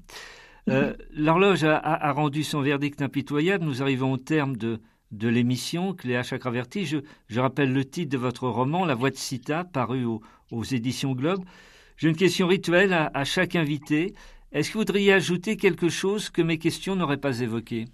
Euh, 0.69 0.95
L'horloge 1.11 1.65
a, 1.65 1.77
a, 1.77 2.13
rendu 2.13 2.43
son 2.43 2.61
verdict 2.61 3.03
impitoyable. 3.03 3.65
Nous 3.65 3.83
arrivons 3.83 4.13
au 4.13 4.17
terme 4.17 4.57
de, 4.57 4.81
de 5.13 5.29
l'émission. 5.29 5.95
Cléa 5.95 6.23
Chakraverti, 6.23 6.87
je, 6.87 6.99
je 7.29 7.41
rappelle 7.41 7.73
le 7.73 7.85
titre 7.85 8.11
de 8.11 8.19
votre 8.19 8.49
roman, 8.49 8.85
La 8.85 8.95
Voix 8.95 9.11
de 9.11 9.17
Sita, 9.17 9.65
paru 9.65 10.05
aux, 10.05 10.23
aux 10.51 10.65
éditions 10.65 11.13
Globe. 11.13 11.45
J'ai 11.97 12.09
une 12.09 12.17
question 12.17 12.47
rituelle 12.47 12.93
à, 12.93 13.11
à 13.15 13.25
chaque 13.25 13.57
invité. 13.57 14.15
Est-ce 14.57 14.71
que 14.71 14.73
vous 14.73 14.81
voudriez 14.81 15.13
ajouter 15.13 15.59
quelque 15.59 15.91
chose 15.91 16.31
que 16.31 16.41
mes 16.41 16.57
questions 16.57 16.97
n'auraient 16.97 17.19
pas 17.19 17.41
évoqué? 17.41 17.85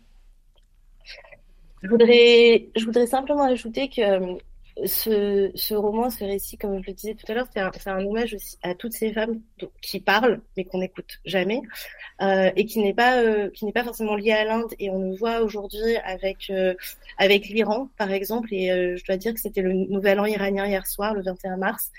Je 1.82 1.88
voudrais, 1.88 2.68
je 2.76 2.84
voudrais 2.84 3.08
simplement 3.08 3.42
ajouter 3.42 3.88
que 3.88 4.38
ce, 4.86 5.50
ce 5.54 5.74
roman, 5.74 6.10
ce 6.10 6.24
récit, 6.24 6.56
comme 6.56 6.82
je 6.82 6.86
le 6.88 6.94
disais 6.94 7.14
tout 7.14 7.30
à 7.30 7.34
l'heure, 7.34 7.46
c'est 7.52 7.60
un, 7.60 7.70
un, 7.86 8.04
hommage 8.04 8.34
aussi 8.34 8.58
à 8.62 8.74
toutes 8.74 8.92
ces 8.92 9.12
femmes 9.12 9.40
qui 9.80 10.00
parlent, 10.00 10.40
mais 10.56 10.64
qu'on 10.64 10.78
n'écoute 10.78 11.20
jamais, 11.24 11.60
euh, 12.22 12.50
et 12.56 12.64
qui 12.64 12.80
n'est 12.80 12.94
pas, 12.94 13.22
euh, 13.22 13.50
qui 13.50 13.66
n'est 13.66 13.72
pas 13.72 13.84
forcément 13.84 14.16
lié 14.16 14.32
à 14.32 14.44
l'Inde. 14.44 14.72
Et 14.78 14.90
on 14.90 14.98
le 15.10 15.16
voit 15.16 15.40
aujourd'hui 15.42 15.96
avec 16.04 16.50
euh, 16.50 16.74
avec 17.18 17.48
l'Iran, 17.48 17.88
par 17.98 18.10
exemple. 18.12 18.48
Et 18.52 18.70
euh, 18.70 18.96
je 18.96 19.04
dois 19.04 19.16
dire 19.16 19.34
que 19.34 19.40
c'était 19.40 19.62
le 19.62 19.72
Nouvel 19.72 20.18
An 20.20 20.24
iranien 20.24 20.66
hier 20.66 20.86
soir, 20.86 21.14
le 21.14 21.22
21 21.22 21.58
mars, 21.58 21.90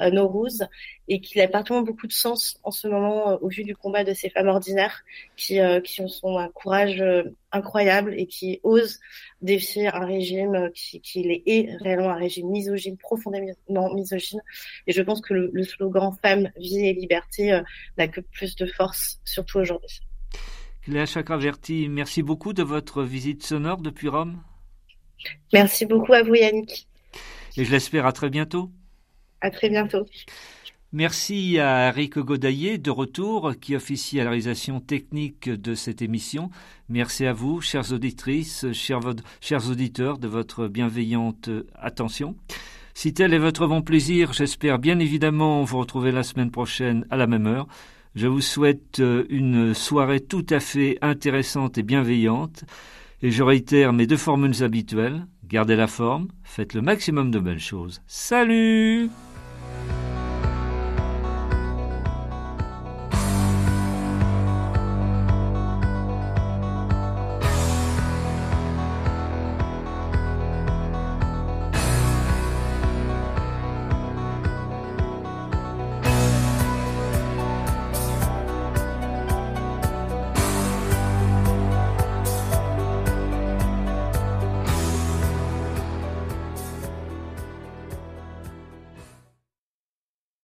euh, 0.00 0.10
Nowruz, 0.10 0.66
et 1.08 1.20
qu'il 1.20 1.40
a 1.40 1.48
particulièrement 1.48 1.86
beaucoup 1.86 2.06
de 2.06 2.12
sens 2.12 2.58
en 2.62 2.70
ce 2.70 2.88
moment 2.88 3.38
au 3.42 3.48
vu 3.48 3.64
du 3.64 3.76
combat 3.76 4.04
de 4.04 4.14
ces 4.14 4.30
femmes 4.30 4.48
ordinaires 4.48 5.02
qui 5.36 5.58
qui 5.84 6.02
ont 6.22 6.38
un 6.38 6.48
courage 6.48 7.02
incroyable 7.52 8.14
et 8.16 8.26
qui 8.26 8.60
osent 8.62 8.98
défier 9.40 9.88
un 9.88 10.04
régime 10.04 10.70
qui, 10.74 11.00
qui 11.00 11.22
les 11.22 11.42
est 11.46 11.76
réellement 11.76 12.10
un 12.10 12.16
régime 12.16 12.50
misogyne, 12.50 12.96
profondément 12.96 13.94
misogyne. 13.94 14.40
Et 14.86 14.92
je 14.92 15.02
pense 15.02 15.20
que 15.20 15.34
le, 15.34 15.50
le 15.52 15.64
slogan 15.64 16.12
Femme, 16.22 16.50
vie 16.56 16.86
et 16.86 16.92
liberté 16.92 17.52
euh, 17.52 17.62
n'a 17.98 18.08
que 18.08 18.20
plus 18.20 18.56
de 18.56 18.66
force, 18.66 19.20
surtout 19.24 19.58
aujourd'hui. 19.58 20.00
Cléa 20.82 21.06
Chakraverti, 21.06 21.88
merci 21.88 22.22
beaucoup 22.22 22.52
de 22.52 22.62
votre 22.62 23.04
visite 23.04 23.44
sonore 23.44 23.80
depuis 23.82 24.08
Rome. 24.08 24.42
Merci 25.52 25.86
beaucoup 25.86 26.12
à 26.12 26.22
vous 26.22 26.34
Yannick. 26.34 26.88
Et 27.56 27.64
je 27.64 27.70
l'espère 27.70 28.06
à 28.06 28.12
très 28.12 28.30
bientôt. 28.30 28.70
À 29.40 29.50
très 29.50 29.68
bientôt. 29.68 30.06
Merci 30.94 31.58
à 31.58 31.88
Eric 31.88 32.18
Godaillé, 32.18 32.76
de 32.76 32.90
retour, 32.90 33.54
qui 33.58 33.74
officie 33.74 34.20
à 34.20 34.24
la 34.24 34.30
réalisation 34.30 34.78
technique 34.78 35.48
de 35.48 35.74
cette 35.74 36.02
émission. 36.02 36.50
Merci 36.90 37.24
à 37.24 37.32
vous, 37.32 37.62
chères 37.62 37.92
auditrices, 37.92 38.70
chers, 38.72 39.00
chers 39.40 39.70
auditeurs, 39.70 40.18
de 40.18 40.28
votre 40.28 40.68
bienveillante 40.68 41.48
attention. 41.74 42.36
Si 42.92 43.14
tel 43.14 43.32
est 43.32 43.38
votre 43.38 43.66
bon 43.66 43.80
plaisir, 43.80 44.34
j'espère 44.34 44.78
bien 44.78 44.98
évidemment 44.98 45.64
vous 45.64 45.78
retrouver 45.78 46.12
la 46.12 46.22
semaine 46.22 46.50
prochaine 46.50 47.06
à 47.08 47.16
la 47.16 47.26
même 47.26 47.46
heure. 47.46 47.68
Je 48.14 48.26
vous 48.26 48.42
souhaite 48.42 49.00
euh, 49.00 49.24
une 49.30 49.72
soirée 49.72 50.20
tout 50.20 50.44
à 50.50 50.60
fait 50.60 50.98
intéressante 51.00 51.78
et 51.78 51.82
bienveillante. 51.82 52.64
Et 53.22 53.30
je 53.30 53.42
réitère 53.42 53.94
mes 53.94 54.06
deux 54.06 54.18
formules 54.18 54.62
habituelles. 54.62 55.26
Gardez 55.46 55.76
la 55.76 55.86
forme, 55.86 56.28
faites 56.44 56.74
le 56.74 56.82
maximum 56.82 57.30
de 57.30 57.38
belles 57.38 57.58
choses. 57.58 58.02
Salut 58.06 59.08